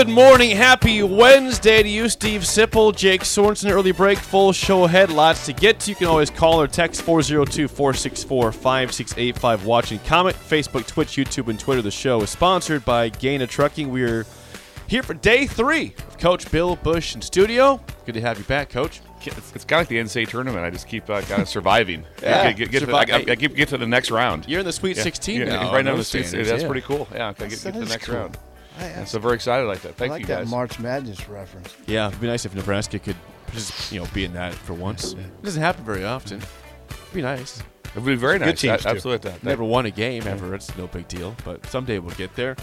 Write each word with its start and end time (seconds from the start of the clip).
Good 0.00 0.08
morning, 0.08 0.56
happy 0.56 1.02
Wednesday 1.02 1.82
to 1.82 1.88
you, 1.88 2.08
Steve 2.08 2.40
Sipple, 2.40 2.96
Jake 2.96 3.20
Sorensen. 3.20 3.70
Early 3.70 3.92
break, 3.92 4.16
full 4.16 4.50
show 4.50 4.84
ahead. 4.84 5.10
Lots 5.10 5.44
to 5.44 5.52
get 5.52 5.78
to. 5.80 5.90
You 5.90 5.94
can 5.94 6.06
always 6.06 6.30
call 6.30 6.58
or 6.58 6.66
text 6.66 7.02
402 7.02 7.68
464 7.68 8.50
5685. 8.50 9.66
Watching 9.66 9.98
comment, 9.98 10.34
Facebook, 10.36 10.86
Twitch, 10.86 11.08
YouTube, 11.18 11.48
and 11.48 11.60
Twitter. 11.60 11.82
The 11.82 11.90
show 11.90 12.22
is 12.22 12.30
sponsored 12.30 12.82
by 12.86 13.10
Gana 13.10 13.46
Trucking. 13.46 13.90
We're 13.92 14.24
here 14.86 15.02
for 15.02 15.12
day 15.12 15.46
three 15.46 15.92
of 16.08 16.16
Coach 16.16 16.50
Bill 16.50 16.76
Busch 16.76 17.14
in 17.14 17.20
studio. 17.20 17.78
Good 18.06 18.14
to 18.14 18.22
have 18.22 18.38
you 18.38 18.44
back, 18.44 18.70
Coach. 18.70 19.02
It's, 19.20 19.54
it's 19.54 19.66
kind 19.66 19.82
of 19.82 19.82
like 19.82 19.88
the 19.88 19.98
NCAA 19.98 20.30
tournament. 20.30 20.64
I 20.64 20.70
just 20.70 20.88
keep 20.88 21.10
uh, 21.10 21.20
kind 21.20 21.42
of 21.42 21.48
surviving. 21.48 22.06
Yeah. 22.22 22.52
get, 22.52 22.70
get, 22.70 22.80
to 22.80 22.86
the, 22.86 22.94
I, 22.96 23.00
I, 23.00 23.24
I 23.32 23.36
keep 23.36 23.54
get 23.54 23.68
to 23.68 23.76
the 23.76 23.86
next 23.86 24.10
round. 24.10 24.48
You're 24.48 24.60
in 24.60 24.66
the 24.66 24.72
Sweet 24.72 24.96
Yeah. 24.96 25.02
16 25.02 25.40
Yeah, 25.40 25.44
now. 25.44 25.72
Right 25.74 25.84
now, 25.84 25.90
the 25.90 25.98
those 25.98 26.08
Sweet- 26.08 26.24
standards, 26.24 26.48
that's 26.48 26.62
yeah. 26.62 26.68
pretty 26.68 26.86
cool. 26.86 27.06
Yeah, 27.12 27.28
I 27.28 27.32
get, 27.34 27.50
get 27.50 27.58
to 27.58 27.72
the 27.72 27.84
next 27.84 28.06
cool. 28.06 28.14
round. 28.14 28.38
I, 28.80 28.84
Yeah, 28.88 29.04
so 29.04 29.18
very 29.18 29.34
excited 29.34 29.66
like 29.66 29.80
that. 29.82 29.94
Thank 29.96 30.10
I 30.10 30.14
like 30.14 30.20
you 30.22 30.26
that 30.28 30.38
guys. 30.40 30.50
March 30.50 30.78
Madness 30.78 31.28
reference. 31.28 31.74
Yeah, 31.86 32.08
it'd 32.08 32.20
be 32.20 32.26
nice 32.26 32.44
if 32.44 32.54
Nebraska 32.54 32.98
could 32.98 33.16
just, 33.52 33.92
you 33.92 34.00
know, 34.00 34.06
be 34.14 34.24
in 34.24 34.32
that 34.34 34.54
for 34.54 34.74
once. 34.74 35.12
It 35.12 35.42
doesn't 35.42 35.62
happen 35.62 35.84
very 35.84 36.04
often. 36.04 36.38
It'd 36.90 37.14
be 37.14 37.22
nice. 37.22 37.60
It 37.84 37.96
would 37.96 38.04
be 38.06 38.14
very 38.14 38.38
Good 38.38 38.46
nice. 38.46 38.60
teams, 38.60 38.82
too. 38.82 38.88
Absolutely. 38.88 39.30
That, 39.30 39.42
Never 39.42 39.64
won 39.64 39.86
a 39.86 39.90
game 39.90 40.26
ever. 40.26 40.54
It's 40.54 40.76
no 40.76 40.86
big 40.86 41.08
deal, 41.08 41.34
but 41.44 41.66
someday 41.66 41.98
we'll 41.98 42.14
get 42.14 42.34
there. 42.36 42.56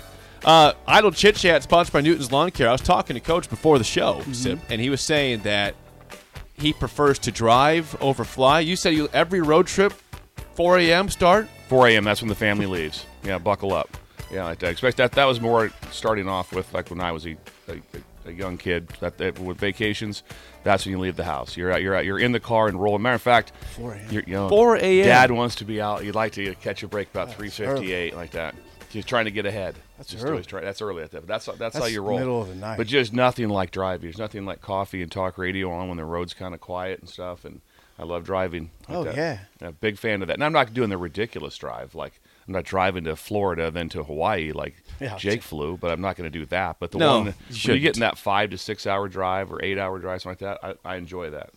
Uh, 0.45 0.73
Idle 0.87 1.11
Chit 1.11 1.35
Chat, 1.35 1.63
sponsored 1.63 1.91
by 1.93 2.01
Newton's 2.01 2.31
Lawn 2.31 2.51
Care. 2.51 2.69
I 2.69 2.71
was 2.71 2.81
talking 2.81 3.15
to 3.15 3.19
Coach 3.19 3.49
before 3.49 3.77
the 3.77 3.83
show, 3.83 4.15
Mm-hmm. 4.21 4.33
Sip, 4.33 4.59
and 4.69 4.79
he 4.79 4.89
was 4.89 5.01
saying 5.01 5.41
that 5.41 5.75
he 6.53 6.71
prefers 6.73 7.19
to 7.19 7.31
drive 7.31 7.95
over 8.01 8.23
fly. 8.23 8.61
You 8.61 8.75
said 8.75 8.93
you 8.93 9.09
every 9.13 9.41
road 9.41 9.67
trip, 9.67 9.93
4 10.55 10.77
a.m. 10.79 11.09
start. 11.09 11.47
4 11.67 11.87
a.m. 11.89 12.03
That's 12.05 12.21
when 12.21 12.29
the 12.29 12.35
family 12.35 12.65
leaves. 12.67 13.05
Yeah, 13.23 13.37
buckle 13.39 13.73
up. 13.73 13.97
Yeah, 14.31 14.43
like 14.45 14.59
that. 14.59 14.71
Expect 14.71 14.97
that. 14.97 15.13
That 15.13 15.25
was 15.25 15.39
more 15.39 15.71
starting 15.91 16.27
off 16.27 16.53
with 16.53 16.73
like 16.73 16.89
when 16.89 16.99
I 16.99 17.11
was 17.11 17.25
a, 17.25 17.37
a, 17.69 17.79
a 18.25 18.31
young 18.31 18.57
kid. 18.57 18.89
That, 18.99 19.17
that 19.19 19.39
with 19.39 19.57
vacations, 19.57 20.23
that's 20.63 20.85
when 20.85 20.91
you 20.91 20.99
leave 20.99 21.15
the 21.15 21.23
house. 21.23 21.55
You're 21.55 21.71
out. 21.71 21.81
You're 21.81 21.95
out. 21.95 22.03
You're 22.05 22.19
in 22.19 22.33
the 22.33 22.39
car 22.39 22.67
and 22.67 22.81
rolling. 22.81 23.01
Matter 23.01 23.15
of 23.15 23.21
fact, 23.21 23.53
4 23.75 23.93
a.m. 23.93 24.07
you're, 24.11 24.23
you 24.27 24.33
know, 24.33 24.49
4 24.49 24.75
a.m.. 24.77 25.05
Dad 25.05 25.31
wants 25.31 25.55
to 25.55 25.65
be 25.65 25.79
out. 25.81 26.03
You'd 26.03 26.15
like 26.15 26.33
to 26.33 26.53
catch 26.55 26.83
a 26.83 26.87
break 26.87 27.09
about 27.09 27.29
3:58, 27.29 28.13
like 28.15 28.31
that. 28.31 28.53
He's 28.89 29.05
trying 29.05 29.25
to 29.25 29.31
get 29.31 29.45
ahead. 29.45 29.75
That's 29.97 30.09
Just 30.11 30.25
early. 30.25 30.43
try- 30.43 30.61
that's 30.61 30.81
early 30.81 31.03
at 31.03 31.11
that. 31.11 31.21
But 31.21 31.27
that's 31.27 31.45
that's, 31.57 31.77
how 31.77 31.85
you 31.85 32.01
roll. 32.01 32.19
middle 32.19 32.41
of 32.41 32.47
the 32.47 32.55
night. 32.55 32.77
But 32.77 32.87
just 32.87 33.11
nothing 33.13 33.49
like 33.49 33.71
driving. 33.71 34.03
There's 34.03 34.17
nothing 34.17 34.45
like 34.45 34.61
coffee 34.61 35.01
and 35.01 35.11
talk 35.11 35.37
radio 35.37 35.71
on 35.71 35.87
when 35.89 35.97
the 35.97 36.05
road's 36.05 36.33
kind 36.33 36.53
of 36.53 36.61
quiet 36.61 36.99
and 37.01 37.09
stuff. 37.09 37.43
And 37.43 37.59
I 37.99 38.03
love 38.03 38.23
driving. 38.23 38.71
like 38.87 38.97
Oh, 38.97 39.03
that. 39.03 39.15
yeah. 39.15 39.39
a 39.61 39.71
big 39.73 39.97
fan 39.97 40.21
of 40.21 40.27
that. 40.29 40.35
And 40.35 40.43
I'm 40.43 40.53
not 40.53 40.73
doing 40.73 40.89
the 40.89 40.97
ridiculous 40.97 41.57
drive. 41.57 41.95
Like 41.95 42.21
I'm 42.47 42.53
not 42.53 42.63
driving 42.63 43.03
to 43.05 43.15
Florida 43.15 43.69
then 43.71 43.89
to 43.89 44.03
Hawaii 44.03 44.51
like 44.53 44.75
Yeah. 44.99 45.17
Jake 45.17 45.41
flew. 45.43 45.77
But 45.77 45.91
I'm 45.91 46.01
not 46.01 46.15
going 46.15 46.31
to 46.31 46.39
do 46.39 46.45
that. 46.47 46.77
But 46.79 46.91
the 46.91 46.97
No, 46.97 47.19
one 47.19 47.25
you 47.27 47.33
when 47.65 47.75
you 47.75 47.79
get 47.81 47.95
in 47.95 48.01
that 48.01 48.17
five 48.17 48.49
to 48.51 48.57
six 48.57 48.87
hour 48.87 49.07
drive 49.07 49.51
or 49.51 49.63
eight 49.63 49.77
hour 49.77 49.99
drive 49.99 50.21
something 50.21 50.47
like 50.47 50.61
that, 50.61 50.77
I, 50.85 50.93
I 50.93 50.95
enjoy 50.95 51.29
that. 51.31 51.49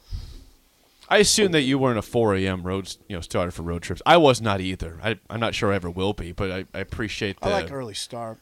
I 1.08 1.18
assume 1.18 1.50
that 1.52 1.62
you 1.62 1.76
weren't 1.76 1.98
a 1.98 2.02
4 2.02 2.36
a.m. 2.36 2.62
road, 2.62 2.94
you 3.08 3.16
know, 3.16 3.20
starter 3.20 3.50
for 3.50 3.62
road 3.62 3.82
trips. 3.82 4.00
I 4.06 4.16
was 4.16 4.40
not 4.40 4.60
either. 4.60 4.96
I, 5.02 5.18
I'm 5.28 5.40
not 5.40 5.56
sure 5.56 5.72
I 5.72 5.74
ever 5.74 5.90
will 5.90 6.12
be, 6.12 6.30
but 6.30 6.52
I, 6.52 6.64
I 6.72 6.78
appreciate 6.78 7.40
the 7.40 7.48
I 7.48 7.62
like 7.62 7.72
early 7.72 7.94
start. 7.94 8.38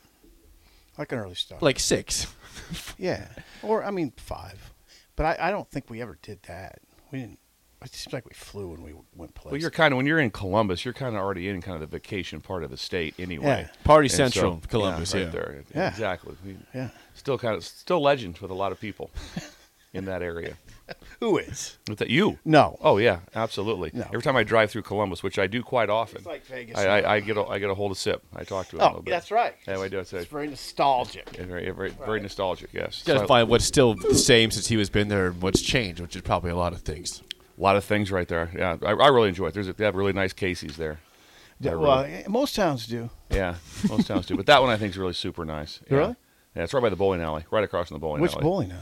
I 0.99 1.01
like 1.03 1.13
an 1.13 1.19
early 1.19 1.35
start. 1.35 1.63
like 1.63 1.79
six. 1.79 2.27
yeah, 2.99 3.29
or 3.63 3.83
I 3.85 3.91
mean 3.91 4.13
five. 4.19 4.75
But 5.17 5.25
I, 5.41 5.49
I 5.49 5.51
don't 5.51 5.71
think 5.71 5.89
we 5.89 6.03
ever 6.03 6.19
did 6.21 6.43
that. 6.43 6.81
We 7.11 7.21
didn't. 7.21 7.39
It 7.85 7.95
seems 7.95 8.13
like 8.13 8.25
we 8.27 8.35
flew 8.35 8.69
when 8.69 8.83
we 8.83 8.93
went 9.15 9.35
places. 9.35 9.53
Well, 9.53 9.61
you're 9.61 9.71
kind 9.71 9.93
of 9.93 9.97
when 9.99 10.07
you're 10.07 10.19
in 10.19 10.31
Columbus, 10.31 10.85
you're 10.85 10.95
kind 10.95 11.15
of 11.15 11.23
already 11.23 11.49
in 11.49 11.63
kind 11.63 11.81
of 11.81 11.81
the 11.89 11.97
vacation 11.97 12.41
part 12.41 12.65
of 12.65 12.71
the 12.71 12.77
state 12.77 13.15
anyway. 13.19 13.69
Yeah. 13.69 13.85
Party 13.85 14.07
And 14.07 14.13
Central, 14.13 14.61
so- 14.61 14.69
Columbus, 14.69 15.15
right 15.15 15.25
yeah. 15.25 15.31
there, 15.31 15.65
Yeah. 15.75 15.89
exactly. 15.89 16.35
We- 16.45 16.57
Yeah. 16.75 16.89
still 17.15 17.39
kind 17.39 17.55
of 17.55 17.65
still 17.65 18.01
legend 18.03 18.39
with 18.39 18.51
a 18.51 18.55
lot 18.55 18.73
of 18.73 18.81
people 18.81 19.11
in 19.93 20.07
that 20.07 20.23
area. 20.23 20.57
Who 21.21 21.37
is? 21.39 21.77
With 21.89 21.99
that, 21.99 22.09
you? 22.11 22.39
No. 22.47 22.79
Oh 22.81 22.97
yeah, 22.97 23.21
absolutely. 23.35 23.91
No. 23.93 24.05
Every 24.07 24.23
time 24.23 24.37
I 24.37 24.43
drive 24.43 24.71
through 24.71 24.83
Columbus, 24.83 25.23
which 25.23 25.39
I 25.39 25.47
do 25.47 25.63
quite 25.63 25.91
often, 25.91 26.17
It's 26.19 26.27
like 26.27 26.47
Vegas. 26.47 26.79
I, 26.79 27.01
I, 27.01 27.15
I 27.17 27.21
get 27.21 27.37
a, 27.37 27.45
I 27.45 27.59
get 27.59 27.69
a 27.71 27.75
hold 27.75 27.93
of 27.93 27.99
Sip. 27.99 28.23
I 28.35 28.43
talk 28.43 28.69
to 28.71 28.77
him. 28.77 28.81
a 28.81 28.85
Oh, 28.85 28.87
little 28.89 29.03
bit. 29.03 29.11
that's 29.13 29.31
right. 29.31 29.55
Yeah, 29.69 29.79
I 29.79 29.89
do. 29.89 29.99
It's, 30.01 30.13
It's 30.15 30.31
very 30.31 30.49
nostalgic. 30.49 31.29
very, 31.37 31.71
very, 31.71 31.91
very 31.91 32.21
nostalgic. 32.21 32.71
Yes. 32.73 33.03
Got 33.05 33.15
to 33.15 33.19
So, 33.21 33.27
find 33.27 33.49
what's 33.49 33.67
still 33.67 33.95
the 33.95 34.15
same 34.15 34.51
since 34.51 34.67
he 34.69 34.77
was 34.79 34.89
been 34.91 35.09
there 35.09 35.27
and 35.29 35.43
what's 35.43 35.61
changed, 35.61 36.01
which 36.01 36.17
is 36.17 36.23
probably 36.23 36.51
a 36.51 36.57
lot 36.57 36.73
of 36.73 36.81
things. 36.81 37.23
A 37.59 37.63
lot 37.63 37.77
of 37.77 37.85
things 37.85 38.11
right 38.13 38.29
there. 38.29 38.51
Yeah, 38.57 38.77
I, 38.83 38.91
I 38.93 39.09
really 39.09 39.29
enjoy 39.29 39.47
it. 39.49 39.55
There's 39.55 39.69
a, 39.69 39.73
they 39.73 39.85
have 39.85 39.95
really 39.95 40.13
nice 40.13 40.33
Casey's 40.33 40.77
there. 40.77 41.01
Yeah, 41.61 41.73
I 41.73 41.75
well, 41.77 42.03
really- 42.05 42.15
eh, 42.15 42.25
most 42.29 42.55
towns 42.55 42.87
do. 42.87 43.11
Yeah, 43.31 43.57
most 43.89 44.07
towns 44.07 44.27
do, 44.27 44.37
but 44.37 44.47
that 44.47 44.61
one 44.63 44.71
I 44.71 44.77
think 44.77 44.91
is 44.93 44.99
really 44.99 45.13
super 45.13 45.45
nice. 45.45 45.81
Yeah. 45.91 45.97
Really? 45.99 46.17
Yeah, 46.57 46.65
it's 46.65 46.73
right 46.75 46.83
by 46.83 46.89
the 46.89 46.97
bowling 46.97 47.21
alley, 47.21 47.45
right 47.51 47.63
across 47.63 47.89
from 47.89 47.97
the 47.97 48.01
bowling 48.01 48.21
Which 48.23 48.33
alley. 48.33 48.43
bowling 48.43 48.73
alley? 48.73 48.81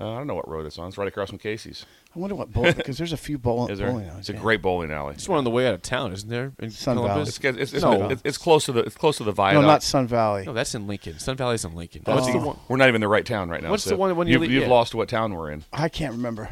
Uh, 0.00 0.12
I 0.14 0.18
don't 0.18 0.28
know 0.28 0.36
what 0.36 0.48
road 0.48 0.64
it's 0.64 0.78
on. 0.78 0.86
It's 0.88 0.96
right 0.96 1.08
across 1.08 1.28
from 1.30 1.38
Casey's. 1.38 1.84
I 2.14 2.18
wonder 2.20 2.36
what 2.36 2.52
bowling 2.52 2.72
because 2.76 2.96
there's 2.96 3.12
a 3.12 3.16
few 3.16 3.36
bowl, 3.36 3.66
Is 3.68 3.78
there? 3.80 3.88
bowling 3.90 4.06
alleys. 4.06 4.20
It's 4.20 4.28
a 4.28 4.40
great 4.40 4.62
bowling 4.62 4.92
alley. 4.92 5.14
It's 5.14 5.28
one 5.28 5.38
on 5.38 5.44
the 5.44 5.50
way 5.50 5.66
out 5.66 5.74
of 5.74 5.82
town, 5.82 6.12
isn't 6.12 6.28
there? 6.30 6.52
In 6.60 6.70
Sun 6.70 6.96
Columbus? 6.96 7.28
It's, 7.36 7.44
it's, 7.44 7.72
it's, 7.74 7.82
No. 7.82 8.08
it's, 8.08 8.22
it's 8.24 8.38
close 8.38 8.66
to 8.66 8.72
the 8.72 8.80
it's 8.84 8.94
close 8.96 9.16
to 9.16 9.24
the 9.24 9.32
viaduct. 9.32 9.54
No, 9.56 9.60
viaduct. 9.62 9.74
not 9.74 9.82
Sun 9.82 10.06
Valley. 10.06 10.44
No, 10.46 10.52
that's 10.52 10.74
in 10.76 10.86
Lincoln. 10.86 11.18
Sun 11.18 11.36
Valley's 11.36 11.64
in 11.64 11.74
Lincoln. 11.74 12.02
What's 12.04 12.20
What's 12.20 12.32
the 12.32 12.38
the 12.38 12.46
one? 12.46 12.58
We're 12.68 12.76
not 12.76 12.84
even 12.86 12.96
in 12.96 13.00
the 13.00 13.08
right 13.08 13.26
town 13.26 13.48
right 13.50 13.60
now. 13.62 13.70
What's 13.70 13.84
the 13.84 13.96
one 13.96 14.14
when 14.14 14.28
you 14.28 14.34
you've, 14.34 14.42
leave- 14.42 14.50
you've 14.52 14.62
yeah. 14.64 14.68
lost 14.68 14.94
what 14.94 15.08
town 15.08 15.34
we're 15.34 15.50
in? 15.50 15.64
I 15.72 15.88
can't 15.88 16.12
remember. 16.12 16.48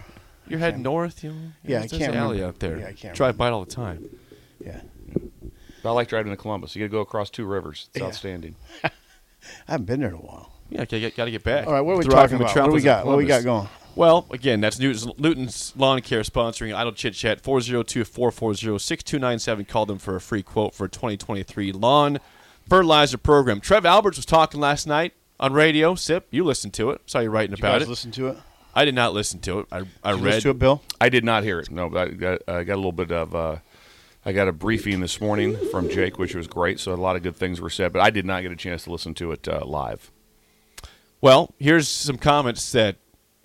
You're 0.49 0.59
heading 0.59 0.83
north, 0.83 1.23
you 1.25 1.33
know? 1.33 1.37
Yeah, 1.65 1.77
I 1.77 1.81
there's 1.81 1.93
can't 1.93 2.13
an 2.15 2.19
alley 2.19 2.37
remember. 2.37 2.49
out 2.49 2.59
there. 2.61 2.79
Yeah, 2.79 2.87
I 2.89 2.93
can't 2.93 3.15
Drive 3.17 3.35
remember. 3.35 3.39
by 3.39 3.49
it 3.49 3.53
all 3.53 3.65
the 3.65 3.75
time. 3.75 4.09
Yeah, 4.65 4.81
I 5.85 5.91
like 5.91 6.09
driving 6.09 6.33
to 6.33 6.37
Columbus. 6.37 6.75
You 6.75 6.81
got 6.81 6.87
to 6.87 6.91
go 6.97 7.01
across 7.01 7.31
two 7.31 7.45
rivers. 7.45 7.89
It's 7.93 8.01
Yeah. 8.01 8.07
outstanding. 8.07 8.57
I 8.85 8.91
haven't 9.69 9.87
been 9.87 10.01
there 10.01 10.09
in 10.11 10.15
a 10.17 10.19
while. 10.19 10.53
Yeah, 10.71 10.85
got 10.85 11.25
to 11.25 11.31
get 11.31 11.45
back. 11.45 11.67
All 11.67 11.73
right, 11.73 11.81
what 11.81 11.95
are 11.95 11.99
we 11.99 12.05
Thriving 12.05 12.39
talking 12.39 12.47
about? 12.47 12.57
What 12.57 12.67
do 12.67 12.73
we 12.73 12.79
of 12.79 12.85
got? 12.85 13.07
What 13.07 13.13
do 13.13 13.19
we 13.19 13.27
got 13.27 13.43
Columbus. 13.43 13.71
going? 13.71 13.83
Well, 13.95 14.27
again, 14.31 14.61
that's 14.61 14.79
Newton's, 14.79 15.07
Newton's 15.19 15.73
Lawn 15.77 16.01
Care 16.03 16.21
sponsoring 16.23 16.75
Idle 16.75 16.93
Chit 16.93 17.15
Chat 17.15 17.43
402-440-6297. 17.43 19.69
Call 19.69 19.87
them 19.87 19.99
for 19.99 20.17
a 20.17 20.21
free 20.21 20.43
quote 20.43 20.75
for 20.75 20.85
a 20.85 20.89
2023 20.89 21.73
lawn 21.73 22.19
fertilizer 22.69 23.17
program. 23.19 23.61
Trev 23.61 23.87
Alberts 23.87 24.19
was 24.19 24.27
talking 24.27 24.61
last 24.61 24.87
night 24.87 25.15
on 25.41 25.53
radio. 25.53 25.95
Sip, 25.95 26.27
you 26.31 26.45
listened 26.45 26.75
to 26.75 26.91
it. 26.91 27.01
Saw 27.07 27.21
you 27.21 27.31
writing 27.31 27.53
Did 27.55 27.61
you 27.61 27.65
about 27.67 27.79
guys 27.79 27.87
it. 27.87 27.91
listen 27.91 28.11
to 28.13 28.29
it? 28.29 28.37
I 28.77 28.85
did 28.85 28.95
not 28.95 29.15
listen 29.15 29.41
to 29.41 29.61
it. 29.61 29.67
I, 29.73 29.79
I 29.79 29.81
Did 29.81 29.89
you 30.05 30.13
read. 30.13 30.23
listen 30.25 30.43
to 30.43 30.51
it, 30.51 30.59
Bill? 30.59 30.83
I 31.01 31.09
did 31.09 31.25
not 31.25 31.43
hear 31.45 31.59
it. 31.59 31.71
No, 31.71 31.89
but 31.89 32.09
I 32.09 32.11
got, 32.11 32.43
I 32.47 32.63
got 32.63 32.75
a 32.75 32.77
little 32.77 32.93
bit 32.93 33.11
of. 33.11 33.35
Uh, 33.35 33.57
I 34.25 34.33
got 34.33 34.49
a 34.49 34.53
briefing 34.53 35.01
this 35.01 35.21
morning 35.21 35.57
from 35.71 35.89
Jake, 35.89 36.19
which 36.19 36.35
was 36.35 36.47
great. 36.49 36.79
So 36.81 36.93
a 36.93 36.97
lot 36.97 37.15
of 37.17 37.23
good 37.23 37.37
things 37.37 37.61
were 37.61 37.71
said, 37.71 37.93
but 37.93 38.03
I 38.03 38.11
did 38.11 38.27
not 38.27 38.43
get 38.43 38.51
a 38.53 38.57
chance 38.57 38.85
to 38.85 38.93
listen 38.93 39.15
to 39.15 39.31
it 39.33 39.47
uh, 39.49 39.65
live. 39.65 40.11
Well, 41.21 41.55
here's 41.59 41.89
some 41.89 42.19
comments 42.19 42.71
that 42.73 42.97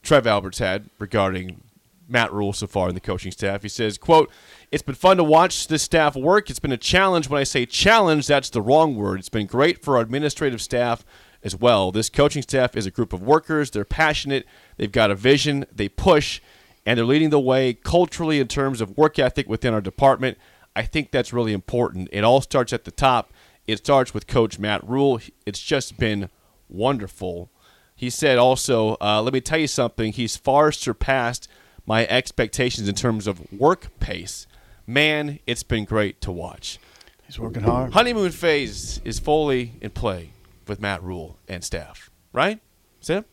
Trev 0.02 0.26
Alberts 0.28 0.58
had 0.58 0.90
regarding 1.00 1.62
Matt 2.10 2.34
Rhule 2.34 2.52
so 2.52 2.68
far 2.68 2.90
in 2.90 2.96
the 2.96 3.00
coaching 3.00 3.32
staff. 3.32 3.62
He 3.62 3.70
says, 3.70 3.98
"quote 3.98 4.30
It's 4.72 4.84
been 4.84 4.96
fun 4.96 5.18
to 5.18 5.24
watch 5.24 5.68
this 5.68 5.84
staff 5.84 6.16
work. 6.16 6.50
It's 6.50 6.60
been 6.60 6.72
a 6.74 6.78
challenge. 6.78 7.30
When 7.30 7.40
I 7.40 7.44
say 7.46 7.66
challenge, 7.66 8.28
that's 8.28 8.50
the 8.50 8.62
wrong 8.62 8.96
word. 8.96 9.20
It's 9.20 9.30
been 9.30 9.48
great 9.48 9.82
for 9.82 9.96
our 9.96 10.02
administrative 10.02 10.62
staff." 10.62 11.06
As 11.44 11.56
well, 11.56 11.92
this 11.92 12.10
coaching 12.10 12.44
staff 12.44 12.78
is 12.78 12.86
a 12.86 12.92
group 12.92 13.14
of 13.14 13.24
workers. 13.24 13.72
They're 13.72 13.84
passionate. 13.84 14.46
They've 14.78 14.92
got 14.92 15.10
a 15.10 15.16
vision. 15.16 15.66
They 15.72 15.90
push, 15.90 16.40
and 16.86 16.98
they're 16.98 17.06
leading 17.06 17.32
the 17.32 17.40
way 17.40 17.74
culturally 17.74 18.40
in 18.40 18.48
terms 18.48 18.80
of 18.80 18.96
work 18.96 19.18
ethic 19.18 19.50
within 19.50 19.74
our 19.74 19.82
department. 19.82 20.38
I 20.76 20.84
think 20.84 21.10
that's 21.10 21.34
really 21.34 21.54
important. 21.54 22.10
It 22.12 22.24
all 22.24 22.42
starts 22.42 22.74
at 22.74 22.84
the 22.84 22.92
top. 22.92 23.34
It 23.66 23.78
starts 23.78 24.14
with 24.14 24.28
Coach 24.28 24.60
Matt 24.60 24.88
Rhule. 24.88 25.20
It's 25.46 25.62
just 25.62 25.98
been 25.98 26.30
wonderful. 26.70 27.50
He 27.96 28.12
said 28.12 28.38
also, 28.38 28.98
uh, 29.02 29.22
let 29.24 29.34
me 29.34 29.42
tell 29.42 29.60
you 29.60 29.68
something. 29.68 30.14
He's 30.14 30.38
far 30.38 30.72
surpassed 30.72 31.48
my 31.88 32.06
expectations 32.06 32.88
in 32.88 32.96
terms 32.96 33.26
of 33.26 33.52
work 33.52 34.00
pace. 34.00 34.46
Man, 34.86 35.40
it's 35.48 35.64
been 35.64 35.86
great 35.86 36.22
to 36.22 36.32
watch. 36.32 36.80
He's 37.26 37.40
working 37.40 37.64
hard. 37.64 37.94
Honeymoon 37.94 38.32
phase 38.32 39.02
is 39.04 39.18
fully 39.20 39.74
in 39.82 39.90
play 39.92 40.34
with 40.72 40.80
Matt 40.80 41.04
Rhule 41.04 41.38
and 41.50 41.66
staff, 41.66 42.10
right? 42.32 42.62
Sam? 43.02 43.26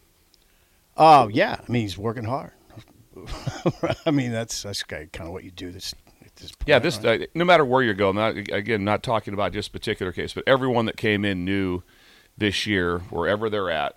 Oh 0.96 1.29
yeah, 1.29 1.61
I 1.61 1.70
mean 1.70 1.82
he's 1.82 1.96
working 1.96 2.25
hard. 2.25 2.50
I 4.05 4.11
mean 4.11 4.32
that's 4.32 4.64
that's 4.64 4.82
kind 4.82 5.08
of 5.20 5.31
what 5.31 5.44
you 5.44 5.52
do 5.52 5.70
this 5.70 5.94
this 6.35 6.50
point. 6.50 6.69
Yeah, 6.69 6.81
this 6.81 6.99
right? 6.99 7.23
uh, 7.23 7.26
no 7.37 7.44
matter 7.44 7.64
where 7.64 7.81
you 7.81 7.94
go. 7.94 8.11
Not, 8.11 8.37
again, 8.37 8.82
not 8.82 9.05
talking 9.05 9.35
about 9.35 9.52
just 9.52 9.73
particular 9.73 10.11
case, 10.11 10.32
but 10.32 10.43
everyone 10.49 10.87
that 10.87 10.96
came 10.96 11.25
in 11.25 11.44
new 11.44 11.82
this 12.37 12.67
year, 12.67 12.99
wherever 13.11 13.49
they're 13.49 13.70
at, 13.70 13.96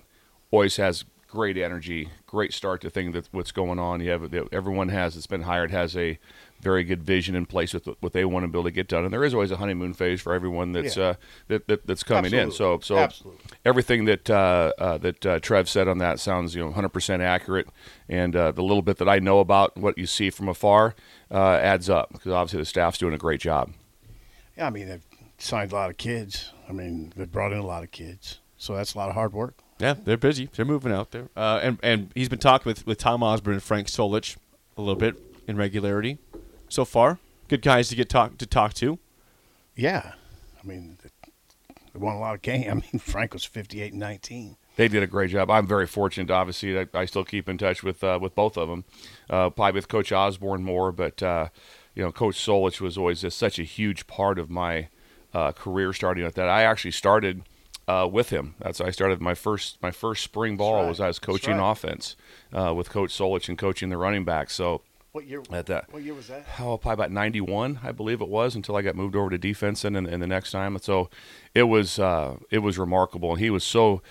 always 0.51 0.77
has 0.77 1.03
great 1.27 1.57
energy, 1.57 2.09
great 2.27 2.53
start 2.53 2.81
to 2.81 2.91
thing 2.91 3.11
that 3.13 3.27
what's 3.31 3.51
going 3.51 3.79
on. 3.79 4.01
You 4.01 4.11
have 4.11 4.33
everyone 4.51 4.89
has 4.89 5.15
that's 5.15 5.25
been 5.25 5.43
hired 5.43 5.71
has 5.71 5.97
a 5.97 6.19
very 6.61 6.83
good 6.83 7.03
vision 7.03 7.35
in 7.35 7.45
place 7.45 7.73
with 7.73 7.87
what 7.99 8.13
they 8.13 8.23
want 8.25 8.43
to 8.43 8.47
be 8.47 8.57
able 8.57 8.63
to 8.65 8.71
get 8.71 8.87
done, 8.87 9.03
and 9.03 9.13
there 9.13 9.23
is 9.23 9.33
always 9.33 9.51
a 9.51 9.57
honeymoon 9.57 9.93
phase 9.93 10.21
for 10.21 10.33
everyone 10.33 10.71
that's 10.71 10.95
Yeah. 10.97 11.03
uh, 11.03 11.13
that, 11.47 11.67
that 11.67 11.87
that's 11.87 12.03
coming 12.03 12.33
in. 12.33 12.51
So 12.51 12.79
so 12.81 12.97
Absolutely. 12.97 13.39
everything 13.65 14.05
that 14.05 14.29
uh, 14.29 14.71
uh, 14.77 14.97
that 14.99 15.25
uh, 15.25 15.39
Trev 15.39 15.67
said 15.67 15.87
on 15.87 15.97
that 15.97 16.19
sounds 16.19 16.55
you 16.55 16.63
know 16.63 16.71
100% 16.71 17.19
accurate, 17.19 17.67
and 18.07 18.35
uh, 18.35 18.51
the 18.51 18.63
little 18.63 18.81
bit 18.81 18.97
that 18.97 19.09
I 19.09 19.19
know 19.19 19.39
about 19.39 19.75
what 19.77 19.97
you 19.97 20.05
see 20.05 20.29
from 20.29 20.47
afar 20.47 20.95
uh, 21.31 21.37
adds 21.61 21.89
up 21.89 22.11
because 22.13 22.31
obviously 22.31 22.59
the 22.59 22.65
staff's 22.65 22.97
doing 22.97 23.13
a 23.13 23.17
great 23.17 23.41
job. 23.41 23.71
Yeah, 24.57 24.67
I 24.67 24.69
mean 24.69 24.87
they've 24.87 25.05
signed 25.37 25.71
a 25.71 25.75
lot 25.75 25.89
of 25.89 25.97
kids. 25.97 26.51
I 26.69 26.71
mean 26.71 27.13
they've 27.15 27.31
brought 27.31 27.51
in 27.51 27.57
a 27.59 27.65
lot 27.65 27.83
of 27.83 27.91
kids, 27.91 28.39
so 28.57 28.75
that's 28.75 28.93
a 28.93 28.97
lot 28.97 29.09
of 29.09 29.15
hard 29.15 29.33
work. 29.33 29.55
Yeah, 29.79 29.95
they're 30.03 30.15
busy. 30.17 30.47
They're 30.55 30.63
moving 30.65 30.91
out 30.91 31.09
there. 31.11 31.29
Uh, 31.35 31.59
and 31.63 31.79
and 31.81 32.11
he's 32.13 32.29
been 32.29 32.37
talking 32.39 32.69
with, 32.69 32.85
with 32.85 32.99
Tom 32.99 33.23
Osborne 33.23 33.55
and 33.55 33.63
Frank 33.63 33.87
Solich 33.87 34.37
a 34.77 34.81
little 34.81 34.95
bit 34.95 35.15
in 35.47 35.57
regularity 35.57 36.19
so 36.71 36.85
far. 36.85 37.19
Good 37.47 37.61
guys 37.61 37.89
to 37.89 37.95
get 37.95 38.09
talk 38.09 38.37
to 38.37 38.45
talk 38.45 38.73
to. 38.75 38.97
Yeah, 39.75 40.13
I 40.61 40.67
mean 40.67 40.97
they 41.03 41.99
won 41.99 42.15
a 42.15 42.19
lot 42.19 42.35
of 42.35 42.41
games. 42.41 42.67
I 42.71 42.73
mean 42.73 42.99
Frank 42.99 43.33
was 43.33 43.43
fifty-eight 43.43 43.91
and 43.91 43.99
nineteen. 43.99 44.57
They 44.77 44.87
did 44.87 45.03
a 45.03 45.07
great 45.07 45.31
job. 45.31 45.51
I'm 45.51 45.67
very 45.67 45.85
fortunate. 45.85 46.31
Obviously, 46.31 46.79
I, 46.79 46.87
I 46.93 47.05
still 47.05 47.25
keep 47.25 47.49
in 47.49 47.57
touch 47.57 47.83
with 47.83 48.03
uh, 48.03 48.19
with 48.21 48.35
both 48.35 48.57
of 48.57 48.69
them. 48.69 48.85
Uh, 49.29 49.49
probably 49.49 49.77
with 49.77 49.89
Coach 49.89 50.11
Osborne 50.11 50.63
more, 50.63 50.91
but 50.91 51.21
uh, 51.21 51.49
you 51.93 52.03
know, 52.03 52.11
Coach 52.11 52.35
Solich 52.35 52.79
was 52.79 52.97
always 52.97 53.21
just 53.21 53.37
such 53.37 53.59
a 53.59 53.63
huge 53.63 54.07
part 54.07 54.39
of 54.39 54.49
my 54.49 54.87
uh, 55.33 55.51
career 55.51 55.91
starting 55.93 56.23
at 56.23 56.35
that. 56.35 56.47
I 56.47 56.63
actually 56.63 56.91
started 56.91 57.43
uh, 57.87 58.07
with 58.09 58.29
him. 58.29 58.55
That's 58.59 58.79
I 58.79 58.91
started 58.91 59.19
my 59.21 59.33
first 59.33 59.81
my 59.81 59.91
first 59.91 60.23
spring 60.23 60.55
ball 60.55 60.83
right. 60.83 60.87
was 60.87 60.99
I 61.01 61.07
was 61.07 61.19
coaching 61.19 61.57
right. 61.57 61.71
offense 61.71 62.15
uh, 62.53 62.73
with 62.73 62.89
Coach 62.89 63.17
Solich 63.17 63.49
and 63.49 63.57
coaching 63.57 63.89
the 63.89 63.97
running 63.97 64.23
back. 64.23 64.49
So 64.49 64.83
What 65.11 65.27
year? 65.27 65.43
at 65.51 65.65
that. 65.65 65.91
What 65.91 66.03
year 66.03 66.13
was 66.13 66.27
that? 66.27 66.45
Oh, 66.59 66.77
probably 66.77 66.93
about 66.93 67.11
91, 67.11 67.81
I 67.83 67.91
believe 67.91 68.21
it 68.21 68.29
was, 68.29 68.55
until 68.55 68.77
I 68.77 68.81
got 68.81 68.95
moved 68.95 69.15
over 69.15 69.29
to 69.29 69.37
defense 69.37 69.83
and, 69.83 69.97
and 69.97 70.21
the 70.21 70.27
next 70.27 70.51
time. 70.51 70.77
So 70.81 71.09
it 71.53 71.63
was 71.63 71.99
uh, 71.99 72.37
it 72.49 72.59
was 72.59 72.77
remarkable. 72.77 73.31
And 73.31 73.39
he 73.39 73.49
was 73.49 73.63
so 73.63 74.01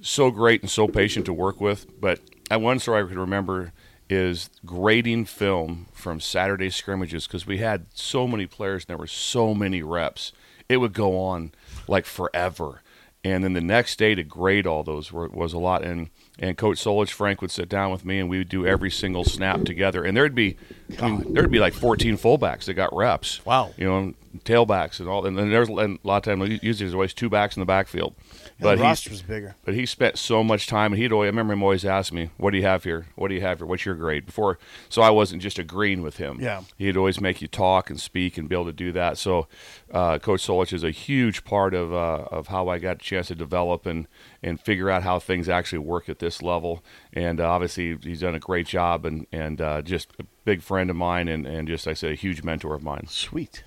so 0.00 0.30
great 0.30 0.62
and 0.62 0.70
so 0.70 0.88
patient 0.88 1.26
to 1.26 1.32
work 1.32 1.60
with. 1.60 2.00
But 2.00 2.20
uh, 2.50 2.58
one 2.58 2.78
story 2.78 3.02
I 3.02 3.06
could 3.06 3.18
remember 3.18 3.72
is 4.08 4.50
grading 4.64 5.24
film 5.26 5.86
from 5.92 6.20
Saturday 6.20 6.70
scrimmages 6.70 7.26
because 7.26 7.46
we 7.46 7.58
had 7.58 7.86
so 7.92 8.26
many 8.26 8.46
players 8.46 8.84
and 8.84 8.88
there 8.88 8.98
were 8.98 9.06
so 9.06 9.54
many 9.54 9.82
reps. 9.82 10.32
It 10.68 10.78
would 10.78 10.92
go 10.92 11.18
on 11.18 11.52
like 11.88 12.06
forever. 12.06 12.82
And 13.24 13.42
then 13.42 13.54
the 13.54 13.60
next 13.60 13.98
day 13.98 14.14
to 14.14 14.22
grade 14.22 14.66
all 14.66 14.84
those 14.84 15.10
were, 15.10 15.28
was 15.28 15.52
a 15.52 15.58
lot. 15.58 15.82
And 15.84 16.10
and 16.38 16.56
Coach 16.56 16.78
Solich 16.82 17.10
Frank 17.10 17.40
would 17.40 17.50
sit 17.50 17.68
down 17.68 17.90
with 17.90 18.04
me 18.04 18.18
and 18.18 18.28
we 18.28 18.38
would 18.38 18.48
do 18.48 18.66
every 18.66 18.90
single 18.90 19.24
snap 19.24 19.64
together. 19.64 20.04
And 20.04 20.16
there'd 20.16 20.34
be 20.34 20.56
I 21.00 21.08
mean, 21.08 21.34
there'd 21.34 21.50
be 21.50 21.58
like 21.58 21.74
14 21.74 22.16
fullbacks 22.16 22.64
that 22.66 22.74
got 22.74 22.94
reps. 22.94 23.44
Wow. 23.44 23.72
You 23.76 23.86
know, 23.86 24.14
tailbacks 24.44 25.00
and 25.00 25.08
all. 25.08 25.26
And 25.26 25.36
then 25.38 25.50
there's 25.50 25.68
and 25.68 25.98
a 26.02 26.06
lot 26.06 26.18
of 26.18 26.22
time 26.24 26.40
usually 26.42 26.72
there's 26.72 26.94
always 26.94 27.14
two 27.14 27.28
backs 27.30 27.56
in 27.56 27.60
the 27.60 27.66
backfield. 27.66 28.14
But 28.58 28.64
But 28.68 28.76
the 28.76 28.82
roster 28.84 29.10
was 29.10 29.22
bigger. 29.22 29.54
but 29.64 29.74
he 29.74 29.84
spent 29.84 30.16
so 30.18 30.42
much 30.42 30.66
time, 30.66 30.92
and 30.92 31.02
he'd 31.02 31.12
always, 31.12 31.26
I 31.26 31.28
remember 31.28 31.52
him 31.52 31.62
always 31.62 31.84
ask 31.84 32.10
me, 32.10 32.30
"What 32.38 32.52
do 32.52 32.56
you 32.56 32.62
have 32.62 32.84
here? 32.84 33.06
What 33.14 33.28
do 33.28 33.34
you 33.34 33.42
have 33.42 33.58
here? 33.58 33.66
What's 33.66 33.84
your 33.84 33.94
grade?" 33.94 34.24
Before, 34.24 34.58
so 34.88 35.02
I 35.02 35.10
wasn't 35.10 35.42
just 35.42 35.58
agreeing 35.58 36.00
with 36.00 36.16
him. 36.16 36.38
Yeah. 36.40 36.62
he'd 36.78 36.96
always 36.96 37.20
make 37.20 37.42
you 37.42 37.48
talk 37.48 37.90
and 37.90 38.00
speak 38.00 38.38
and 38.38 38.48
be 38.48 38.54
able 38.54 38.64
to 38.64 38.72
do 38.72 38.92
that. 38.92 39.18
So, 39.18 39.46
uh, 39.92 40.18
Coach 40.20 40.46
Solich 40.46 40.72
is 40.72 40.84
a 40.84 40.90
huge 40.90 41.44
part 41.44 41.74
of 41.74 41.92
uh, 41.92 42.24
of 42.30 42.46
how 42.46 42.68
I 42.68 42.78
got 42.78 42.96
a 42.96 42.98
chance 43.00 43.26
to 43.28 43.34
develop 43.34 43.84
and 43.84 44.06
and 44.42 44.60
figure 44.60 44.90
out 44.90 45.02
how 45.02 45.18
things 45.18 45.48
actually 45.48 45.78
work 45.80 46.08
at 46.08 46.18
this 46.18 46.42
level. 46.42 46.82
And 47.12 47.40
uh, 47.40 47.48
obviously, 47.50 47.96
he's 48.02 48.20
done 48.20 48.34
a 48.34 48.38
great 48.40 48.66
job, 48.66 49.04
and 49.04 49.26
and 49.32 49.60
uh, 49.60 49.82
just 49.82 50.12
a 50.18 50.24
big 50.44 50.62
friend 50.62 50.90
of 50.90 50.96
mine, 50.96 51.28
and 51.28 51.46
and 51.46 51.66
just 51.68 51.86
like 51.86 51.92
I 51.92 51.94
said, 51.94 52.12
a 52.12 52.16
huge 52.16 52.42
mentor 52.42 52.74
of 52.74 52.82
mine. 52.82 53.06
Sweet. 53.08 53.64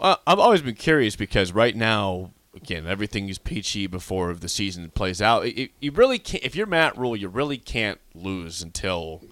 Well, 0.00 0.20
I've 0.26 0.38
always 0.38 0.62
been 0.62 0.76
curious 0.76 1.14
because 1.16 1.52
right 1.52 1.76
now, 1.76 2.30
again, 2.54 2.86
everything 2.86 3.28
is 3.28 3.38
peachy 3.38 3.86
before 3.86 4.32
the 4.34 4.48
season 4.48 4.90
plays 4.90 5.20
out. 5.20 5.44
It, 5.46 5.58
it- 5.60 5.70
you 5.80 5.90
really 5.92 6.18
can't. 6.18 6.42
If 6.42 6.54
you're 6.56 6.66
Matt 6.66 6.96
Rhule, 6.96 7.16
you 7.16 7.28
really 7.28 7.58
can't 7.58 8.00
lose 8.14 8.62
until 8.62 9.22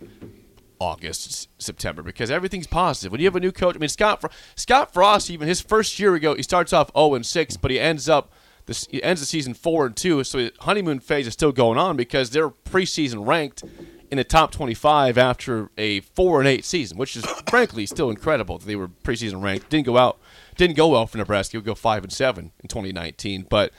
August, 0.80 1.28
S- 1.28 1.48
September 1.58 2.02
because 2.02 2.30
everything's 2.30 2.66
positive. 2.66 3.10
When 3.10 3.20
you 3.20 3.26
have 3.26 3.34
a 3.36 3.40
new 3.40 3.50
coach, 3.50 3.74
I 3.74 3.78
mean 3.78 3.88
Scott 3.88 4.20
Fro- 4.20 4.30
Scott 4.54 4.92
Frost, 4.92 5.30
even 5.30 5.48
his 5.48 5.60
first 5.60 5.98
year 5.98 6.14
ago, 6.14 6.34
he 6.34 6.42
starts 6.42 6.72
off 6.72 6.90
0 6.96 7.14
and 7.14 7.26
6, 7.26 7.56
but 7.56 7.70
he 7.70 7.80
ends 7.80 8.08
up 8.08 8.30
this 8.68 8.86
he 8.88 9.02
ends 9.02 9.20
the 9.20 9.26
season 9.26 9.54
4 9.54 9.86
and 9.86 9.96
2. 9.96 10.22
So 10.22 10.38
the 10.38 10.52
honeymoon 10.60 11.00
phase 11.00 11.26
is 11.26 11.32
still 11.32 11.50
going 11.50 11.78
on 11.78 11.96
because 11.96 12.30
they're 12.30 12.50
preseason 12.50 13.26
ranked 13.26 13.64
in 14.10 14.16
the 14.18 14.24
top 14.24 14.52
25 14.52 15.18
after 15.18 15.70
a 15.76 16.00
4 16.00 16.40
and 16.40 16.48
8 16.48 16.64
season, 16.64 16.96
which 16.96 17.16
is 17.16 17.24
frankly 17.48 17.84
still 17.86 18.10
incredible. 18.10 18.58
that 18.58 18.66
They 18.66 18.76
were 18.76 18.88
preseason 18.88 19.42
ranked. 19.42 19.68
Didn't 19.70 19.86
go 19.86 19.98
out 19.98 20.18
didn't 20.56 20.76
go 20.76 20.88
well 20.88 21.06
for 21.06 21.18
Nebraska. 21.18 21.56
It 21.56 21.60
would 21.60 21.66
go 21.66 21.74
5 21.74 22.04
and 22.04 22.12
7 22.12 22.52
in 22.60 22.68
2019, 22.68 23.46
but 23.48 23.72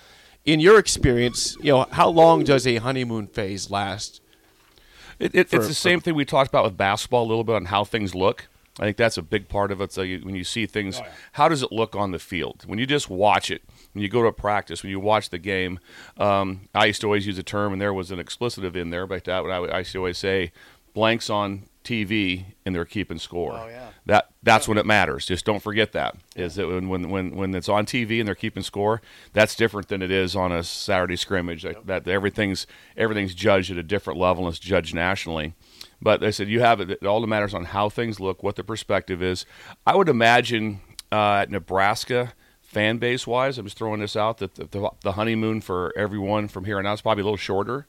in 0.45 0.59
your 0.61 0.79
experience, 0.79 1.55
you 1.61 1.71
know, 1.73 1.85
how 1.91 2.07
long 2.09 2.43
does 2.43 2.65
a 2.65 2.77
honeymoon 2.77 3.27
phase 3.27 3.69
last? 3.69 4.21
It, 5.19 5.35
it, 5.35 5.49
for- 5.49 5.57
it's 5.57 5.67
the 5.67 5.73
same 5.73 5.99
thing 5.99 6.15
we 6.15 6.25
talked 6.25 6.49
about 6.49 6.63
with 6.63 6.77
basketball 6.77 7.25
a 7.25 7.27
little 7.27 7.43
bit 7.43 7.55
on 7.55 7.65
how 7.65 7.83
things 7.83 8.15
look. 8.15 8.47
I 8.79 8.85
think 8.85 8.97
that's 8.97 9.17
a 9.17 9.21
big 9.21 9.49
part 9.49 9.71
of 9.71 9.81
it. 9.81 9.91
So 9.91 10.01
you, 10.01 10.19
when 10.19 10.35
you 10.35 10.43
see 10.43 10.65
things, 10.65 10.99
how 11.33 11.49
does 11.49 11.61
it 11.61 11.71
look 11.71 11.95
on 11.95 12.11
the 12.11 12.19
field? 12.19 12.63
When 12.65 12.79
you 12.79 12.85
just 12.85 13.09
watch 13.09 13.51
it, 13.51 13.61
when 13.93 14.01
you 14.01 14.09
go 14.09 14.23
to 14.23 14.31
practice, 14.31 14.81
when 14.83 14.89
you 14.91 14.99
watch 14.99 15.29
the 15.29 15.37
game, 15.39 15.79
um, 16.17 16.61
I 16.73 16.85
used 16.85 17.01
to 17.01 17.07
always 17.07 17.27
use 17.27 17.37
a 17.37 17.43
term, 17.43 17.73
and 17.73 17.81
there 17.81 17.93
was 17.93 18.09
an 18.11 18.19
explicitive 18.19 18.75
in 18.75 18.89
there, 18.89 19.05
but 19.05 19.25
that 19.25 19.45
I, 19.45 19.59
would- 19.59 19.71
I 19.71 19.79
used 19.79 19.91
to 19.91 19.99
always 19.99 20.17
say, 20.17 20.51
blanks 20.93 21.29
on 21.29 21.63
TV 21.83 22.45
and 22.65 22.75
they're 22.75 22.85
keeping 22.85 23.17
score. 23.19 23.53
Oh, 23.53 23.67
yeah. 23.67 23.87
That 24.05 24.29
that's 24.43 24.67
when 24.67 24.77
it 24.77 24.85
matters. 24.85 25.25
Just 25.25 25.45
don't 25.45 25.61
forget 25.61 25.91
that. 25.93 26.15
Is 26.35 26.55
that 26.55 26.67
when, 26.67 26.89
when 26.89 27.09
when 27.09 27.35
when 27.35 27.53
it's 27.55 27.69
on 27.69 27.85
TV 27.85 28.19
and 28.19 28.27
they're 28.27 28.35
keeping 28.35 28.63
score, 28.63 29.01
that's 29.33 29.55
different 29.55 29.87
than 29.87 30.01
it 30.01 30.09
is 30.11 30.35
on 30.35 30.51
a 30.51 30.63
Saturday 30.63 31.15
scrimmage. 31.15 31.63
That, 31.63 31.85
that 31.85 32.07
everything's 32.07 32.65
everything's 32.97 33.33
judged 33.35 33.69
at 33.71 33.77
a 33.77 33.83
different 33.83 34.19
level 34.19 34.45
and 34.45 34.51
it's 34.51 34.59
judged 34.59 34.93
nationally. 34.95 35.53
But 36.01 36.21
they 36.21 36.31
said 36.31 36.47
you 36.47 36.61
have 36.61 36.79
it. 36.79 36.89
It 36.89 37.05
all 37.05 37.25
matters 37.27 37.53
on 37.53 37.65
how 37.65 37.89
things 37.89 38.19
look, 38.19 38.41
what 38.41 38.55
the 38.55 38.63
perspective 38.63 39.21
is. 39.21 39.45
I 39.85 39.95
would 39.95 40.09
imagine 40.09 40.81
uh, 41.11 41.39
at 41.41 41.51
Nebraska 41.51 42.33
fan 42.61 42.99
base 42.99 43.25
wise, 43.25 43.57
I'm 43.57 43.65
just 43.65 43.77
throwing 43.77 43.99
this 43.99 44.15
out 44.15 44.37
that 44.37 44.53
the, 44.53 44.65
the, 44.65 44.89
the 45.01 45.11
honeymoon 45.13 45.59
for 45.59 45.91
everyone 45.97 46.47
from 46.47 46.65
here 46.65 46.77
on 46.77 46.85
out 46.85 46.93
is 46.93 47.01
probably 47.01 47.21
a 47.21 47.25
little 47.25 47.35
shorter. 47.37 47.87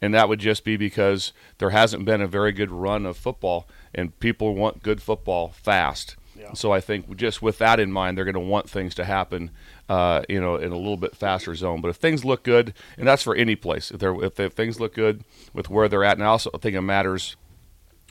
And 0.00 0.14
that 0.14 0.28
would 0.28 0.38
just 0.38 0.64
be 0.64 0.76
because 0.76 1.32
there 1.58 1.70
hasn't 1.70 2.04
been 2.04 2.20
a 2.20 2.28
very 2.28 2.52
good 2.52 2.70
run 2.70 3.06
of 3.06 3.16
football, 3.16 3.68
and 3.92 4.16
people 4.20 4.54
want 4.54 4.82
good 4.84 5.02
football 5.02 5.48
fast. 5.48 6.16
Yeah. 6.38 6.52
So 6.54 6.72
I 6.72 6.80
think 6.80 7.16
just 7.16 7.42
with 7.42 7.58
that 7.58 7.80
in 7.80 7.90
mind, 7.90 8.16
they're 8.16 8.24
going 8.24 8.34
to 8.34 8.40
want 8.40 8.70
things 8.70 8.94
to 8.94 9.04
happen, 9.04 9.50
uh, 9.88 10.22
you 10.28 10.40
know, 10.40 10.56
in 10.56 10.70
a 10.70 10.76
little 10.76 10.96
bit 10.96 11.16
faster 11.16 11.54
zone. 11.56 11.80
But 11.80 11.88
if 11.88 11.96
things 11.96 12.24
look 12.24 12.44
good, 12.44 12.72
and 12.96 13.06
that's 13.06 13.24
for 13.24 13.34
any 13.34 13.56
place, 13.56 13.90
if, 13.90 13.98
they're, 13.98 14.24
if, 14.24 14.38
if 14.38 14.52
things 14.52 14.78
look 14.78 14.94
good 14.94 15.24
with 15.52 15.68
where 15.68 15.88
they're 15.88 16.04
at, 16.04 16.16
and 16.16 16.22
I 16.22 16.28
also 16.28 16.50
think 16.50 16.76
it 16.76 16.80
matters 16.82 17.36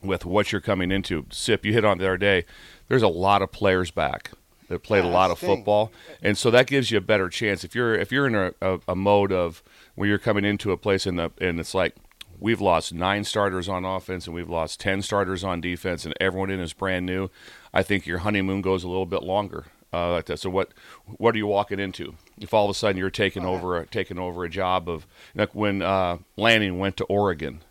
with 0.03 0.25
what 0.25 0.51
you're 0.51 0.61
coming 0.61 0.91
into. 0.91 1.25
Sip, 1.31 1.65
you 1.65 1.73
hit 1.73 1.85
on 1.85 1.97
the 1.97 2.05
other 2.05 2.17
day. 2.17 2.45
There's 2.87 3.03
a 3.03 3.07
lot 3.07 3.41
of 3.41 3.51
players 3.51 3.91
back 3.91 4.31
that 4.67 4.83
played 4.83 5.03
Yeah, 5.03 5.09
a 5.09 5.13
lot 5.13 5.31
of 5.31 5.39
football, 5.39 5.91
and 6.21 6.37
so 6.37 6.51
that 6.51 6.67
gives 6.67 6.91
you 6.91 6.97
a 6.97 7.01
better 7.01 7.29
chance. 7.29 7.63
If 7.63 7.75
you're 7.75 7.95
if 7.95 8.11
you're 8.11 8.27
in 8.27 8.35
a, 8.35 8.53
a, 8.61 8.79
a 8.89 8.95
mode 8.95 9.31
of 9.31 9.63
where 9.95 10.07
you're 10.07 10.17
coming 10.19 10.45
into 10.45 10.71
a 10.71 10.77
place 10.77 11.05
in 11.05 11.15
the 11.15 11.31
and 11.41 11.59
it's 11.59 11.73
like, 11.73 11.95
we've 12.39 12.61
lost 12.61 12.93
nine 12.93 13.23
starters 13.23 13.67
on 13.67 13.83
offense 13.83 14.27
and 14.27 14.35
we've 14.35 14.49
lost 14.49 14.79
ten 14.79 15.01
starters 15.01 15.43
on 15.43 15.59
defense, 15.61 16.05
and 16.05 16.13
everyone 16.19 16.49
in 16.49 16.59
is 16.59 16.73
brand 16.73 17.05
new. 17.05 17.29
I 17.73 17.83
think 17.83 18.05
your 18.07 18.19
honeymoon 18.19 18.61
goes 18.61 18.83
a 18.83 18.87
little 18.87 19.05
bit 19.05 19.23
longer. 19.23 19.65
Uh, 19.91 20.11
like 20.11 20.25
that. 20.25 20.39
So 20.39 20.51
what 20.51 20.71
what 21.17 21.33
are 21.33 21.37
you 21.39 21.47
walking 21.47 21.79
into? 21.79 22.13
If 22.39 22.53
all 22.53 22.65
of 22.65 22.69
a 22.69 22.75
sudden 22.75 22.97
you're 22.97 23.09
taking 23.09 23.43
over 23.43 23.75
a, 23.75 23.87
taking 23.87 24.19
over 24.19 24.43
a 24.43 24.49
job 24.49 24.87
of 24.87 25.07
like 25.33 25.55
when 25.55 25.81
uh, 25.81 26.19
Lanning 26.37 26.77
went 26.77 26.95
to 26.97 27.05
Oregon, 27.05 27.63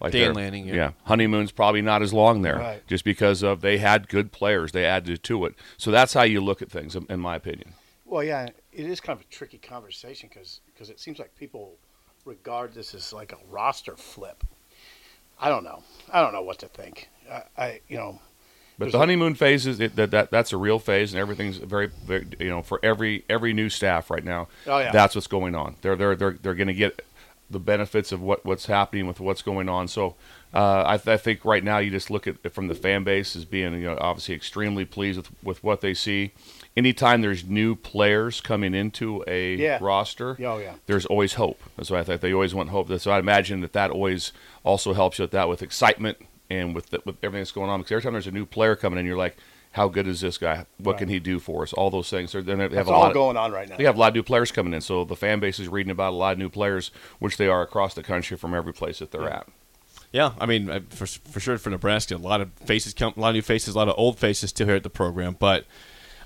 like 0.00 0.12
Dan 0.12 0.34
Lanning, 0.34 0.66
yeah. 0.66 0.92
honeymoon's 1.04 1.52
probably 1.52 1.82
not 1.82 2.02
as 2.02 2.12
long 2.12 2.42
there, 2.42 2.58
Right. 2.58 2.86
just 2.86 3.04
because 3.04 3.42
of 3.42 3.60
they 3.62 3.78
had 3.78 4.08
good 4.08 4.30
players, 4.32 4.72
they 4.72 4.84
added 4.84 5.22
to 5.24 5.44
it. 5.46 5.54
So 5.78 5.90
that's 5.90 6.12
how 6.12 6.22
you 6.22 6.40
look 6.40 6.60
at 6.62 6.70
things, 6.70 6.94
in- 6.96 7.20
my 7.20 7.36
opinion. 7.36 7.72
Well, 8.04 8.22
yeah, 8.22 8.48
it 8.72 8.86
is 8.86 9.00
kind 9.00 9.18
of 9.18 9.24
a 9.24 9.28
tricky 9.28 9.58
conversation 9.58 10.28
because 10.32 10.60
because 10.72 10.90
it 10.90 11.00
seems 11.00 11.18
like 11.18 11.34
people 11.36 11.76
regard 12.24 12.74
this 12.74 12.94
as 12.94 13.12
like 13.12 13.32
a 13.32 13.38
roster 13.50 13.96
flip. 13.96 14.44
I 15.40 15.48
don't 15.48 15.64
know. 15.64 15.82
I 16.12 16.20
don't 16.20 16.32
know 16.32 16.42
what 16.42 16.58
to 16.60 16.68
think. 16.68 17.08
I, 17.30 17.42
I 17.56 17.80
you 17.88 17.96
know, 17.96 18.20
But 18.78 18.92
the 18.92 18.98
honeymoon 18.98 19.34
phase 19.34 19.66
is 19.66 19.80
it, 19.80 19.96
that, 19.96 20.10
that 20.10 20.30
that's 20.30 20.52
a 20.52 20.56
real 20.56 20.78
phase, 20.78 21.12
and 21.14 21.20
everything's 21.20 21.56
very, 21.58 21.88
very 22.04 22.26
you 22.38 22.48
know 22.48 22.62
for 22.62 22.78
every 22.82 23.24
every 23.28 23.52
new 23.52 23.68
staff 23.70 24.10
right 24.10 24.24
now. 24.24 24.48
Oh, 24.66 24.78
yeah. 24.78 24.92
that's 24.92 25.14
what's 25.14 25.26
going 25.26 25.54
on. 25.54 25.76
They're 25.80 25.96
they're 25.96 26.14
they're 26.16 26.36
they're 26.42 26.54
going 26.54 26.68
to 26.68 26.74
get 26.74 27.04
the 27.50 27.58
benefits 27.60 28.10
of 28.12 28.20
what 28.20 28.44
what's 28.44 28.66
happening 28.66 29.06
with 29.06 29.20
what's 29.20 29.42
going 29.42 29.68
on. 29.68 29.86
So 29.88 30.16
uh, 30.54 30.82
I, 30.86 30.96
th- 30.96 31.08
I 31.08 31.16
think 31.16 31.44
right 31.44 31.62
now 31.62 31.78
you 31.78 31.90
just 31.90 32.10
look 32.10 32.26
at 32.26 32.36
it 32.42 32.52
from 32.54 32.68
the 32.68 32.74
fan 32.74 33.04
base 33.04 33.36
as 33.36 33.44
being 33.44 33.74
you 33.74 33.86
know 33.86 33.98
obviously 34.00 34.34
extremely 34.34 34.84
pleased 34.84 35.18
with 35.18 35.30
with 35.42 35.64
what 35.64 35.80
they 35.80 35.94
see. 35.94 36.32
Anytime 36.76 37.22
there's 37.22 37.44
new 37.44 37.74
players 37.74 38.40
coming 38.40 38.74
into 38.74 39.24
a 39.26 39.54
Yeah. 39.54 39.78
roster, 39.80 40.36
Oh, 40.44 40.58
yeah. 40.58 40.74
there's 40.86 41.06
always 41.06 41.34
hope. 41.34 41.58
That's 41.76 41.90
why 41.90 42.00
I 42.00 42.04
think 42.04 42.20
they 42.20 42.32
always 42.34 42.54
want 42.54 42.68
hope. 42.70 42.90
So 43.00 43.10
I 43.10 43.18
imagine 43.18 43.60
that 43.62 43.72
that 43.72 43.90
always 43.90 44.32
also 44.62 44.92
helps 44.92 45.18
you 45.18 45.22
with 45.22 45.30
that, 45.30 45.48
with 45.48 45.62
excitement 45.62 46.18
and 46.50 46.74
with 46.74 46.90
the, 46.90 47.00
with 47.06 47.16
everything 47.22 47.40
that's 47.40 47.52
going 47.52 47.70
on. 47.70 47.80
Because 47.80 47.92
every 47.92 48.02
time 48.02 48.12
there's 48.12 48.26
a 48.26 48.30
new 48.30 48.44
player 48.44 48.76
coming 48.76 48.98
in, 48.98 49.06
you're 49.06 49.16
like, 49.16 49.36
how 49.76 49.88
good 49.88 50.08
is 50.08 50.22
this 50.22 50.38
guy? 50.38 50.64
What 50.78 50.96
can 50.96 51.10
he 51.10 51.18
do 51.18 51.38
for 51.38 51.62
us? 51.62 51.74
All 51.74 51.90
those 51.90 52.08
things. 52.08 52.32
They're, 52.32 52.40
they 52.40 52.56
have 52.56 52.72
that's 52.72 52.88
a 52.88 52.92
all 52.92 53.00
lot 53.00 53.08
of- 53.08 53.14
going 53.14 53.36
on 53.36 53.52
right 53.52 53.68
now. 53.68 53.76
They 53.76 53.84
have 53.84 53.96
a 53.96 53.98
lot 53.98 54.08
of 54.08 54.14
new 54.14 54.22
players 54.22 54.50
coming 54.50 54.72
in, 54.72 54.80
so 54.80 55.04
the 55.04 55.14
fan 55.16 55.38
base 55.38 55.58
is 55.58 55.68
reading 55.68 55.90
about 55.90 56.14
a 56.14 56.16
lot 56.16 56.32
of 56.32 56.38
new 56.38 56.48
players, 56.48 56.90
which 57.18 57.36
they 57.36 57.46
are 57.46 57.60
across 57.60 57.92
the 57.92 58.02
country 58.02 58.38
from 58.38 58.54
every 58.54 58.72
place 58.72 59.00
that 59.00 59.10
they're 59.10 59.28
at. 59.28 59.46
Yeah, 60.12 60.32
I 60.40 60.46
mean, 60.46 60.86
for 60.88 61.04
for 61.06 61.40
sure 61.40 61.58
for 61.58 61.68
Nebraska, 61.68 62.16
a 62.16 62.16
lot 62.16 62.40
of 62.40 62.50
faces 62.64 62.94
come, 62.94 63.12
a 63.18 63.20
lot 63.20 63.28
of 63.30 63.34
new 63.34 63.42
faces, 63.42 63.74
a 63.74 63.78
lot 63.78 63.88
of 63.88 63.94
old 63.98 64.18
faces 64.18 64.48
still 64.48 64.66
here 64.66 64.76
at 64.76 64.82
the 64.82 64.88
program. 64.88 65.36
But 65.38 65.66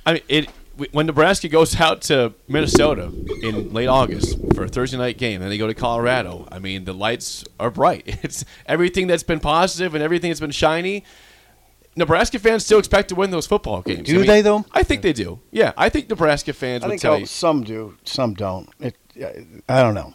I 0.07 0.13
mean, 0.13 0.23
it 0.29 0.49
when 0.93 1.07
Nebraska 1.07 1.49
goes 1.49 1.81
out 1.81 2.03
to 2.03 2.33
Minnesota 2.47 3.13
in 3.43 3.73
late 3.73 3.89
August 3.89 4.39
for 4.55 4.63
a 4.63 4.69
Thursday 4.69 4.97
night 4.97 5.19
game, 5.19 5.43
and 5.43 5.51
they 5.51 5.59
go 5.59 5.67
to 5.67 5.75
Colorado. 5.75 6.47
I 6.53 6.61
mean, 6.61 6.85
the 6.85 6.93
lights 6.95 7.45
are 7.59 7.71
bright. 7.71 8.19
It's 8.23 8.45
everything 8.67 9.09
that's 9.09 9.25
been 9.25 9.41
positive 9.41 9.95
and 9.97 10.05
everything 10.05 10.31
that's 10.31 10.41
been 10.41 10.53
shiny. 10.53 11.03
Nebraska 12.01 12.39
fans 12.39 12.65
still 12.65 12.79
expect 12.79 13.11
to 13.11 13.15
win 13.15 13.31
those 13.31 13.47
football 13.47 13.83
games. 13.83 14.09
Do 14.09 14.17
I 14.17 14.19
mean, 14.19 14.27
they, 14.27 14.43
though? 14.43 14.65
I 14.73 14.83
think 14.83 15.03
they 15.03 15.13
do. 15.13 15.39
Yeah, 15.51 15.73
I 15.77 15.91
think 15.91 16.09
Nebraska 16.09 16.53
fans 16.53 16.83
I 16.83 16.87
would 16.87 16.93
think 16.93 17.03
tell 17.03 17.13
oh, 17.13 17.19
you. 17.19 17.27
some 17.27 17.63
do, 17.63 17.97
some 18.05 18.35
don't. 18.35 18.69
It, 18.81 18.97
I 19.69 19.83
don't 19.83 19.95
know. 19.95 20.15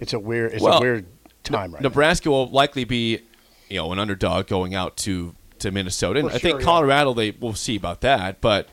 It's 0.00 0.12
a 0.12 0.18
weird. 0.18 0.52
It's 0.52 0.62
Well, 0.62 0.78
a 0.78 0.80
weird 0.80 1.06
time 1.42 1.72
right 1.74 1.82
Nebraska 1.82 2.30
will 2.30 2.48
likely 2.48 2.84
be, 2.84 3.20
you 3.68 3.76
know, 3.76 3.92
an 3.92 3.98
underdog 3.98 4.46
going 4.46 4.74
out 4.74 4.96
to 4.98 5.34
to 5.60 5.70
Minnesota. 5.70 6.20
And 6.20 6.26
Well, 6.26 6.36
I 6.36 6.38
think 6.38 6.54
sure, 6.54 6.60
yeah. 6.60 6.64
Colorado, 6.64 7.14
they 7.14 7.30
will 7.32 7.54
see 7.54 7.76
about 7.76 8.02
that. 8.02 8.40
But 8.42 8.68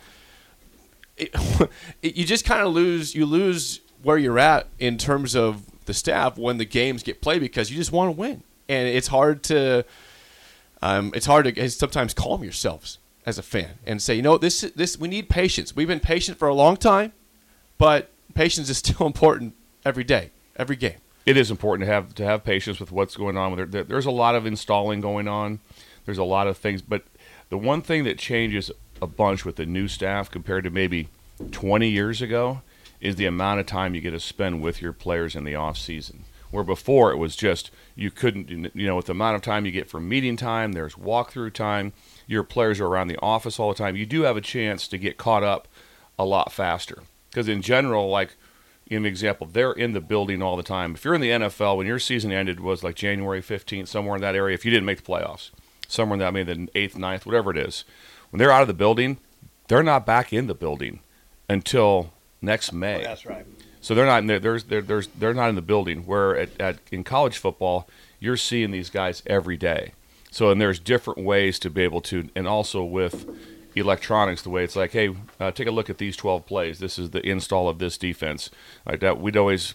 it, 1.18 1.34
it, 2.02 2.18
you 2.18 2.26
just 2.26 2.44
kind 2.46 2.62
of 2.62 2.74
lose. 2.74 3.16
You 3.16 3.26
lose 3.26 3.80
where 4.04 4.18
you're 4.18 4.40
at 4.40 4.68
in 4.78 4.98
terms 4.98 5.36
of 5.36 5.64
the 5.86 5.94
staff 5.94 6.38
when 6.38 6.58
the 6.58 6.66
games 6.66 7.02
get 7.02 7.22
played 7.22 7.40
because 7.40 7.72
you 7.72 7.78
just 7.78 7.94
want 7.94 8.10
to 8.10 8.20
win, 8.20 8.44
and 8.68 8.90
it's 8.90 9.08
hard 9.08 9.42
to. 9.44 9.86
Um, 10.82 11.12
it's 11.14 11.26
hard 11.26 11.54
to 11.54 11.70
sometimes 11.70 12.14
calm 12.14 12.44
yourselves 12.44 12.98
as 13.26 13.38
a 13.38 13.44
fan 13.44 13.78
and 13.86 14.02
say, 14.02 14.16
you 14.16 14.22
know, 14.22 14.38
this 14.38 14.62
this 14.76 14.98
we 14.98 15.08
need 15.08 15.30
patience. 15.30 15.76
We've 15.76 15.88
been 15.88 16.00
patient 16.00 16.38
for 16.38 16.48
a 16.48 16.54
long 16.54 16.78
time, 16.78 17.14
but 17.78 18.10
patience 18.34 18.70
is 18.70 18.78
still 18.86 19.06
important 19.06 19.56
every 19.86 20.04
day, 20.04 20.32
every 20.56 20.76
game. 20.76 20.98
it 21.26 21.38
is 21.38 21.52
important 21.52 21.88
to 21.88 21.94
have 21.94 22.16
to 22.16 22.26
have 22.26 22.44
patience 22.44 22.80
with 22.80 22.92
what's 22.92 23.16
going 23.16 23.38
on. 23.38 23.56
There, 23.56 23.66
there, 23.66 23.84
there's 23.84 24.06
a 24.06 24.12
lot 24.12 24.36
of 24.36 24.46
installing 24.46 25.02
going 25.02 25.28
on. 25.28 25.60
There's 26.06 26.18
a 26.18 26.24
lot 26.24 26.48
of 26.48 26.58
things, 26.58 26.82
but 26.82 27.04
the 27.50 27.58
one 27.58 27.82
thing 27.82 28.06
that 28.06 28.18
changes 28.18 28.72
a 29.02 29.08
bunch 29.08 29.46
with 29.46 29.56
the 29.58 29.66
new 29.66 29.88
staff 29.88 30.32
compared 30.32 30.64
to 30.64 30.70
maybe 30.70 31.10
20 31.52 31.88
years 31.90 32.22
ago 32.22 32.62
is 33.00 33.16
the 33.16 33.26
amount 33.26 33.60
of 33.60 33.66
time 33.66 33.96
you 33.96 34.02
get 34.02 34.12
to 34.12 34.20
spend 34.20 34.62
with 34.62 34.82
your 34.82 34.94
players 34.94 35.36
in 35.36 35.44
the 35.44 35.56
off 35.56 35.78
season. 35.78 36.24
Where 36.52 36.64
before 36.64 37.12
it 37.12 37.18
was 37.18 37.36
just 37.36 37.72
you 37.96 38.12
couldn't, 38.12 38.50
you 38.50 38.86
know, 38.86 38.96
with 38.96 39.06
the 39.06 39.14
amount 39.14 39.36
of 39.38 39.42
time 39.42 39.66
you 39.66 39.72
get 39.72 39.90
for 39.90 40.00
meeting 40.00 40.36
time, 40.38 40.74
there's 40.74 40.96
walkthrough 40.96 41.54
time. 41.54 41.94
Your 42.28 42.44
players 42.44 42.80
are 42.80 42.88
around 42.88 43.08
the 43.08 43.20
office 43.22 43.60
all 43.60 43.70
the 43.70 43.78
time. 43.78 43.96
You 43.96 44.06
do 44.06 44.24
have 44.24 44.38
a 44.38 44.42
chance 44.42 44.88
to 44.90 44.98
get 44.98 45.18
caught 45.18 45.44
up 45.44 45.68
a 46.20 46.26
lot 46.26 46.52
faster 46.52 47.04
because 47.30 47.48
in 47.48 47.62
general, 47.62 48.10
like 48.10 48.36
in 48.88 49.06
example, 49.06 49.48
they're 49.48 49.72
in 49.72 49.94
the 49.94 50.02
building 50.02 50.42
all 50.42 50.58
the 50.58 50.64
time. 50.64 50.96
If 50.96 51.06
you're 51.06 51.16
in 51.16 51.22
the 51.22 51.30
NFL, 51.30 51.78
when 51.78 51.88
your 51.88 52.00
season 52.00 52.32
ended 52.32 52.60
was 52.60 52.84
like 52.84 52.96
January 52.96 53.42
15th, 53.42 53.88
somewhere 53.88 54.16
in 54.16 54.22
that 54.22 54.36
area, 54.36 54.54
if 54.54 54.66
you 54.66 54.72
didn't 54.72 54.86
make 54.86 55.02
the 55.02 55.10
playoffs, 55.10 55.52
somewhere 55.88 56.16
in 56.16 56.20
that, 56.20 56.34
maybe 56.34 56.54
the 56.54 56.68
eighth, 56.76 56.98
ninth, 56.98 57.26
whatever 57.26 57.52
it 57.52 57.58
is, 57.58 57.86
when 58.30 58.40
they're 58.40 58.52
out 58.52 58.62
of 58.62 58.68
the 58.68 58.74
building, 58.74 59.18
they're 59.70 59.82
not 59.82 60.06
back 60.06 60.34
in 60.34 60.48
the 60.48 60.54
building 60.54 61.00
until 61.48 62.12
next 62.42 62.74
May. 62.74 63.00
Oh, 63.00 63.04
that's 63.04 63.26
right. 63.26 63.46
So 63.82 63.96
they're 63.96 64.06
not 64.06 64.20
in 64.20 64.28
there. 64.28 64.40
There's 64.40 64.66
they're, 64.66 64.82
there's 64.82 65.08
they're 65.08 65.34
not 65.34 65.50
in 65.50 65.56
the 65.56 65.62
building. 65.62 66.06
Where 66.06 66.38
at, 66.38 66.62
at 66.62 66.78
in 66.92 67.04
college 67.04 67.38
football, 67.38 67.88
you're 68.20 68.38
seeing 68.38 68.72
these 68.72 68.90
guys 68.90 69.24
every 69.26 69.58
day. 69.58 69.94
So 70.30 70.50
and 70.52 70.62
there's 70.62 70.80
different 70.80 71.20
ways 71.20 71.60
to 71.60 71.70
be 71.70 71.84
able 71.84 72.02
to, 72.02 72.30
and 72.36 72.48
also 72.48 72.84
with 72.84 73.26
electronics, 73.76 74.42
the 74.42 74.50
way 74.50 74.64
it's 74.64 74.76
like, 74.76 74.92
hey, 74.92 75.16
uh, 75.40 75.52
take 75.52 75.68
a 75.68 75.72
look 75.72 75.90
at 75.90 75.98
these 75.98 76.16
12 76.16 76.46
plays. 76.46 76.80
This 76.80 77.00
is 77.00 77.10
the 77.10 77.26
install 77.28 77.68
of 77.68 77.80
this 77.80 77.98
defense. 77.98 78.50
Like 78.86 79.00
that, 79.02 79.20
we'd 79.20 79.38
always 79.38 79.74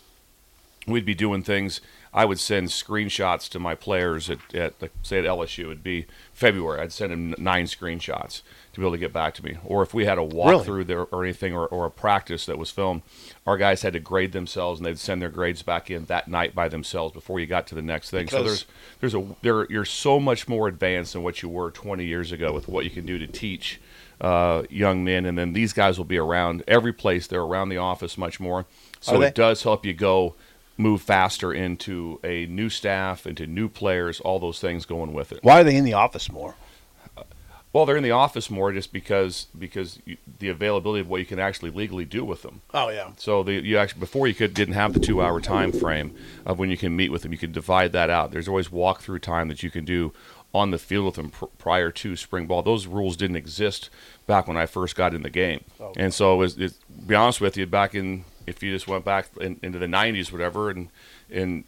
we'd 0.86 1.04
be 1.04 1.14
doing 1.14 1.42
things. 1.42 1.80
I 2.12 2.24
would 2.24 2.38
send 2.38 2.68
screenshots 2.68 3.48
to 3.50 3.58
my 3.58 3.74
players 3.74 4.30
at, 4.30 4.54
at 4.54 4.80
like, 4.80 4.92
say 5.02 5.18
at 5.18 5.24
LSU. 5.24 5.66
It'd 5.66 5.82
be 5.82 6.06
February. 6.32 6.80
I'd 6.80 6.92
send 6.92 7.12
them 7.12 7.34
nine 7.38 7.66
screenshots 7.66 8.42
to 8.72 8.80
be 8.80 8.86
able 8.86 8.92
to 8.92 8.98
get 8.98 9.12
back 9.12 9.34
to 9.34 9.44
me. 9.44 9.56
Or 9.64 9.82
if 9.82 9.94
we 9.94 10.04
had 10.04 10.18
a 10.18 10.22
walkthrough 10.26 10.86
there 10.86 11.02
or 11.04 11.24
anything 11.24 11.54
or, 11.54 11.66
or 11.66 11.86
a 11.86 11.90
practice 11.90 12.46
that 12.46 12.58
was 12.58 12.70
filmed, 12.70 13.02
our 13.46 13.56
guys 13.56 13.82
had 13.82 13.92
to 13.94 14.00
grade 14.00 14.32
themselves 14.32 14.80
and 14.80 14.86
they'd 14.86 14.98
send 14.98 15.20
their 15.22 15.30
grades 15.30 15.62
back 15.62 15.90
in 15.90 16.04
that 16.06 16.28
night 16.28 16.54
by 16.54 16.68
themselves 16.68 17.12
before 17.12 17.40
you 17.40 17.46
got 17.46 17.66
to 17.68 17.74
the 17.74 17.82
next 17.82 18.10
thing. 18.10 18.28
so 18.28 18.42
there's 18.42 18.66
there's 19.00 19.14
a 19.14 19.26
there 19.42 19.66
you're 19.70 19.84
so 19.84 20.20
much 20.20 20.48
more 20.48 20.68
advanced 20.68 21.12
than 21.14 21.22
what 21.22 21.42
you 21.42 21.48
were 21.48 21.70
20 21.70 22.04
years 22.04 22.32
ago 22.32 22.52
with 22.52 22.68
what 22.68 22.84
you 22.84 22.90
can 22.90 23.06
do 23.06 23.18
to 23.18 23.26
teach 23.26 23.80
uh, 24.20 24.62
young 24.70 25.04
men, 25.04 25.26
and 25.26 25.36
then 25.36 25.52
these 25.52 25.72
guys 25.72 25.98
will 25.98 26.04
be 26.04 26.16
around 26.18 26.62
every 26.66 26.92
place. 26.92 27.26
They're 27.26 27.42
around 27.42 27.68
the 27.68 27.76
office 27.76 28.16
much 28.16 28.40
more, 28.40 28.64
so 29.00 29.20
it 29.20 29.34
does 29.34 29.62
help 29.62 29.84
you 29.84 29.92
go 29.92 30.34
move 30.76 31.02
faster 31.02 31.52
into 31.52 32.20
a 32.22 32.46
new 32.46 32.68
staff, 32.68 33.26
into 33.26 33.46
new 33.46 33.68
players, 33.68 34.20
all 34.20 34.38
those 34.38 34.60
things 34.60 34.84
going 34.86 35.12
with 35.12 35.32
it. 35.32 35.40
Why 35.42 35.60
are 35.60 35.64
they 35.64 35.76
in 35.76 35.84
the 35.84 35.94
office 35.94 36.30
more? 36.30 36.54
Well, 37.72 37.84
they're 37.84 37.98
in 37.98 38.02
the 38.02 38.10
office 38.12 38.48
more 38.48 38.72
just 38.72 38.90
because 38.90 39.48
because 39.58 39.98
you, 40.06 40.16
the 40.38 40.48
availability 40.48 41.02
of 41.02 41.10
what 41.10 41.20
you 41.20 41.26
can 41.26 41.38
actually 41.38 41.70
legally 41.70 42.06
do 42.06 42.24
with 42.24 42.40
them. 42.40 42.62
Oh 42.72 42.88
yeah. 42.88 43.10
So 43.18 43.42
the, 43.42 43.52
you 43.52 43.76
actually 43.76 44.00
before 44.00 44.26
you 44.26 44.32
could 44.32 44.54
didn't 44.54 44.72
have 44.72 44.94
the 44.94 44.98
two 44.98 45.20
hour 45.20 45.42
time 45.42 45.72
frame 45.72 46.14
of 46.46 46.58
when 46.58 46.70
you 46.70 46.78
can 46.78 46.96
meet 46.96 47.12
with 47.12 47.20
them. 47.20 47.32
You 47.32 47.38
could 47.38 47.52
divide 47.52 47.92
that 47.92 48.08
out. 48.08 48.30
There's 48.30 48.48
always 48.48 48.68
walkthrough 48.68 49.20
time 49.20 49.48
that 49.48 49.62
you 49.62 49.70
can 49.70 49.84
do 49.84 50.14
on 50.54 50.70
the 50.70 50.78
field 50.78 51.04
with 51.04 51.14
them 51.16 51.28
pr- 51.28 51.44
prior 51.58 51.90
to 51.90 52.16
spring 52.16 52.46
ball. 52.46 52.62
Those 52.62 52.86
rules 52.86 53.14
didn't 53.14 53.36
exist 53.36 53.90
back 54.26 54.48
when 54.48 54.56
I 54.56 54.64
first 54.64 54.96
got 54.96 55.12
in 55.12 55.22
the 55.22 55.28
game, 55.28 55.62
oh. 55.78 55.92
and 55.98 56.14
so 56.14 56.32
it 56.32 56.38
was. 56.38 56.58
It, 56.58 56.72
be 57.06 57.14
honest 57.14 57.42
with 57.42 57.58
you, 57.58 57.66
back 57.66 57.94
in 57.94 58.24
if 58.46 58.62
you 58.62 58.72
just 58.72 58.86
went 58.88 59.04
back 59.04 59.28
in, 59.40 59.58
into 59.62 59.78
the 59.78 59.86
'90s, 59.86 60.30
whatever, 60.32 60.70
and 60.70 60.88
and 61.30 61.64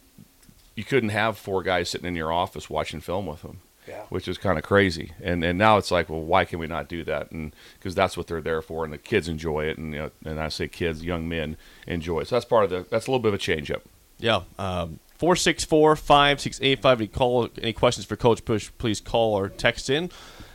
you 0.75 0.83
couldn't 0.83 1.09
have 1.09 1.37
four 1.37 1.61
guys 1.63 1.89
sitting 1.89 2.07
in 2.07 2.15
your 2.15 2.31
office 2.31 2.69
watching 2.69 3.01
film 3.01 3.25
with 3.25 3.41
them 3.41 3.59
Yeah. 3.85 4.03
which 4.07 4.29
is 4.29 4.37
kind 4.37 4.57
of 4.57 4.63
crazy. 4.63 5.11
And 5.21 5.43
and 5.43 5.57
now 5.59 5.77
it's 5.77 5.91
like, 5.91 6.09
well, 6.09 6.21
why 6.21 6.45
can 6.45 6.59
we 6.59 6.67
not 6.67 6.87
do 6.87 7.03
that? 7.03 7.31
And 7.31 7.53
because 7.77 7.95
that's 7.95 8.15
what 8.15 8.27
they're 8.27 8.41
there 8.41 8.61
for, 8.61 8.83
and 8.85 8.93
the 8.93 8.97
kids 8.97 9.27
enjoy 9.27 9.65
it, 9.65 9.77
and 9.77 9.93
you 9.93 9.99
know, 9.99 10.11
and 10.25 10.39
I 10.39 10.47
say 10.49 10.67
kids, 10.67 11.03
young 11.03 11.27
men 11.27 11.57
enjoy 11.87 12.19
it. 12.21 12.27
So 12.29 12.35
that's 12.35 12.45
part 12.45 12.63
of 12.65 12.69
the 12.69 12.85
that's 12.89 13.07
a 13.07 13.11
little 13.11 13.21
bit 13.21 13.29
of 13.29 13.33
a 13.35 13.39
change 13.39 13.69
up. 13.71 13.81
Yeah. 14.19 14.41
Um, 14.57 14.99
464 15.17 15.95
5685. 15.97 16.99
Any 17.01 17.07
call, 17.07 17.49
any 17.61 17.73
questions 17.73 18.05
for 18.05 18.15
Coach 18.15 18.45
Busch, 18.45 18.69
please 18.77 19.01
call 19.01 19.37
or 19.37 19.49
text 19.49 19.89
in. 19.89 20.09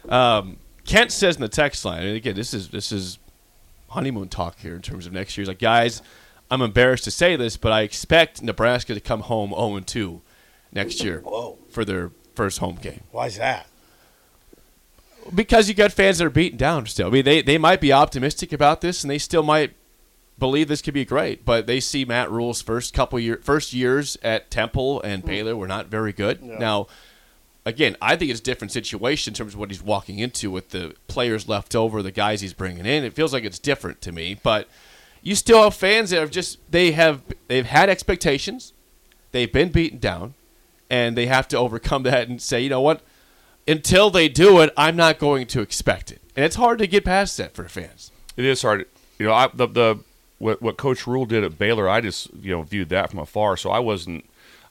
Um, 0.08 0.56
Kent 0.86 1.12
says 1.12 1.36
in 1.36 1.42
the 1.42 1.48
text 1.48 1.84
line, 1.84 2.02
and 2.06 2.16
again, 2.16 2.34
this 2.34 2.54
is 2.54 2.68
this 2.68 2.92
is 2.92 3.18
honeymoon 3.94 4.28
talk 4.28 4.58
here 4.60 4.74
in 4.74 4.82
terms 4.82 5.06
of 5.06 5.12
next 5.12 5.36
year. 5.36 5.42
He's 5.42 5.48
like, 5.48 5.58
guys, 5.58 6.02
I'm 6.50 6.62
embarrassed 6.62 7.04
to 7.04 7.10
say 7.10 7.36
this, 7.36 7.56
but 7.56 7.72
I 7.72 7.82
expect 7.82 8.42
Nebraska 8.42 8.94
to 8.94 9.00
come 9.00 9.20
home 9.20 9.50
0 9.50 9.80
2 9.80 10.20
next 10.72 11.02
year 11.02 11.20
Whoa. 11.20 11.58
for 11.70 11.84
their 11.84 12.10
first 12.34 12.58
home 12.58 12.76
game. 12.76 13.02
Why 13.10 13.26
is 13.26 13.38
that? 13.38 13.66
Because 15.34 15.68
you 15.68 15.74
got 15.74 15.92
fans 15.92 16.18
that 16.18 16.26
are 16.26 16.30
beaten 16.30 16.58
down 16.58 16.86
still. 16.86 17.06
I 17.06 17.10
mean, 17.10 17.24
they, 17.24 17.40
they 17.40 17.56
might 17.56 17.80
be 17.80 17.92
optimistic 17.92 18.52
about 18.52 18.82
this, 18.82 19.02
and 19.02 19.10
they 19.10 19.18
still 19.18 19.42
might 19.42 19.72
believe 20.38 20.68
this 20.68 20.82
could 20.82 20.94
be 20.94 21.04
great, 21.04 21.44
but 21.44 21.66
they 21.66 21.80
see 21.80 22.04
Matt 22.04 22.30
Rhule's 22.30 22.60
first 22.60 22.92
couple 22.92 23.18
year 23.18 23.40
first 23.42 23.72
years 23.72 24.18
at 24.22 24.50
Temple 24.50 25.00
and 25.02 25.22
hmm. 25.22 25.28
Baylor 25.28 25.56
were 25.56 25.68
not 25.68 25.86
very 25.86 26.12
good. 26.12 26.42
Now, 26.42 26.88
again, 27.66 27.96
I 28.00 28.16
think 28.16 28.30
it's 28.30 28.40
a 28.40 28.42
different 28.42 28.72
situation 28.72 29.32
in 29.32 29.34
terms 29.34 29.54
of 29.54 29.60
what 29.60 29.70
he's 29.70 29.82
walking 29.82 30.18
into 30.18 30.50
with 30.50 30.70
the 30.70 30.94
players 31.08 31.48
left 31.48 31.74
over, 31.74 32.02
the 32.02 32.10
guys 32.12 32.40
he's 32.40 32.52
bringing 32.52 32.86
in. 32.86 33.04
It 33.04 33.14
feels 33.14 33.32
like 33.32 33.44
it's 33.44 33.58
different 33.58 34.00
to 34.02 34.12
me, 34.12 34.38
but 34.42 34.68
you 35.22 35.34
still 35.34 35.62
have 35.62 35.74
fans 35.74 36.10
that 36.10 36.20
have 36.20 36.30
just 36.30 36.58
they 36.70 36.92
have 36.92 37.22
they've 37.48 37.66
had 37.66 37.88
expectations, 37.88 38.72
they've 39.32 39.52
been 39.52 39.70
beaten 39.70 39.98
down, 39.98 40.34
and 40.90 41.16
they 41.16 41.26
have 41.26 41.48
to 41.48 41.58
overcome 41.58 42.02
that 42.04 42.28
and 42.28 42.40
say, 42.40 42.60
you 42.60 42.70
know 42.70 42.80
what, 42.80 43.02
until 43.66 44.10
they 44.10 44.28
do 44.28 44.60
it, 44.60 44.72
I'm 44.76 44.96
not 44.96 45.18
going 45.18 45.46
to 45.48 45.60
expect 45.60 46.12
it, 46.12 46.20
and 46.36 46.44
it's 46.44 46.56
hard 46.56 46.78
to 46.78 46.86
get 46.86 47.04
past 47.04 47.36
that 47.38 47.54
for 47.54 47.66
fans. 47.68 48.10
It 48.36 48.44
is 48.44 48.62
hard. 48.62 48.86
You 49.18 49.26
know, 49.26 49.32
I, 49.32 49.48
the 49.54 49.66
the 49.66 49.98
what 50.38 50.60
what 50.60 50.76
Coach 50.76 51.06
Rhule 51.06 51.24
did 51.24 51.44
at 51.44 51.58
Baylor, 51.58 51.88
I 51.88 52.00
just 52.00 52.28
you 52.34 52.50
know 52.50 52.62
viewed 52.62 52.90
that 52.90 53.10
from 53.10 53.20
afar, 53.20 53.56
so 53.56 53.70
I 53.70 53.78
wasn't. 53.78 54.24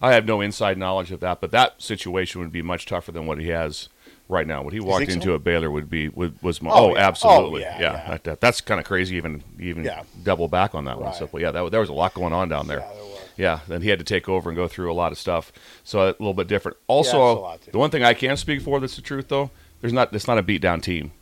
I 0.03 0.13
have 0.13 0.25
no 0.25 0.41
inside 0.41 0.77
knowledge 0.77 1.12
of 1.12 1.22
that, 1.22 1.39
but 1.39 1.51
that 1.51 1.81
situation 1.81 2.41
would 2.41 2.51
be 2.51 2.62
much 2.62 2.86
tougher 2.86 3.13
than 3.13 3.25
what 3.25 3.39
he 3.39 3.48
has 3.48 3.88
right 4.27 4.45
now. 4.45 4.62
What 4.62 4.74
he 4.74 4.81
walked 4.81 5.00
think 5.00 5.12
so? 5.12 5.15
into 5.15 5.33
at 5.33 5.45
Baylor 5.45 5.72
would 5.72 5.89
be 5.89 6.10
would, 6.10 6.41
was 6.43 6.60
Oh, 6.62 6.67
oh, 6.69 6.88
yeah. 6.89 6.93
Oh, 6.93 6.98
absolutely 6.98 7.63
Oh, 7.63 7.69
yeah, 7.69 7.79
yeah. 7.79 7.93
yeah. 7.93 8.10
That, 8.10 8.24
that- 8.25 8.41
that's 8.41 8.60
kind 8.60 8.81
of 8.81 8.86
crazy 8.86 9.15
even 9.15 9.41
even 9.60 9.89
double 10.24 10.50
back 10.50 10.75
on 10.75 10.83
that 10.86 10.98
one. 10.98 11.07
Right. 11.07 11.15
So, 11.15 11.27
but 11.27 11.39
yeah, 11.39 11.51
that, 11.51 11.72
there 11.72 11.79
was 11.79 11.88
a 11.89 11.93
lot 11.93 12.13
going 12.13 12.33
on 12.33 12.50
down 12.50 12.67
there. 12.67 12.79
Yeah, 12.79 12.93
there 12.93 13.03
was. 13.03 13.19
Yeah, 13.38 13.60
then 13.67 13.81
he 13.81 13.89
had 13.89 13.98
to 14.00 14.05
take 14.05 14.27
over 14.29 14.50
and 14.50 14.57
go 14.57 14.67
through 14.67 14.91
a 14.91 14.93
lot 14.93 15.12
of 15.12 15.17
stuff, 15.17 15.51
so 15.83 16.01
a 16.01 16.05
little 16.19 16.33
bit 16.36 16.48
different. 16.48 16.77
Also, 16.88 17.57
the 17.72 17.79
one 17.79 17.89
thing 17.89 18.03
I 18.03 18.13
can 18.13 18.38
speak 18.38 18.62
for 18.62 18.79
that's 18.79 18.95
the 18.98 19.01
truth 19.01 19.29
though, 19.29 19.50
there's 19.81 19.93
not 19.93 20.13
it's 20.13 20.27
not 20.27 20.38
a 20.38 20.43
beat 20.43 20.62
down 20.62 20.81
team. 20.81 21.13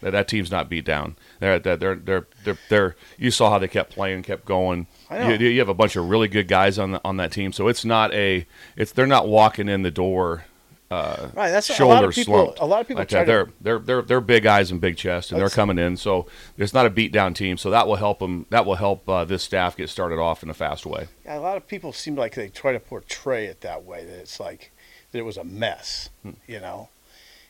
That, 0.00 0.10
that 0.12 0.28
team's 0.28 0.50
not 0.50 0.68
beat 0.68 0.84
down. 0.84 1.16
They're, 1.40 1.58
they're, 1.58 1.76
they're, 1.76 1.94
they're, 1.96 2.26
they're, 2.44 2.58
they're, 2.68 2.96
you 3.16 3.30
saw 3.30 3.50
how 3.50 3.58
they 3.58 3.68
kept 3.68 3.92
playing, 3.92 4.22
kept 4.22 4.44
going. 4.44 4.86
I 5.10 5.18
know. 5.18 5.28
You, 5.30 5.48
you 5.48 5.58
have 5.58 5.68
a 5.68 5.74
bunch 5.74 5.96
of 5.96 6.08
really 6.08 6.28
good 6.28 6.48
guys 6.48 6.78
on 6.78 6.92
the, 6.92 7.00
on 7.04 7.16
that 7.16 7.32
team, 7.32 7.52
so 7.52 7.68
it's 7.68 7.84
not 7.84 8.12
a, 8.14 8.46
it's 8.76 8.92
they're 8.92 9.06
not 9.06 9.28
walking 9.28 9.68
in 9.68 9.82
the 9.82 9.90
door 9.90 10.44
uh, 10.90 11.28
Right, 11.34 11.50
that's 11.50 11.68
a 11.68 11.72
lot 11.72 11.76
shoulder 11.76 12.08
of 12.08 12.14
people. 12.14 12.34
slumped. 12.34 12.60
A 12.60 12.64
lot 12.64 12.80
of 12.80 12.88
people 12.88 13.02
like 13.02 13.08
try 13.08 13.24
that. 13.24 13.46
to 13.46 13.52
They're 13.60 13.78
they're 13.78 13.78
they're 13.78 14.02
they're 14.02 14.20
big 14.22 14.46
eyes 14.46 14.70
and 14.70 14.80
big 14.80 14.96
chest, 14.96 15.32
and 15.32 15.40
they're 15.40 15.50
coming 15.50 15.78
in. 15.78 15.98
So 15.98 16.26
it's 16.56 16.72
not 16.72 16.86
a 16.86 16.90
beat 16.90 17.12
down 17.12 17.34
team. 17.34 17.58
So 17.58 17.70
that 17.70 17.86
will 17.86 17.96
help 17.96 18.20
them. 18.20 18.46
That 18.50 18.64
will 18.64 18.76
help 18.76 19.06
uh, 19.08 19.24
this 19.24 19.42
staff 19.42 19.76
get 19.76 19.90
started 19.90 20.18
off 20.18 20.42
in 20.42 20.48
a 20.48 20.54
fast 20.54 20.86
way. 20.86 21.08
Yeah, 21.26 21.38
a 21.38 21.40
lot 21.40 21.56
of 21.58 21.66
people 21.66 21.92
seem 21.92 22.16
like 22.16 22.34
they 22.34 22.48
try 22.48 22.72
to 22.72 22.80
portray 22.80 23.46
it 23.46 23.60
that 23.60 23.84
way 23.84 24.04
that 24.06 24.18
it's 24.18 24.40
like 24.40 24.72
that 25.12 25.18
it 25.18 25.26
was 25.26 25.36
a 25.36 25.44
mess. 25.44 26.08
Hmm. 26.22 26.30
You 26.46 26.60
know, 26.60 26.88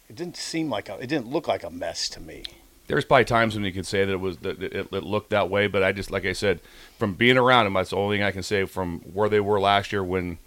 it 0.08 0.16
didn't 0.16 0.36
seem 0.36 0.70
like 0.70 0.88
a. 0.88 0.94
It 0.98 1.06
didn't 1.08 1.28
look 1.28 1.48
like 1.48 1.62
a 1.64 1.70
mess 1.70 2.08
to 2.10 2.20
me. 2.20 2.44
There's 2.86 3.04
probably 3.04 3.26
times 3.26 3.54
when 3.54 3.64
you 3.64 3.72
could 3.72 3.86
say 3.86 4.04
that 4.06 4.12
it 4.12 4.20
was 4.20 4.38
that 4.38 4.62
it, 4.62 4.88
it 4.92 5.02
looked 5.02 5.30
that 5.30 5.50
way, 5.50 5.66
but 5.66 5.82
I 5.82 5.92
just 5.92 6.10
like 6.10 6.24
I 6.24 6.32
said, 6.32 6.60
from 6.98 7.14
being 7.14 7.36
around 7.36 7.64
them, 7.64 7.74
that's 7.74 7.90
the 7.90 7.96
only 7.96 8.16
thing 8.16 8.24
I 8.24 8.30
can 8.30 8.42
say 8.42 8.64
from 8.64 9.00
where 9.00 9.28
they 9.28 9.40
were 9.40 9.60
last 9.60 9.92
year 9.92 10.02
when 10.02 10.38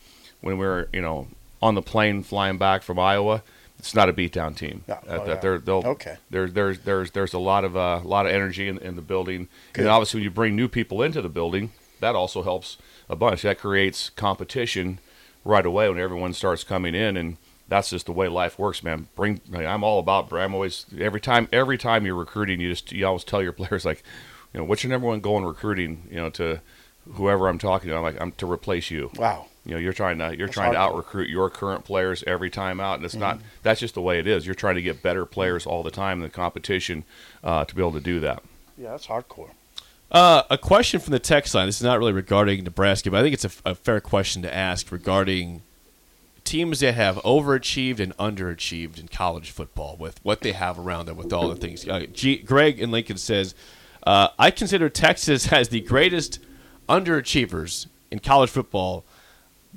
when 0.42 0.58
we 0.58 0.66
were 0.66 0.90
you 0.92 1.02
know 1.02 1.28
on 1.62 1.76
the 1.76 1.82
plane 1.84 2.24
flying 2.24 2.58
back 2.58 2.82
from 2.84 2.98
Iowa. 2.98 3.44
It's 3.78 3.96
not 3.96 4.10
a 4.10 4.14
beat 4.14 4.32
down 4.32 4.54
team. 4.54 4.84
No. 4.88 4.94
Uh, 4.94 5.00
Oh, 5.08 5.26
yeah. 5.26 5.36
they're, 5.40 5.58
they'll, 5.58 5.84
Okay. 5.84 6.18
There's 6.30 6.54
there's 6.54 6.80
there's 6.80 7.12
there's 7.12 7.34
a 7.34 7.40
lot 7.40 7.64
of 7.64 7.76
uh, 7.76 8.02
lot 8.04 8.28
of 8.28 8.32
energy 8.32 8.68
in, 8.68 8.78
in 8.78 8.96
the 8.96 9.02
building, 9.02 9.48
Good. 9.74 9.82
and 9.82 9.90
obviously 9.90 10.20
when 10.20 10.24
you 10.26 10.30
bring 10.32 10.56
new 10.56 10.68
people 10.68 11.02
into 11.02 11.20
the 11.22 11.30
building, 11.30 11.72
that 12.00 12.14
also 12.16 12.44
helps 12.44 12.78
a 13.10 13.16
bunch. 13.16 13.42
That 13.42 13.58
creates 13.60 14.10
competition 14.12 15.00
right 15.44 15.66
away 15.66 15.90
when 15.90 16.00
everyone 16.00 16.34
starts 16.34 16.64
coming 16.64 16.94
in, 16.94 17.18
and 17.18 17.38
that's 17.72 17.90
just 17.90 18.06
the 18.06 18.12
way 18.12 18.28
life 18.28 18.60
works, 18.60 18.84
man. 18.84 19.08
Bring 19.16 19.40
I 19.54 19.58
mean, 19.60 19.66
I'm 19.66 19.82
all 19.82 20.00
about. 20.00 20.30
I'm 20.34 20.54
always 20.54 20.86
every 21.00 21.22
time 21.22 21.48
every 21.54 21.78
time 21.78 22.06
you're 22.06 22.16
recruiting, 22.16 22.60
you 22.60 22.70
just 22.70 22.92
you 22.92 23.08
always 23.08 23.24
tell 23.24 23.42
your 23.42 23.54
players 23.54 23.86
like, 23.86 24.04
you 24.54 24.60
know, 24.60 24.66
what's 24.66 24.84
your 24.84 24.92
number 24.92 25.08
one 25.08 25.22
goal 25.22 25.38
in 25.38 25.46
recruiting? 25.46 26.06
You 26.10 26.18
know, 26.18 26.30
to 26.32 26.60
whoever 27.14 27.48
I'm 27.48 27.58
talking 27.58 27.90
to, 27.90 27.96
I'm 27.96 28.04
like 28.04 28.20
I'm 28.20 28.34
to 28.34 28.52
replace 28.52 28.92
you. 28.92 29.10
Wow. 29.16 29.46
You 29.64 29.72
know, 29.72 29.78
you're 29.78 29.94
trying 29.94 30.18
to 30.18 30.36
you're 30.38 30.48
That's 30.48 30.54
trying 30.54 30.74
to 30.74 30.78
hardcore. 30.78 30.82
out 30.82 30.96
recruit 30.98 31.30
your 31.30 31.50
current 31.50 31.86
players 31.86 32.26
every 32.28 32.50
time 32.50 32.82
out, 32.82 32.96
and 32.96 33.06
it's 33.06 33.16
not. 33.16 33.40
That's 33.64 33.80
just 33.80 33.94
the 33.94 34.02
way 34.02 34.20
it 34.20 34.28
is. 34.28 34.46
You're 34.46 34.54
trying 34.54 34.76
to 34.76 34.82
get 34.82 35.02
better 35.02 35.26
players 35.26 35.66
all 35.66 35.82
the 35.82 35.92
time 35.92 36.18
in 36.18 36.24
the 36.24 36.30
competition 36.30 37.06
uh, 37.42 37.64
to 37.64 37.74
be 37.74 37.82
able 37.82 37.94
to 37.94 38.02
do 38.02 38.20
that. 38.20 38.44
Yeah, 38.78 38.90
that's 38.90 39.08
hardcore. 39.08 39.52
Uh, 40.12 40.44
a 40.50 40.58
question 40.58 41.00
from 41.00 41.14
the 41.14 41.20
text 41.20 41.56
line. 41.56 41.68
This 41.68 41.78
is 41.78 41.84
not 41.84 42.00
really 42.00 42.12
regarding 42.12 42.66
Nebraska, 42.66 43.10
but 43.10 43.22
I 43.22 43.24
think 43.24 43.34
it's 43.34 43.46
a, 43.46 43.52
a 43.70 43.76
fair 43.76 44.02
question 44.02 44.42
to 44.42 44.54
ask 44.54 44.92
regarding 44.92 45.62
teams 46.44 46.80
that 46.80 46.94
have 46.94 47.18
overachieved 47.18 48.00
and 48.00 48.16
underachieved 48.18 49.00
in 49.00 49.08
college 49.08 49.52
football 49.52 49.96
with 49.98 50.20
what 50.24 50.42
they 50.42 50.52
have 50.52 50.80
around 50.80 51.06
them, 51.06 51.18
with 51.18 51.32
all 51.32 51.48
the 51.50 51.56
things. 51.56 51.88
Uh, 51.88 52.06
G- 52.12 52.38
Greg 52.38 52.80
in 52.80 52.92
Lincoln 52.92 53.18
says, 53.18 53.56
uh, 54.06 54.30
I 54.40 54.52
consider 54.52 54.90
Texas 54.90 55.46
has 55.48 55.70
the 55.70 55.82
greatest 55.82 56.40
underachievers 56.90 57.88
in 58.10 58.20
college 58.20 58.50
football. 58.50 59.04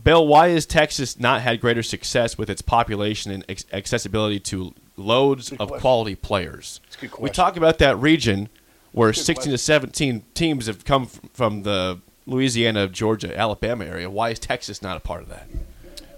Bill, 0.03 0.27
why 0.27 0.49
has 0.49 0.67
Texas 0.67 1.21
not 1.21 1.43
had 1.43 1.61
greater 1.61 1.83
success 1.83 2.37
with 2.37 2.51
its 2.51 2.63
population 2.63 3.31
and 3.31 3.45
ex- 3.49 3.65
accessibility 3.73 4.41
to 4.41 4.75
loads 4.97 5.53
of 5.53 5.69
question. 5.69 5.81
quality 5.81 6.15
players? 6.17 6.81
We 7.21 7.31
talk 7.31 7.57
about 7.57 7.79
that 7.79 7.97
region 7.99 8.49
where 8.93 9.13
Good 9.13 9.21
16 9.21 9.53
to 9.53 9.59
17 9.59 10.23
teams 10.35 10.67
have 10.67 10.85
come 10.85 11.07
from 11.07 11.63
the 11.63 12.01
Louisiana, 12.27 12.89
Georgia, 12.89 13.37
Alabama 13.39 13.85
area. 13.85 14.09
Why 14.09 14.31
is 14.31 14.39
Texas 14.39 14.83
not 14.83 14.97
a 14.97 15.01
part 15.01 15.23
of 15.23 15.29
that? 15.29 15.47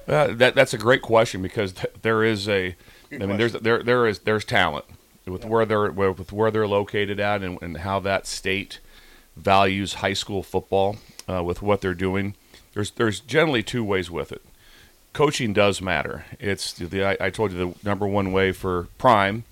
Uh, 0.08 0.28
that 0.28 0.54
that's 0.54 0.72
a 0.72 0.78
great 0.78 1.02
question 1.02 1.42
because 1.42 1.72
th- 1.72 1.92
there 2.02 2.22
is 2.22 2.48
a, 2.48 2.76
I 3.12 3.18
mean, 3.18 3.36
there's 3.36 3.52
there 3.54 3.82
there 3.82 4.06
is 4.06 4.20
there's 4.20 4.44
talent 4.44 4.84
with 5.26 5.44
where 5.44 5.66
they're 5.66 5.90
where, 5.90 6.12
with 6.12 6.32
where 6.32 6.50
they're 6.50 6.68
located 6.68 7.18
at 7.18 7.42
and, 7.42 7.60
and 7.60 7.78
how 7.78 7.98
that 8.00 8.26
state 8.26 8.78
values 9.36 9.94
high 9.94 10.12
school 10.12 10.42
football 10.42 10.96
uh, 11.28 11.42
with 11.42 11.60
what 11.62 11.80
they're 11.80 11.94
doing. 11.94 12.34
There's 12.74 12.92
there's 12.92 13.20
generally 13.20 13.62
two 13.62 13.82
ways 13.84 14.10
with 14.10 14.30
it. 14.32 14.42
Coaching 15.12 15.52
does 15.52 15.80
matter. 15.80 16.24
It's 16.38 16.72
the 16.72 17.04
I, 17.04 17.16
I 17.20 17.30
told 17.30 17.52
you 17.52 17.58
the 17.58 17.88
number 17.88 18.06
one 18.06 18.32
way 18.32 18.52
for 18.52 18.88
Prime, 18.98 19.44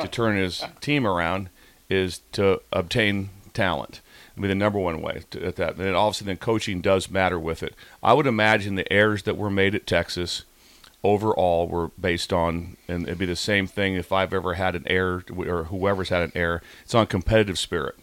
to 0.00 0.08
turn 0.08 0.36
his 0.36 0.64
team 0.80 1.06
around 1.06 1.48
is 1.88 2.22
to 2.32 2.60
obtain 2.72 3.28
talent. 3.52 4.00
I 4.36 4.40
mean, 4.40 4.48
the 4.48 4.54
number 4.54 4.78
one 4.78 5.02
way 5.02 5.22
to, 5.30 5.44
at 5.44 5.56
that. 5.56 5.76
And 5.76 5.94
obviously, 5.94 6.26
then 6.26 6.38
coaching 6.38 6.80
does 6.80 7.10
matter 7.10 7.38
with 7.38 7.62
it. 7.62 7.74
I 8.02 8.14
would 8.14 8.26
imagine 8.26 8.74
the 8.74 8.90
errors 8.92 9.24
that 9.24 9.36
were 9.36 9.50
made 9.50 9.74
at 9.74 9.86
Texas 9.86 10.44
overall 11.04 11.68
were 11.68 11.88
based 12.00 12.32
on, 12.32 12.76
and 12.88 13.04
it'd 13.04 13.18
be 13.18 13.26
the 13.26 13.36
same 13.36 13.66
thing 13.66 13.94
if 13.94 14.12
I've 14.12 14.32
ever 14.32 14.54
had 14.54 14.74
an 14.74 14.84
error 14.86 15.24
or 15.36 15.64
whoever's 15.64 16.08
had 16.08 16.22
an 16.22 16.32
error. 16.34 16.62
It's 16.84 16.94
on 16.94 17.06
competitive 17.06 17.58
spirit. 17.58 17.96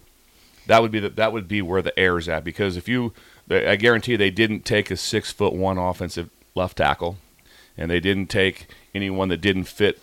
That 0.68 0.82
would 0.82 0.92
be 0.92 1.00
the, 1.00 1.10
that 1.10 1.34
would 1.34 1.48
be 1.48 1.62
where 1.62 1.82
the 1.82 1.98
error's 1.98 2.30
at 2.30 2.44
because 2.44 2.78
if 2.78 2.88
you, 2.88 3.14
I 3.50 3.76
guarantee 3.76 4.16
they 4.16 4.30
didn't 4.30 4.66
take 4.66 4.92
a 4.92 4.98
six 4.98 5.32
foot 5.32 5.54
one 5.54 5.80
offensive 5.80 6.30
left 6.54 6.78
tackle, 6.78 7.18
and 7.76 7.90
they 7.90 8.00
didn't 8.00 8.28
take 8.28 8.68
anyone 8.94 9.30
that 9.30 9.42
didn't 9.42 9.64
fit 9.64 10.00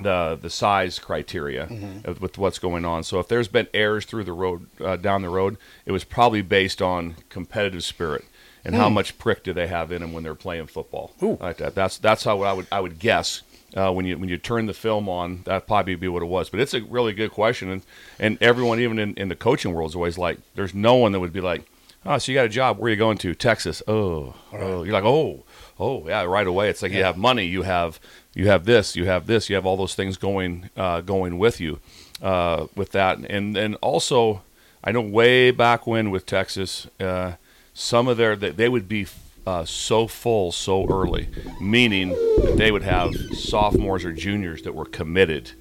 the 0.00 0.38
the 0.40 0.50
size 0.50 0.98
criteria 0.98 1.68
of- 2.04 2.20
with 2.20 2.36
what's 2.38 2.58
going 2.58 2.84
on. 2.84 3.04
So 3.04 3.20
if 3.20 3.28
there's 3.28 3.48
been 3.48 3.68
errors 3.72 4.04
through 4.04 4.24
the 4.24 4.32
road 4.32 4.66
uh, 4.80 4.96
down 4.96 5.22
the 5.22 5.28
road, 5.28 5.56
it 5.86 5.92
was 5.92 6.04
probably 6.04 6.42
based 6.42 6.82
on 6.82 7.16
competitive 7.28 7.84
spirit 7.84 8.24
and 8.64 8.74
how 8.74 8.88
much 8.88 9.18
prick 9.18 9.44
do 9.44 9.52
they 9.52 9.66
have 9.66 9.92
in 9.92 10.00
them 10.00 10.12
when 10.12 10.22
they're 10.24 10.34
playing 10.34 10.66
football. 10.66 11.12
Like 11.40 11.58
that. 11.58 11.74
That's 11.74 11.98
that's 11.98 12.24
how 12.24 12.42
I 12.42 12.52
would 12.52 12.66
I 12.72 12.80
would 12.80 12.98
guess. 12.98 13.42
Uh, 13.76 13.90
when 13.90 14.06
you 14.06 14.16
when 14.16 14.28
you 14.28 14.38
turn 14.38 14.66
the 14.66 14.72
film 14.74 15.08
on, 15.08 15.42
that 15.46 15.66
probably 15.66 15.96
be 15.96 16.06
what 16.06 16.22
it 16.22 16.26
was. 16.26 16.48
But 16.48 16.60
it's 16.60 16.74
a 16.74 16.82
really 16.82 17.12
good 17.12 17.32
question, 17.32 17.70
and 17.70 17.82
and 18.20 18.38
everyone, 18.40 18.78
even 18.78 19.00
in, 19.00 19.14
in 19.14 19.28
the 19.28 19.34
coaching 19.34 19.72
world, 19.74 19.90
is 19.90 19.96
always 19.96 20.16
like, 20.16 20.38
there's 20.54 20.74
no 20.74 20.94
one 20.94 21.10
that 21.10 21.18
would 21.18 21.32
be 21.32 21.40
like, 21.40 21.64
oh, 22.06 22.18
so 22.18 22.30
you 22.30 22.38
got 22.38 22.46
a 22.46 22.48
job? 22.48 22.78
Where 22.78 22.86
are 22.86 22.90
you 22.90 22.96
going 22.96 23.18
to? 23.18 23.34
Texas. 23.34 23.82
Oh, 23.88 24.34
oh. 24.52 24.84
You're 24.84 24.92
like, 24.92 25.02
oh, 25.02 25.42
oh, 25.80 26.06
yeah, 26.06 26.22
right 26.22 26.46
away. 26.46 26.68
It's 26.70 26.82
like 26.82 26.92
you 26.92 27.02
have 27.02 27.16
money, 27.16 27.46
you 27.46 27.62
have 27.62 27.98
you 28.34 28.48
have 28.48 28.64
this, 28.64 28.96
you 28.96 29.06
have 29.06 29.26
this, 29.26 29.48
you 29.48 29.54
have 29.56 29.66
all 29.66 29.76
those 29.76 29.94
things 29.94 30.16
going 30.16 30.70
uh, 30.76 31.00
going 31.00 31.38
with 31.38 31.60
you 31.60 31.78
uh, 32.22 32.66
with 32.76 32.92
that, 32.92 33.18
and 33.18 33.56
and 33.56 33.76
also, 33.76 34.42
I 34.82 34.92
know 34.92 35.00
way 35.00 35.50
back 35.50 35.86
when 35.86 36.10
with 36.10 36.26
Texas, 36.26 36.86
uh, 37.00 37.32
some 37.72 38.08
of 38.08 38.16
their 38.16 38.36
they, 38.36 38.50
they 38.50 38.68
would 38.68 38.88
be 38.88 39.06
uh, 39.46 39.64
so 39.64 40.06
full 40.08 40.52
so 40.52 40.86
early, 40.88 41.28
meaning 41.60 42.08
that 42.10 42.54
they 42.56 42.72
would 42.72 42.82
have 42.82 43.14
sophomores 43.36 44.04
or 44.04 44.12
juniors 44.12 44.62
that 44.62 44.74
were 44.74 44.86
committed, 44.86 45.52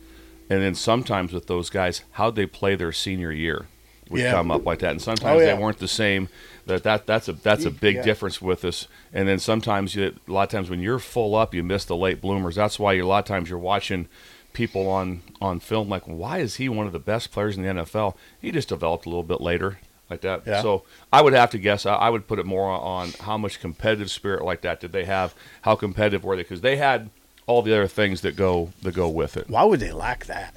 and 0.50 0.62
then 0.62 0.74
sometimes 0.76 1.34
with 1.34 1.48
those 1.48 1.70
guys, 1.70 2.04
how'd 2.14 2.36
they 2.36 2.46
play 2.46 2.76
their 2.76 2.92
senior 2.92 3.32
year 3.32 3.68
would 4.10 4.22
Yeah. 4.22 4.32
come 4.32 4.52
up 4.52 4.66
like 4.66 4.80
that, 4.80 4.92
and 4.92 5.02
sometimes 5.02 5.42
Oh, 5.42 5.46
yeah. 5.46 5.54
they 5.56 5.62
weren't 5.62 5.80
the 5.80 5.88
same. 5.88 6.28
That 6.65 6.84
that 6.84 7.06
that's 7.06 7.28
a 7.28 7.34
that's 7.34 7.65
a 7.65 7.71
big 7.71 7.95
Yeah. 7.97 8.02
difference 8.04 8.41
with 8.41 8.63
us. 8.63 8.88
And 9.13 9.28
then 9.28 9.39
sometimes 9.39 9.95
you, 9.95 10.15
a 10.28 10.32
lot 10.32 10.43
of 10.43 10.49
times 10.49 10.69
when 10.69 10.80
you're 10.80 10.99
full 10.99 11.36
up, 11.36 11.54
you 11.54 11.63
miss 11.63 11.86
the 11.86 11.95
late 11.95 12.21
bloomers. 12.21 12.56
That's 12.56 12.80
why 12.80 12.93
you, 12.93 13.06
a 13.06 13.08
lot 13.08 13.19
of 13.19 13.26
times 13.26 13.49
you're 13.49 13.60
watching 13.60 14.08
people 14.54 14.88
on 14.88 15.21
on 15.41 15.60
film 15.60 15.89
like, 15.89 16.04
why 16.04 16.38
is 16.39 16.56
he 16.56 16.69
one 16.69 16.86
of 16.88 16.93
the 16.93 16.99
best 16.99 17.32
players 17.32 17.58
in 17.58 17.63
the 17.63 17.69
NFL? 17.69 18.15
He 18.39 18.52
just 18.52 18.69
developed 18.69 19.06
a 19.06 19.10
little 19.10 19.23
bit 19.23 19.41
later 19.41 19.80
like 20.10 20.21
that. 20.21 20.43
Yeah. 20.45 20.62
So 20.62 20.84
I 21.12 21.21
would 21.21 21.34
have 21.34 21.49
to 21.52 21.58
guess. 21.58 21.86
I, 21.86 21.95
I 21.95 22.10
would 22.10 22.28
put 22.28 22.39
it 22.39 22.45
more 22.45 22.69
on 22.71 23.10
how 23.21 23.38
much 23.38 23.60
competitive 23.60 24.10
spirit 24.12 24.43
like 24.45 24.62
that 24.62 24.80
did 24.80 24.91
they 24.91 25.06
have? 25.06 25.34
How 25.63 25.76
competitive 25.76 26.23
were 26.23 26.36
they? 26.36 26.43
Because 26.43 26.62
they 26.62 26.78
had 26.78 27.10
all 27.45 27.62
the 27.62 27.73
other 27.73 27.88
things 27.88 28.21
that 28.21 28.36
go 28.36 28.71
that 28.84 28.93
go 28.95 29.10
with 29.10 29.36
it. 29.38 29.49
Why 29.49 29.63
would 29.63 29.80
they 29.80 29.91
lack 29.91 30.26
that? 30.28 30.56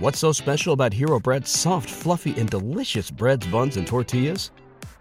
What's 0.00 0.18
so 0.18 0.32
special 0.32 0.72
about 0.72 0.92
Hero 0.92 1.20
Bread's 1.20 1.50
soft, 1.50 1.88
fluffy, 1.88 2.34
and 2.38 2.50
delicious 2.50 3.10
breads, 3.12 3.46
buns, 3.46 3.76
and 3.76 3.86
tortillas? 3.86 4.50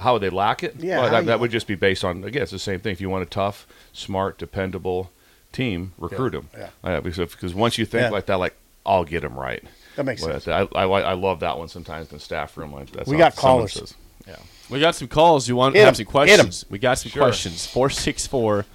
How 0.00 0.12
would 0.14 0.22
they 0.22 0.30
lack 0.30 0.62
it? 0.62 0.76
Yeah, 0.78 1.00
Well, 1.00 1.10
that, 1.10 1.26
that 1.26 1.40
would 1.40 1.50
just 1.50 1.66
be 1.66 1.74
based 1.74 2.04
on 2.04 2.22
again. 2.24 2.42
It's 2.42 2.52
the 2.52 2.58
same 2.58 2.80
thing. 2.80 2.92
If 2.92 3.00
you 3.00 3.10
want 3.10 3.22
a 3.24 3.26
tough, 3.28 3.66
smart, 3.92 4.38
dependable 4.38 5.10
team, 5.52 5.92
recruit 5.98 6.30
them. 6.30 6.48
yeah. 6.56 6.68
Uh, 6.84 7.00
because, 7.00 7.32
because 7.32 7.54
once 7.54 7.78
you 7.78 7.84
think 7.84 8.02
Yeah. 8.02 8.10
like 8.10 8.26
that, 8.26 8.36
like 8.38 8.54
I'll 8.86 9.04
get 9.04 9.22
them 9.22 9.36
right. 9.38 9.62
That 9.96 10.04
makes 10.04 10.22
Well, 10.22 10.38
sense. 10.40 10.46
I, 10.74 10.78
I, 10.78 10.84
I 10.84 11.12
love 11.14 11.40
that 11.40 11.58
one 11.58 11.68
sometimes 11.68 12.10
in 12.12 12.18
the 12.18 12.22
staff 12.22 12.56
room. 12.56 12.72
Like 12.72 12.90
that's 12.92 13.08
We 13.08 13.16
got 13.16 13.34
someone 13.34 13.56
callers. 13.68 13.72
says. 13.72 13.94
Yeah. 14.26 14.36
We 14.70 14.78
got 14.80 14.94
some 14.94 15.08
calls. 15.08 15.48
You 15.48 15.56
want 15.56 15.74
Hit 15.74 15.80
have 15.80 15.88
'em. 15.88 15.94
some 15.96 16.04
questions? 16.06 16.64
We 16.70 16.78
got 16.78 16.98
some 16.98 17.10
Sure. 17.10 17.22
questions. 17.24 17.66
464 17.66 18.66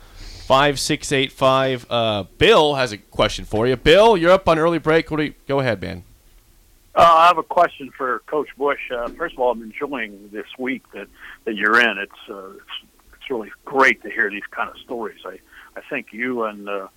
5685. 0.48 1.86
Uh, 1.90 2.24
Bill 2.38 2.76
has 2.76 2.92
a 2.92 2.98
question 2.98 3.46
for 3.46 3.68
you. 3.68 3.76
Bill, 3.76 4.18
you're 4.18 4.32
up 4.32 4.48
on 4.50 4.60
early 4.60 4.80
break. 4.80 5.10
What 5.12 5.18
do 5.18 5.24
you, 5.24 5.34
go 5.48 5.60
ahead, 5.60 5.82
man. 5.82 6.04
Uh, 6.96 7.02
I 7.02 7.28
have 7.28 7.38
a 7.40 7.44
question 7.44 7.92
for 7.98 8.20
Coach 8.28 8.50
Busch. 8.58 8.80
Uh, 8.92 9.08
first 9.10 9.34
of 9.34 9.40
all, 9.40 9.52
I'm 9.52 9.62
enjoying 9.64 10.30
this 10.32 10.46
week 10.60 10.84
that, 10.94 11.08
that 11.46 11.56
you're 11.56 11.80
in. 11.80 11.98
It's, 11.98 12.12
uh, 12.30 12.52
it's 12.52 12.62
it's 13.20 13.30
really 13.30 13.52
great 13.66 14.04
to 14.04 14.10
hear 14.10 14.30
these 14.30 14.44
kind 14.52 14.70
of 14.70 14.78
stories. 14.80 15.22
I, 15.26 15.40
I 15.78 15.82
think 15.90 16.08
you 16.12 16.44
and 16.44 16.68
uh, 16.68 16.88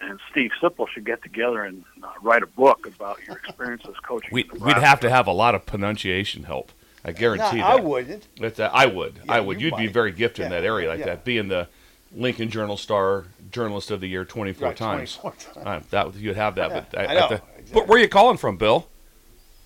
and 0.00 0.18
Steve 0.30 0.50
Sipple 0.60 0.88
should 0.88 1.04
get 1.04 1.22
together 1.22 1.62
and 1.64 1.84
uh, 2.02 2.08
write 2.22 2.42
a 2.42 2.46
book 2.46 2.86
about 2.86 3.18
your 3.26 3.36
experiences 3.36 3.94
coaching. 4.02 4.30
We, 4.32 4.48
we'd 4.58 4.76
have 4.78 5.00
to 5.00 5.10
have 5.10 5.26
a 5.26 5.32
lot 5.32 5.54
of 5.54 5.66
pronunciation 5.66 6.44
help. 6.44 6.72
I 7.04 7.12
guarantee 7.12 7.58
No, 7.58 7.62
that. 7.62 7.70
I 7.70 7.76
wouldn't. 7.76 8.26
That's 8.40 8.58
a, 8.58 8.70
I 8.74 8.86
would. 8.86 9.20
Yeah, 9.24 9.32
I 9.34 9.40
would. 9.40 9.60
you 9.60 9.68
You'd 9.68 9.76
be 9.76 9.86
very 9.86 10.12
gifted 10.12 10.46
in 10.46 10.50
that 10.50 10.64
area 10.64 10.88
like 10.88 10.98
yeah. 11.00 11.06
that. 11.06 11.24
Being 11.24 11.48
the 11.48 11.68
Lincoln 12.14 12.50
Journal 12.50 12.76
Star 12.76 13.24
Journalist 13.52 13.90
of 13.90 14.00
the 14.00 14.08
Year 14.08 14.24
24 14.24 14.68
Right, 14.68 14.76
times. 14.76 15.16
24 15.16 15.32
times. 15.64 15.86
Uh, 15.92 16.04
that 16.12 16.14
you'd 16.16 16.36
have 16.36 16.56
that. 16.56 16.70
Yeah, 16.70 16.84
but 16.90 16.98
I, 16.98 17.04
I 17.04 17.14
know, 17.14 17.28
the- 17.28 17.34
exactly. 17.34 17.64
But 17.72 17.86
where 17.88 17.98
are 17.98 18.02
you 18.02 18.08
calling 18.08 18.36
from, 18.36 18.56
Bill? 18.56 18.88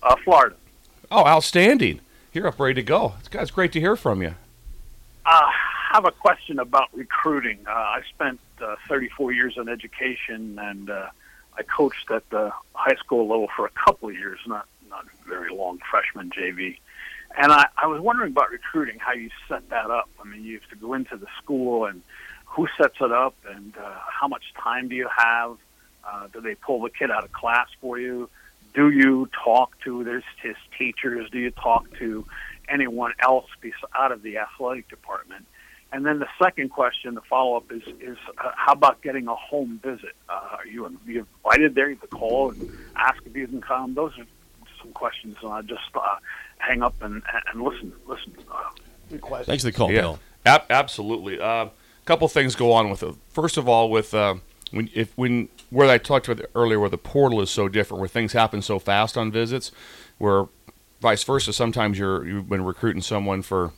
Uh, 0.05 0.15
Florida. 0.23 0.55
Oh, 1.11 1.25
outstanding. 1.25 1.99
You're 2.33 2.47
up 2.47 2.59
ready 2.59 2.75
to 2.75 2.83
go. 2.83 3.15
It's, 3.19 3.29
it's 3.33 3.51
great 3.51 3.71
to 3.73 3.79
hear 3.79 3.95
from 3.95 4.21
you. 4.21 4.35
Uh, 5.25 5.29
I 5.29 5.53
have 5.93 6.05
a 6.05 6.11
question 6.11 6.59
about 6.59 6.89
recruiting. 6.93 7.59
Uh, 7.67 7.71
I 7.71 8.01
spent 8.13 8.39
uh, 8.61 8.75
34 8.87 9.31
years 9.31 9.55
in 9.57 9.67
education, 9.67 10.59
and 10.59 10.89
uh, 10.89 11.07
I 11.57 11.63
coached 11.63 12.11
at 12.11 12.29
the 12.29 12.51
high 12.73 12.95
school 12.95 13.27
level 13.27 13.47
for 13.55 13.65
a 13.65 13.69
couple 13.69 14.09
of 14.09 14.15
years, 14.15 14.39
not 14.45 14.67
not 14.89 15.05
very 15.27 15.53
long, 15.53 15.79
freshman 15.89 16.29
JV. 16.29 16.77
And 17.37 17.51
I, 17.51 17.67
I 17.75 17.87
was 17.87 17.99
wondering 17.99 18.31
about 18.31 18.51
recruiting, 18.51 18.99
how 18.99 19.13
you 19.13 19.29
set 19.49 19.67
that 19.69 19.89
up. 19.89 20.09
I 20.21 20.25
mean, 20.25 20.43
you 20.43 20.59
have 20.59 20.69
to 20.69 20.75
go 20.75 20.93
into 20.93 21.17
the 21.17 21.27
school, 21.41 21.85
and 21.85 22.01
who 22.45 22.67
sets 22.77 22.95
it 23.01 23.11
up, 23.11 23.35
and 23.49 23.75
uh, 23.77 23.95
how 24.07 24.27
much 24.27 24.53
time 24.57 24.87
do 24.87 24.95
you 24.95 25.09
have? 25.17 25.57
Uh, 26.03 26.27
do 26.31 26.39
they 26.39 26.55
pull 26.55 26.81
the 26.81 26.89
kid 26.89 27.09
out 27.09 27.23
of 27.23 27.31
class 27.33 27.67
for 27.81 27.99
you? 27.99 28.29
Do 28.75 28.89
you 28.89 29.29
talk 29.43 29.71
to 29.85 29.99
his, 29.99 30.23
his 30.43 30.55
teachers? 30.77 31.29
Do 31.31 31.39
you 31.39 31.51
talk 31.51 31.85
to 31.99 32.25
anyone 32.67 33.13
else 33.19 33.45
bes- 33.61 33.71
out 33.97 34.11
of 34.11 34.21
the 34.21 34.37
athletic 34.37 34.89
department? 34.89 35.45
And 35.91 36.05
then 36.05 36.19
the 36.19 36.27
second 36.43 36.69
question, 36.69 37.15
the 37.15 37.21
follow 37.21 37.55
up 37.55 37.71
is 37.71 37.83
is 38.01 38.17
uh, 38.43 38.51
how 38.55 38.73
about 38.73 39.01
getting 39.01 39.27
a 39.27 39.35
home 39.35 39.79
visit? 39.81 40.13
Uh, 40.27 40.57
are 40.57 40.67
you, 40.67 40.99
you 41.05 41.25
invited 41.45 41.73
there? 41.73 41.89
You 41.89 41.95
have 41.95 42.09
to 42.09 42.15
call 42.15 42.51
and 42.51 42.69
ask 42.97 43.21
if 43.25 43.33
you 43.35 43.47
can 43.47 43.61
come. 43.61 43.93
Those 43.93 44.11
are 44.19 44.25
some 44.81 44.91
questions, 44.91 45.37
and 45.41 45.53
I 45.53 45.61
just 45.61 45.83
uh, 45.93 46.15
hang 46.57 46.81
up 46.81 47.01
and 47.01 47.21
and 47.51 47.61
listen. 47.61 47.93
Listen. 48.07 48.33
Uh, 48.51 48.63
Good 49.09 49.21
question. 49.21 49.45
Thanks 49.45 49.63
for 49.63 49.71
the 49.71 49.77
call, 49.77 49.91
yeah, 49.91 50.01
Bill. 50.01 50.19
Ab- 50.45 50.65
absolutely. 50.69 51.37
A 51.37 51.43
uh, 51.43 51.69
couple 52.05 52.27
things 52.27 52.55
go 52.55 52.73
on 52.73 52.89
with 52.89 53.03
it. 53.03 53.15
First 53.29 53.55
of 53.55 53.69
all, 53.69 53.89
with 53.89 54.13
uh, 54.13 54.35
when 54.71 54.89
if 54.93 55.17
when 55.17 55.49
where 55.69 55.89
I 55.89 55.97
talked 55.97 56.27
about 56.27 56.45
earlier, 56.55 56.79
where 56.79 56.89
the 56.89 56.97
portal 56.97 57.41
is 57.41 57.49
so 57.49 57.67
different, 57.67 57.99
where 57.99 58.09
things 58.09 58.33
happen 58.33 58.61
so 58.61 58.79
fast 58.79 59.17
on 59.17 59.31
visits, 59.31 59.71
where 60.17 60.47
vice 61.01 61.23
versa. 61.23 61.53
Sometimes 61.53 61.99
you're 61.99 62.25
you've 62.25 62.49
been 62.49 62.63
recruiting 62.63 63.01
someone 63.01 63.41
for 63.41 63.65
a 63.65 63.71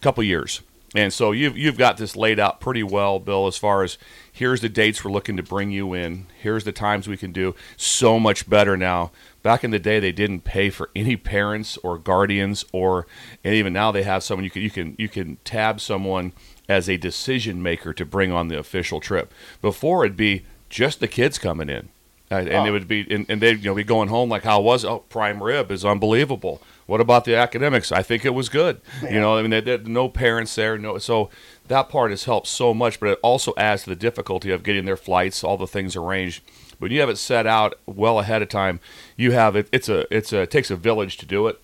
couple 0.00 0.22
years. 0.24 0.62
And 0.94 1.12
so 1.12 1.30
you've 1.30 1.56
you've 1.56 1.78
got 1.78 1.98
this 1.98 2.16
laid 2.16 2.40
out 2.40 2.60
pretty 2.60 2.82
well, 2.82 3.20
Bill, 3.20 3.46
as 3.46 3.56
far 3.56 3.84
as 3.84 3.96
here's 4.32 4.60
the 4.60 4.68
dates 4.68 5.04
we're 5.04 5.12
looking 5.12 5.36
to 5.36 5.42
bring 5.42 5.70
you 5.70 5.94
in. 5.94 6.26
Here's 6.40 6.64
the 6.64 6.72
times 6.72 7.06
we 7.06 7.16
can 7.16 7.30
do. 7.30 7.54
So 7.76 8.18
much 8.18 8.50
better 8.50 8.76
now. 8.76 9.12
Back 9.42 9.62
in 9.62 9.70
the 9.70 9.78
day, 9.78 10.00
they 10.00 10.10
didn't 10.10 10.40
pay 10.40 10.68
for 10.68 10.90
any 10.96 11.16
parents 11.16 11.78
or 11.84 11.96
guardians, 11.96 12.64
or 12.72 13.06
and 13.44 13.54
even 13.54 13.72
now 13.72 13.92
they 13.92 14.02
have 14.02 14.24
someone 14.24 14.42
you 14.44 14.50
can 14.50 14.62
you 14.62 14.70
can 14.70 14.96
you 14.98 15.08
can 15.08 15.36
tab 15.44 15.80
someone 15.80 16.32
as 16.70 16.88
a 16.88 16.96
decision 16.96 17.62
maker 17.62 17.92
to 17.92 18.04
bring 18.06 18.30
on 18.30 18.46
the 18.48 18.56
official 18.56 19.00
trip. 19.00 19.34
Before 19.60 20.04
it'd 20.04 20.16
be 20.16 20.44
just 20.68 21.00
the 21.00 21.08
kids 21.08 21.36
coming 21.36 21.68
in, 21.68 21.88
uh, 22.30 22.36
and 22.36 22.68
it 22.68 22.70
would 22.70 22.86
be 22.86 23.04
and, 23.12 23.26
and 23.28 23.42
they'd 23.42 23.58
you 23.58 23.70
know 23.70 23.74
be 23.74 23.82
going 23.82 24.08
home 24.08 24.28
like 24.28 24.44
how 24.44 24.60
was 24.60 24.84
it? 24.84 24.88
oh 24.88 25.00
prime 25.00 25.42
rib 25.42 25.72
is 25.72 25.84
unbelievable. 25.84 26.62
What 26.86 27.00
about 27.00 27.24
the 27.24 27.36
academics? 27.36 27.92
I 27.92 28.02
think 28.02 28.24
it 28.24 28.34
was 28.34 28.48
good. 28.48 28.80
You 29.02 29.20
know, 29.20 29.36
I 29.36 29.42
mean, 29.42 29.50
they, 29.52 29.60
they, 29.60 29.78
no 29.78 30.08
parents 30.08 30.54
there, 30.56 30.76
no. 30.76 30.98
So 30.98 31.30
that 31.68 31.88
part 31.88 32.10
has 32.10 32.24
helped 32.24 32.48
so 32.48 32.74
much, 32.74 32.98
but 32.98 33.10
it 33.10 33.18
also 33.22 33.52
adds 33.56 33.84
to 33.84 33.90
the 33.90 33.96
difficulty 33.96 34.50
of 34.50 34.64
getting 34.64 34.86
their 34.86 34.96
flights, 34.96 35.44
all 35.44 35.56
the 35.56 35.68
things 35.68 35.94
arranged. 35.94 36.42
When 36.78 36.90
you 36.90 36.98
have 36.98 37.08
it 37.08 37.18
set 37.18 37.46
out 37.46 37.74
well 37.86 38.18
ahead 38.18 38.42
of 38.42 38.48
time, 38.48 38.80
you 39.16 39.30
have 39.32 39.54
it. 39.54 39.68
It's 39.70 39.88
a 39.88 40.06
it's 40.14 40.32
a 40.32 40.42
it 40.42 40.50
takes 40.50 40.70
a 40.70 40.76
village 40.76 41.16
to 41.18 41.26
do 41.26 41.46
it. 41.46 41.60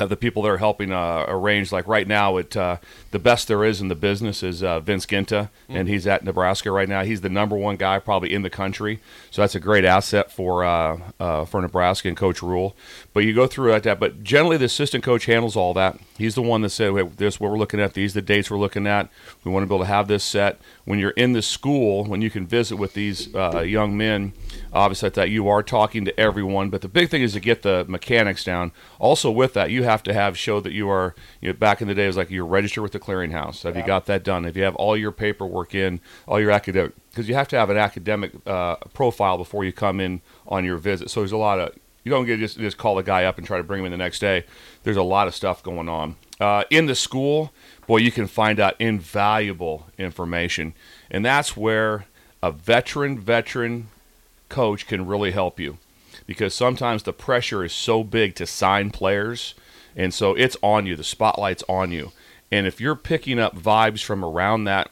Of 0.00 0.08
the 0.08 0.16
people 0.16 0.42
that 0.44 0.48
are 0.48 0.56
helping 0.56 0.92
uh, 0.92 1.26
arrange, 1.28 1.72
like 1.72 1.86
right 1.86 2.08
now, 2.08 2.38
it 2.38 2.56
uh, 2.56 2.78
the 3.10 3.18
best 3.18 3.48
there 3.48 3.64
is 3.64 3.82
in 3.82 3.88
the 3.88 3.94
business 3.94 4.42
is 4.42 4.62
uh, 4.62 4.80
Vince 4.80 5.04
Ginta, 5.04 5.50
and 5.68 5.88
he's 5.88 6.06
at 6.06 6.24
Nebraska 6.24 6.70
right 6.70 6.88
now. 6.88 7.02
He's 7.04 7.20
the 7.20 7.28
number 7.28 7.54
one 7.54 7.76
guy 7.76 7.98
probably 7.98 8.32
in 8.32 8.40
the 8.40 8.48
country, 8.48 9.00
so 9.30 9.42
that's 9.42 9.54
a 9.54 9.60
great 9.60 9.84
asset 9.84 10.32
for 10.32 10.64
uh, 10.64 10.98
uh, 11.20 11.44
for 11.44 11.60
Nebraska 11.60 12.08
and 12.08 12.16
Coach 12.16 12.40
Rhule. 12.40 12.74
But 13.12 13.24
you 13.24 13.34
go 13.34 13.46
through 13.46 13.72
like 13.72 13.82
that. 13.82 14.00
But 14.00 14.22
generally, 14.22 14.56
the 14.56 14.64
assistant 14.64 15.04
coach 15.04 15.26
handles 15.26 15.54
all 15.54 15.74
that. 15.74 15.98
He's 16.16 16.34
the 16.34 16.42
one 16.42 16.62
that 16.62 16.70
said, 16.70 16.92
"Wait, 16.92 17.18
"This 17.18 17.34
is 17.34 17.40
what 17.40 17.50
we're 17.50 17.58
looking 17.58 17.80
at. 17.80 17.92
These 17.92 18.16
are 18.16 18.20
the 18.20 18.26
dates 18.26 18.50
we're 18.50 18.58
looking 18.58 18.86
at. 18.86 19.10
We 19.44 19.52
want 19.52 19.64
to 19.64 19.66
be 19.66 19.74
able 19.74 19.84
to 19.84 19.90
have 19.90 20.08
this 20.08 20.24
set." 20.24 20.60
When 20.86 20.98
you're 20.98 21.10
in 21.10 21.34
the 21.34 21.42
school, 21.42 22.04
when 22.04 22.22
you 22.22 22.30
can 22.30 22.46
visit 22.46 22.76
with 22.76 22.94
these 22.94 23.32
uh, 23.34 23.60
young 23.60 23.96
men, 23.96 24.32
obviously 24.72 25.08
that 25.10 25.30
you 25.30 25.48
are 25.48 25.62
talking 25.62 26.04
to 26.04 26.20
everyone. 26.20 26.70
But 26.70 26.80
the 26.80 26.88
big 26.88 27.10
thing 27.10 27.22
is 27.22 27.32
to 27.34 27.40
get 27.40 27.62
the 27.62 27.84
mechanics 27.88 28.44
down. 28.44 28.72
Also, 28.98 29.30
with 29.30 29.54
that, 29.54 29.70
you 29.70 29.82
have 29.82 30.02
to 30.04 30.14
have 30.14 30.38
show 30.38 30.60
that 30.60 30.72
you 30.72 30.88
are. 30.88 31.14
You 31.40 31.48
know, 31.48 31.52
back 31.54 31.80
in 31.80 31.88
the 31.88 31.94
day, 31.94 32.04
it 32.04 32.08
was 32.08 32.16
like 32.16 32.30
you're 32.30 32.46
registered 32.46 32.82
with 32.82 32.92
the 32.92 33.00
clearinghouse. 33.00 33.62
Have 33.62 33.76
you 33.76 33.82
got 33.82 34.06
that 34.06 34.24
done? 34.24 34.44
If 34.44 34.56
you 34.56 34.62
have 34.62 34.76
all 34.76 34.96
your 34.96 35.12
paperwork 35.12 35.74
in, 35.74 36.00
all 36.26 36.40
your 36.40 36.50
academic, 36.50 36.92
because 37.10 37.28
you 37.28 37.34
have 37.34 37.48
to 37.48 37.56
have 37.56 37.70
an 37.70 37.76
academic 37.76 38.32
uh, 38.46 38.76
profile 38.94 39.36
before 39.38 39.64
you 39.64 39.72
come 39.72 40.00
in 40.00 40.22
on 40.46 40.64
your 40.64 40.76
visit. 40.76 41.10
So 41.10 41.20
there's 41.20 41.32
a 41.32 41.36
lot 41.36 41.58
of 41.58 41.74
you 42.04 42.10
don't 42.10 42.26
get 42.26 42.38
just 42.38 42.58
just 42.58 42.78
call 42.78 42.96
the 42.96 43.02
guy 43.02 43.24
up 43.24 43.38
and 43.38 43.46
try 43.46 43.58
to 43.58 43.64
bring 43.64 43.80
him 43.80 43.86
in 43.86 43.92
the 43.92 43.98
next 43.98 44.20
day. 44.20 44.44
There's 44.82 44.96
a 44.96 45.02
lot 45.02 45.28
of 45.28 45.34
stuff 45.34 45.62
going 45.62 45.88
on 45.88 46.16
uh, 46.40 46.64
in 46.70 46.86
the 46.86 46.94
school. 46.94 47.52
Boy, 47.86 47.98
you 47.98 48.10
can 48.10 48.26
find 48.26 48.58
out 48.60 48.74
invaluable 48.78 49.88
information, 49.98 50.74
and 51.10 51.24
that's 51.24 51.56
where 51.56 52.06
a 52.42 52.50
veteran 52.50 53.18
veteran 53.18 53.88
coach 54.50 54.86
can 54.86 55.06
really 55.06 55.30
help 55.30 55.58
you. 55.58 55.78
Because 56.26 56.52
sometimes 56.52 57.02
the 57.02 57.12
pressure 57.12 57.64
is 57.64 57.72
so 57.72 58.04
big 58.04 58.34
to 58.34 58.46
sign 58.46 58.90
players 58.90 59.54
and 59.96 60.14
so 60.14 60.34
it's 60.34 60.56
on 60.62 60.86
you. 60.86 60.96
The 60.96 61.04
spotlight's 61.04 61.64
on 61.68 61.90
you. 61.90 62.12
And 62.52 62.66
if 62.66 62.80
you're 62.80 62.96
picking 62.96 63.38
up 63.38 63.56
vibes 63.56 64.02
from 64.02 64.24
around 64.24 64.64
that 64.64 64.90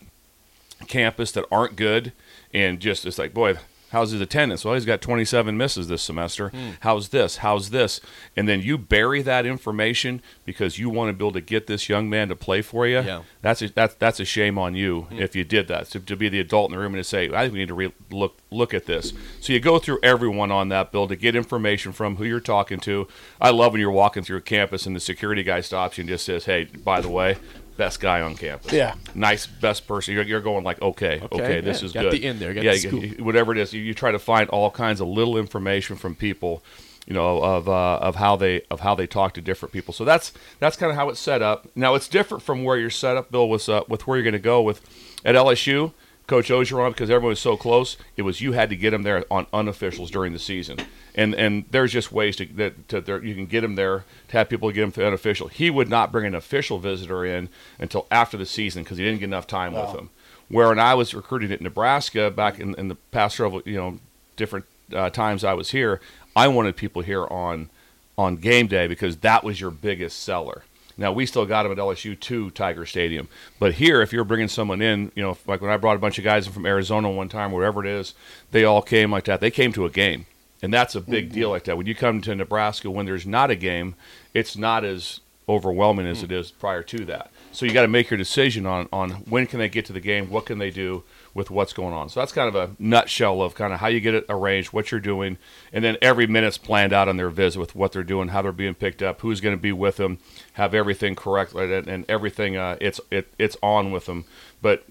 campus 0.86 1.32
that 1.32 1.44
aren't 1.50 1.76
good 1.76 2.12
and 2.54 2.80
just 2.80 3.04
it's 3.04 3.18
like 3.18 3.34
boy 3.34 3.56
How's 3.90 4.10
his 4.10 4.20
attendance? 4.20 4.64
Well, 4.64 4.74
he's 4.74 4.84
got 4.84 5.00
27 5.00 5.56
misses 5.56 5.88
this 5.88 6.02
semester. 6.02 6.50
Hmm. 6.50 6.70
How's 6.80 7.08
this? 7.08 7.38
How's 7.38 7.70
this? 7.70 8.00
And 8.36 8.46
then 8.48 8.60
you 8.60 8.76
bury 8.76 9.22
that 9.22 9.46
information 9.46 10.22
because 10.44 10.78
you 10.78 10.90
want 10.90 11.08
to 11.08 11.12
be 11.14 11.24
able 11.24 11.32
to 11.32 11.40
get 11.40 11.66
this 11.66 11.88
young 11.88 12.10
man 12.10 12.28
to 12.28 12.36
play 12.36 12.60
for 12.60 12.86
you. 12.86 13.00
Yeah. 13.00 13.22
That's 13.40 13.62
a, 13.62 13.68
that's 13.72 13.94
that's 13.94 14.20
a 14.20 14.24
shame 14.24 14.58
on 14.58 14.74
you 14.74 15.02
hmm. 15.02 15.18
if 15.18 15.34
you 15.34 15.44
did 15.44 15.68
that. 15.68 15.86
To, 15.90 16.00
to 16.00 16.16
be 16.16 16.28
the 16.28 16.40
adult 16.40 16.70
in 16.70 16.76
the 16.76 16.82
room 16.82 16.94
and 16.94 17.02
to 17.02 17.08
say, 17.08 17.32
I 17.32 17.42
think 17.42 17.54
we 17.54 17.58
need 17.60 17.68
to 17.68 17.74
re- 17.74 17.94
look 18.10 18.36
look 18.50 18.74
at 18.74 18.86
this. 18.86 19.12
So 19.40 19.52
you 19.52 19.60
go 19.60 19.78
through 19.78 20.00
everyone 20.02 20.50
on 20.50 20.68
that 20.68 20.92
bill 20.92 21.08
to 21.08 21.16
get 21.16 21.34
information 21.34 21.92
from 21.92 22.16
who 22.16 22.24
you're 22.24 22.40
talking 22.40 22.80
to. 22.80 23.08
I 23.40 23.50
love 23.50 23.72
when 23.72 23.80
you're 23.80 23.90
walking 23.90 24.22
through 24.22 24.42
campus 24.42 24.86
and 24.86 24.94
the 24.94 25.00
security 25.00 25.42
guy 25.42 25.60
stops 25.60 25.96
you 25.96 26.02
and 26.02 26.08
just 26.08 26.26
says, 26.26 26.44
"Hey, 26.44 26.64
by 26.64 27.00
the 27.00 27.08
way." 27.08 27.36
Best 27.78 28.00
guy 28.00 28.20
on 28.22 28.34
campus. 28.34 28.72
Yeah. 28.72 28.96
Nice, 29.14 29.46
best 29.46 29.86
person. 29.86 30.12
You're, 30.12 30.24
you're 30.24 30.40
going 30.40 30.64
like, 30.64 30.82
okay, 30.82 31.22
okay, 31.30 31.60
this 31.60 31.80
yeah. 31.80 31.86
is 31.86 31.92
Got 31.92 32.02
good. 32.02 32.12
the 32.12 32.26
in 32.26 32.40
there, 32.40 32.52
got 32.52 32.64
yeah, 32.64 32.72
the 32.72 33.16
whatever 33.20 33.52
it 33.52 33.58
is, 33.58 33.72
you, 33.72 33.80
you 33.80 33.94
try 33.94 34.10
to 34.10 34.18
find 34.18 34.50
all 34.50 34.72
kinds 34.72 35.00
of 35.00 35.06
little 35.06 35.38
information 35.38 35.94
from 35.94 36.16
people, 36.16 36.64
you 37.06 37.14
know, 37.14 37.40
of 37.40 37.68
uh, 37.68 37.98
of 37.98 38.16
how 38.16 38.34
they 38.34 38.62
of 38.68 38.80
how 38.80 38.96
they 38.96 39.06
talk 39.06 39.32
to 39.34 39.40
different 39.40 39.72
people. 39.72 39.94
So 39.94 40.04
that's 40.04 40.32
that's 40.58 40.76
kind 40.76 40.90
of 40.90 40.96
how 40.96 41.08
it's 41.08 41.20
set 41.20 41.40
up. 41.40 41.68
Now 41.76 41.94
it's 41.94 42.08
different 42.08 42.42
from 42.42 42.64
where 42.64 42.76
you're 42.76 42.90
set 42.90 43.16
up, 43.16 43.30
Bill, 43.30 43.48
with 43.48 43.68
uh, 43.68 43.84
with 43.88 44.08
where 44.08 44.16
you're 44.18 44.24
going 44.24 44.32
to 44.32 44.40
go 44.40 44.60
with 44.60 44.80
at 45.24 45.36
LSU. 45.36 45.92
Coach 46.28 46.50
Orgeron, 46.50 46.90
because 46.90 47.08
everyone 47.08 47.30
was 47.30 47.40
so 47.40 47.56
close, 47.56 47.96
it 48.16 48.22
was 48.22 48.42
you 48.42 48.52
had 48.52 48.68
to 48.68 48.76
get 48.76 48.90
them 48.90 49.02
there 49.02 49.24
on 49.30 49.46
unofficials 49.46 50.10
during 50.10 50.34
the 50.34 50.38
season, 50.38 50.78
and 51.14 51.34
and 51.34 51.64
there's 51.70 51.90
just 51.90 52.12
ways 52.12 52.36
to 52.36 52.44
that 52.44 52.86
to 52.88 53.00
there, 53.00 53.24
you 53.24 53.34
can 53.34 53.46
get 53.46 53.62
them 53.62 53.76
there 53.76 54.04
to 54.28 54.36
have 54.36 54.50
people 54.50 54.70
get 54.70 54.82
them 54.82 54.92
for 54.92 55.02
unofficial. 55.02 55.48
He 55.48 55.70
would 55.70 55.88
not 55.88 56.12
bring 56.12 56.26
an 56.26 56.34
official 56.34 56.78
visitor 56.78 57.24
in 57.24 57.48
until 57.78 58.06
after 58.10 58.36
the 58.36 58.44
season 58.44 58.82
because 58.82 58.98
he 58.98 59.04
didn't 59.04 59.20
get 59.20 59.24
enough 59.24 59.46
time 59.46 59.72
with 59.72 59.92
them. 59.94 60.10
Where 60.50 60.68
when 60.68 60.78
I 60.78 60.92
was 60.94 61.14
recruiting 61.14 61.50
at 61.50 61.62
Nebraska 61.62 62.30
back 62.30 62.60
in, 62.60 62.74
in 62.74 62.88
the 62.88 62.96
past 63.10 63.38
several 63.38 63.62
you 63.64 63.76
know 63.76 63.98
different 64.36 64.66
uh, 64.94 65.08
times 65.08 65.44
I 65.44 65.54
was 65.54 65.70
here, 65.70 65.98
I 66.36 66.46
wanted 66.48 66.76
people 66.76 67.00
here 67.00 67.26
on 67.26 67.70
on 68.18 68.36
game 68.36 68.66
day 68.66 68.86
because 68.86 69.16
that 69.18 69.44
was 69.44 69.62
your 69.62 69.70
biggest 69.70 70.22
seller. 70.22 70.64
Now 70.98 71.12
we 71.12 71.24
still 71.24 71.46
got 71.46 71.62
them 71.62 71.72
at 71.72 71.78
LSU 71.78 72.18
to 72.18 72.50
Tiger 72.50 72.84
Stadium, 72.84 73.28
but 73.58 73.74
here, 73.74 74.02
if 74.02 74.12
you're 74.12 74.24
bringing 74.24 74.48
someone 74.48 74.82
in, 74.82 75.12
you 75.14 75.22
know, 75.22 75.38
like 75.46 75.60
when 75.60 75.70
I 75.70 75.76
brought 75.76 75.96
a 75.96 76.00
bunch 76.00 76.18
of 76.18 76.24
guys 76.24 76.46
in 76.46 76.52
from 76.52 76.66
Arizona 76.66 77.08
one 77.10 77.28
time, 77.28 77.52
wherever 77.52 77.84
it 77.84 77.88
is, 77.88 78.14
they 78.50 78.64
all 78.64 78.82
came 78.82 79.12
like 79.12 79.24
that. 79.24 79.40
They 79.40 79.52
came 79.52 79.72
to 79.74 79.86
a 79.86 79.90
game, 79.90 80.26
and 80.60 80.74
that's 80.74 80.94
a 80.94 81.00
big 81.00 81.32
deal 81.32 81.46
mm-hmm. 81.46 81.52
like 81.52 81.64
that. 81.64 81.76
When 81.76 81.86
you 81.86 81.94
come 81.94 82.20
to 82.22 82.34
Nebraska 82.34 82.90
when 82.90 83.06
there's 83.06 83.26
not 83.26 83.50
a 83.50 83.56
game, 83.56 83.94
it's 84.34 84.56
not 84.56 84.84
as 84.84 85.20
overwhelming 85.48 86.06
as 86.06 86.22
it 86.22 86.30
mm. 86.30 86.38
is 86.38 86.50
prior 86.50 86.82
to 86.82 87.04
that. 87.06 87.30
So 87.52 87.64
you 87.64 87.72
got 87.72 87.82
to 87.82 87.88
make 87.88 88.10
your 88.10 88.18
decision 88.18 88.66
on 88.66 88.88
on 88.92 89.10
when 89.10 89.46
can 89.46 89.60
they 89.60 89.68
get 89.68 89.86
to 89.86 89.92
the 89.92 90.00
game, 90.00 90.30
what 90.30 90.46
can 90.46 90.58
they 90.58 90.70
do 90.70 91.04
with 91.34 91.50
what's 91.50 91.72
going 91.72 91.94
on. 91.94 92.08
So 92.08 92.20
that's 92.20 92.32
kind 92.32 92.48
of 92.48 92.54
a 92.54 92.70
nutshell 92.78 93.42
of 93.42 93.54
kind 93.54 93.72
of 93.72 93.80
how 93.80 93.86
you 93.88 94.00
get 94.00 94.14
it 94.14 94.24
arranged, 94.28 94.72
what 94.72 94.90
you're 94.90 95.00
doing, 95.00 95.38
and 95.72 95.84
then 95.84 95.96
every 96.02 96.26
minute's 96.26 96.58
planned 96.58 96.92
out 96.92 97.08
on 97.08 97.16
their 97.16 97.30
visit 97.30 97.60
with 97.60 97.74
what 97.74 97.92
they're 97.92 98.02
doing, 98.02 98.28
how 98.28 98.42
they're 98.42 98.52
being 98.52 98.74
picked 98.74 99.02
up, 99.02 99.20
who's 99.20 99.40
going 99.40 99.56
to 99.56 99.60
be 99.60 99.72
with 99.72 99.96
them, 99.96 100.18
have 100.54 100.74
everything 100.74 101.14
correct, 101.14 101.52
and, 101.54 101.86
and 101.88 102.04
everything 102.08 102.56
uh, 102.56 102.76
it's 102.80 103.00
it, 103.10 103.32
it's 103.38 103.56
on 103.62 103.92
with 103.92 104.06
them. 104.06 104.24
But 104.62 104.84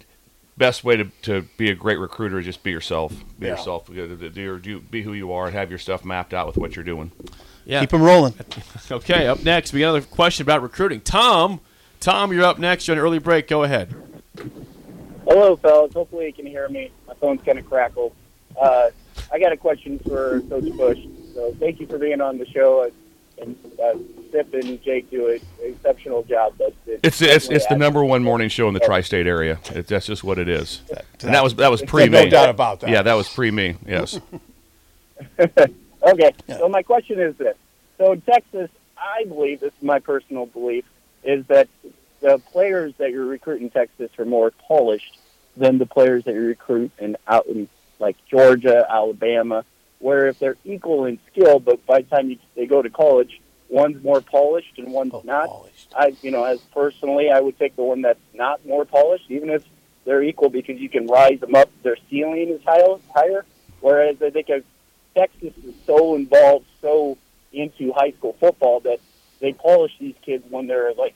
best 0.57 0.83
way 0.83 0.95
to, 0.97 1.05
to 1.23 1.41
be 1.57 1.69
a 1.69 1.75
great 1.75 1.99
recruiter 1.99 2.39
is 2.39 2.45
just 2.45 2.63
be 2.63 2.71
yourself. 2.71 3.13
Be 3.39 3.47
Yeah. 3.47 3.53
yourself. 3.57 3.87
Do, 3.87 4.59
do, 4.59 4.79
be 4.79 5.01
who 5.03 5.13
you 5.13 5.31
are 5.31 5.47
and 5.47 5.55
have 5.55 5.69
your 5.69 5.79
stuff 5.79 6.03
mapped 6.05 6.33
out 6.33 6.47
with 6.47 6.57
what 6.57 6.75
you're 6.75 6.85
doing. 6.85 7.11
Yeah. 7.65 7.81
Keep 7.81 7.89
them 7.91 8.01
rolling. 8.01 8.33
Okay, 8.89 9.27
up 9.27 9.43
next, 9.43 9.73
we 9.73 9.81
got 9.81 9.89
another 9.89 10.05
question 10.05 10.43
about 10.43 10.61
recruiting. 10.61 11.01
Tom, 11.01 11.59
Tom, 11.99 12.31
you're 12.31 12.45
up 12.45 12.57
next. 12.57 12.87
You're 12.87 12.95
on 12.95 12.99
an 12.99 13.03
early 13.05 13.19
break. 13.19 13.47
Go 13.49 13.63
ahead. 13.63 13.93
Hello, 15.27 15.57
fellas. 15.57 15.93
Hopefully 15.93 16.27
you 16.27 16.33
can 16.33 16.45
hear 16.45 16.69
me. 16.69 16.89
My 17.05 17.13
phone's 17.15 17.41
kind 17.43 17.59
of 17.59 17.65
crackled. 17.67 18.13
Uh, 18.59 18.89
I 19.31 19.39
got 19.39 19.51
a 19.51 19.57
question 19.57 19.99
for 19.99 20.39
Coach 20.41 20.71
Busch. 20.77 20.99
So 21.33 21.53
thank 21.59 21.81
you 21.81 21.87
for 21.87 21.97
being 21.97 22.21
on 22.21 22.37
the 22.37 22.45
show. 22.45 22.89
And 23.39 23.55
uh, 23.83 23.97
Sip 24.31 24.53
and 24.53 24.81
Jake 24.81 25.11
do 25.11 25.27
an 25.29 25.39
exceptional 25.61 26.23
job. 26.23 26.53
But 26.57 26.73
It's 27.03 27.21
it's, 27.21 27.49
it's 27.49 27.67
the 27.67 27.75
number 27.75 28.03
one 28.05 28.23
morning 28.23 28.47
show 28.47 28.69
in 28.69 28.73
the 28.73 28.79
tri-state 28.79 29.27
area. 29.27 29.59
It, 29.75 29.87
that's 29.87 30.05
just 30.07 30.23
what 30.23 30.39
it 30.39 30.47
is. 30.47 30.81
And 31.21 31.33
that 31.33 31.43
was 31.43 31.55
that 31.55 31.69
was 31.69 31.81
There's 31.81 31.91
pre 31.91 32.07
no 32.07 32.23
me. 32.23 32.29
doubt 32.29 32.49
about 32.49 32.79
that. 32.79 32.89
Yeah, 32.89 33.01
that 33.01 33.13
was 33.13 33.27
pre 33.27 33.51
me. 33.51 33.75
Yes. 33.85 34.19
okay. 35.39 36.31
So 36.47 36.69
my 36.69 36.81
question 36.83 37.19
is 37.19 37.35
this: 37.35 37.55
So 37.97 38.13
in 38.13 38.21
Texas, 38.21 38.69
I 38.97 39.25
believe 39.25 39.59
this 39.59 39.73
is 39.77 39.83
my 39.83 39.99
personal 39.99 40.45
belief 40.47 40.85
is 41.23 41.45
that 41.47 41.67
the 42.19 42.39
players 42.51 42.93
that 42.97 43.11
you 43.11 43.25
recruit 43.25 43.61
in 43.61 43.69
Texas 43.69 44.09
are 44.17 44.25
more 44.25 44.51
polished 44.51 45.19
than 45.55 45.77
the 45.77 45.85
players 45.85 46.23
that 46.25 46.33
you 46.33 46.41
recruit 46.41 46.91
in 46.99 47.17
out 47.27 47.47
in 47.47 47.67
like 47.99 48.15
Georgia, 48.29 48.85
Alabama, 48.89 49.65
where 49.99 50.27
if 50.27 50.39
they're 50.39 50.57
equal 50.63 51.05
in 51.05 51.19
skill, 51.31 51.59
but 51.59 51.83
by 51.85 52.01
the 52.01 52.07
time 52.07 52.29
you, 52.29 52.37
they 52.55 52.67
go 52.67 52.81
to 52.81 52.89
college, 52.89 53.41
one's 53.69 54.01
more 54.03 54.21
polished 54.21 54.77
and 54.77 54.91
one's 54.91 55.13
oh, 55.13 55.21
not. 55.25 55.49
I, 55.95 56.15
you 56.21 56.31
know, 56.31 56.43
as 56.43 56.59
personally, 56.73 57.31
I 57.31 57.39
would 57.39 57.57
take 57.57 57.75
the 57.75 57.83
one 57.83 58.01
that's 58.01 58.19
not 58.33 58.65
more 58.65 58.85
polished, 58.85 59.25
even 59.29 59.49
if 59.49 59.63
they're 60.05 60.23
equal, 60.23 60.49
because 60.49 60.79
you 60.79 60.89
can 60.89 61.07
rise 61.07 61.39
them 61.39 61.55
up. 61.55 61.69
Their 61.83 61.97
ceiling 62.09 62.49
is 62.49 62.61
higher. 62.63 62.97
Higher. 63.13 63.45
Whereas 63.81 64.21
I 64.21 64.29
think 64.29 64.47
Texas 65.15 65.53
is 65.65 65.73
so 65.85 66.15
involved, 66.15 66.65
so 66.81 67.17
into 67.51 67.91
high 67.93 68.11
school 68.11 68.35
football 68.39 68.79
that 68.81 68.99
they 69.39 69.53
polish 69.53 69.91
these 69.99 70.15
kids 70.21 70.43
when 70.49 70.67
they're 70.67 70.93
like 70.93 71.15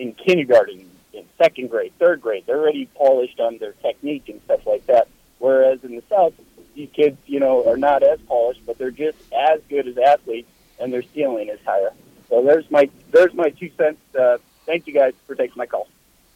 in 0.00 0.14
kindergarten, 0.14 0.90
in 1.12 1.24
second 1.36 1.68
grade, 1.68 1.92
third 1.98 2.22
grade. 2.22 2.44
They're 2.46 2.58
already 2.58 2.86
polished 2.86 3.38
on 3.38 3.58
their 3.58 3.72
technique 3.72 4.30
and 4.30 4.40
stuff 4.46 4.66
like 4.66 4.86
that. 4.86 5.08
Whereas 5.38 5.84
in 5.84 5.94
the 5.94 6.02
South, 6.08 6.32
these 6.74 6.88
kids, 6.92 7.18
you 7.26 7.38
know, 7.38 7.68
are 7.68 7.76
not 7.76 8.02
as 8.02 8.18
polished, 8.22 8.62
but 8.64 8.78
they're 8.78 8.90
just 8.90 9.18
as 9.32 9.60
good 9.68 9.86
as 9.86 9.98
athletes, 9.98 10.48
and 10.80 10.90
their 10.90 11.02
ceiling 11.14 11.48
is 11.48 11.58
higher. 11.66 11.92
So 12.30 12.42
there's 12.42 12.68
my 12.70 12.88
there's 13.10 13.34
my 13.34 13.50
two 13.50 13.70
cents. 13.76 14.00
Uh, 14.18 14.38
thank 14.64 14.86
you 14.86 14.94
guys 14.94 15.12
for 15.26 15.34
taking 15.34 15.56
my 15.56 15.66
call. 15.66 15.86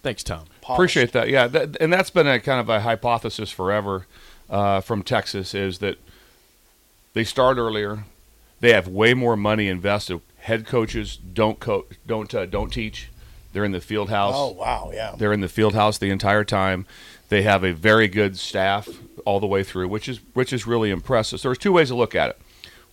Thanks, 0.03 0.23
Tom. 0.23 0.45
Appreciate 0.63 1.13
that. 1.13 1.31
Yeah, 1.31 1.47
that, 1.47 1.79
and 1.81 1.91
that's 1.91 2.11
been 2.11 2.27
a 2.27 2.39
kind 2.39 2.61
of 2.61 2.69
a 2.69 2.81
hypothesis 2.81 3.51
forever 3.51 4.07
uh, 4.51 4.83
from 4.83 5.03
Texas 5.03 5.55
is 5.55 5.79
that 5.79 5.97
they 7.15 7.25
start 7.25 7.57
earlier, 7.57 8.05
they 8.61 8.75
have 8.75 8.87
way 8.87 9.15
more 9.15 9.37
money 9.37 9.69
invested. 9.69 10.21
Head 10.39 10.67
coaches 10.67 11.17
don't 11.17 11.59
co- 11.59 11.87
don't 12.07 12.35
uh, 12.35 12.45
don't 12.45 12.71
teach. 12.71 13.09
They're 13.55 13.65
in 13.65 13.73
the 13.73 13.81
field 13.81 14.11
house. 14.11 14.35
Oh 14.37 14.49
wow, 14.49 14.91
yeah. 14.93 15.15
They're 15.17 15.33
in 15.33 15.41
the 15.41 15.49
field 15.49 15.75
house 15.75 15.97
the 15.97 16.11
entire 16.11 16.45
time. 16.45 16.87
They 17.29 17.43
have 17.43 17.65
a 17.65 17.73
very 17.73 18.09
good 18.09 18.37
staff 18.37 18.89
all 19.25 19.41
the 19.41 19.47
way 19.47 19.63
through, 19.63 19.89
which 19.89 20.09
is 20.09 20.21
which 20.35 20.53
is 20.53 20.67
really 20.67 20.91
impressive. 20.91 21.41
So 21.41 21.49
there's 21.49 21.59
two 21.59 21.73
ways 21.73 21.89
to 21.89 21.95
look 21.95 22.15
at 22.15 22.31
it. 22.31 22.41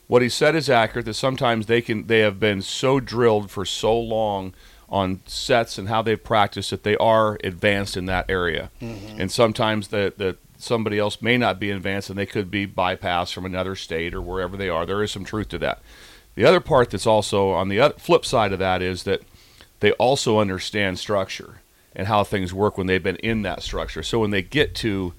What 0.07 0.21
he 0.21 0.29
said 0.29 0.55
is 0.55 0.69
accurate. 0.69 1.05
That 1.05 1.15
sometimes 1.15 1.65
they 1.65 1.81
can 1.81 2.07
they 2.07 2.19
have 2.19 2.39
been 2.39 2.61
so 2.61 2.99
drilled 2.99 3.49
for 3.49 3.65
so 3.65 3.99
long 3.99 4.53
on 4.87 5.21
sets 5.25 5.77
and 5.77 5.89
how 5.89 6.01
they've 6.01 6.23
practiced 6.23 6.69
that 6.69 6.83
they 6.83 6.95
are 6.97 7.39
advanced 7.43 7.97
in 7.97 8.05
that 8.05 8.29
area. 8.29 8.69
Mm-hmm. 8.81 9.19
And 9.19 9.31
sometimes 9.31 9.87
that 9.87 10.19
that 10.19 10.37
somebody 10.57 10.99
else 10.99 11.23
may 11.23 11.37
not 11.37 11.59
be 11.59 11.71
advanced 11.71 12.09
and 12.09 12.19
they 12.19 12.25
could 12.27 12.51
be 12.51 12.67
bypassed 12.67 13.33
from 13.33 13.45
another 13.45 13.75
state 13.75 14.13
or 14.13 14.21
wherever 14.21 14.55
they 14.55 14.69
are. 14.69 14.85
There 14.85 15.01
is 15.01 15.11
some 15.11 15.25
truth 15.25 15.49
to 15.49 15.57
that. 15.57 15.81
The 16.35 16.45
other 16.45 16.59
part 16.59 16.91
that's 16.91 17.07
also 17.07 17.49
on 17.49 17.67
the 17.67 17.79
other, 17.79 17.95
flip 17.97 18.25
side 18.25 18.53
of 18.53 18.59
that 18.59 18.81
is 18.81 19.03
that 19.03 19.21
they 19.81 19.91
also 19.93 20.39
understand 20.39 20.97
structure 20.97 21.61
and 21.93 22.07
how 22.07 22.23
things 22.23 22.53
work 22.53 22.77
when 22.77 22.87
they've 22.87 23.03
been 23.03 23.17
in 23.17 23.41
that 23.41 23.61
structure. 23.61 24.01
So 24.01 24.19
when 24.19 24.31
they 24.31 24.41
get 24.41 24.73
to 24.75 25.13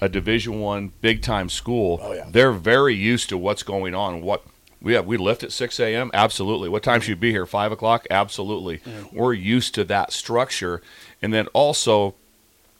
a 0.00 0.08
Division 0.08 0.58
One 0.60 0.92
big 1.02 1.20
time 1.20 1.50
school, 1.50 2.00
they're 2.30 2.52
very 2.52 2.94
used 2.94 3.28
to 3.28 3.36
what's 3.36 3.62
going 3.62 3.94
on. 3.94 4.22
What 4.22 4.42
we 4.80 4.94
have, 4.94 5.04
we 5.06 5.18
lift 5.18 5.42
at 5.42 5.52
six 5.52 5.78
a.m. 5.78 6.10
Absolutely. 6.14 6.70
What 6.70 6.82
time 6.82 7.00
should 7.00 7.10
you 7.10 7.16
be 7.16 7.30
here? 7.30 7.44
Five 7.44 7.72
o'clock. 7.72 8.06
Absolutely. 8.10 8.80
We're 9.12 9.34
used 9.34 9.74
to 9.74 9.84
that 9.84 10.12
structure, 10.12 10.80
and 11.20 11.32
then 11.34 11.46
also, 11.48 12.14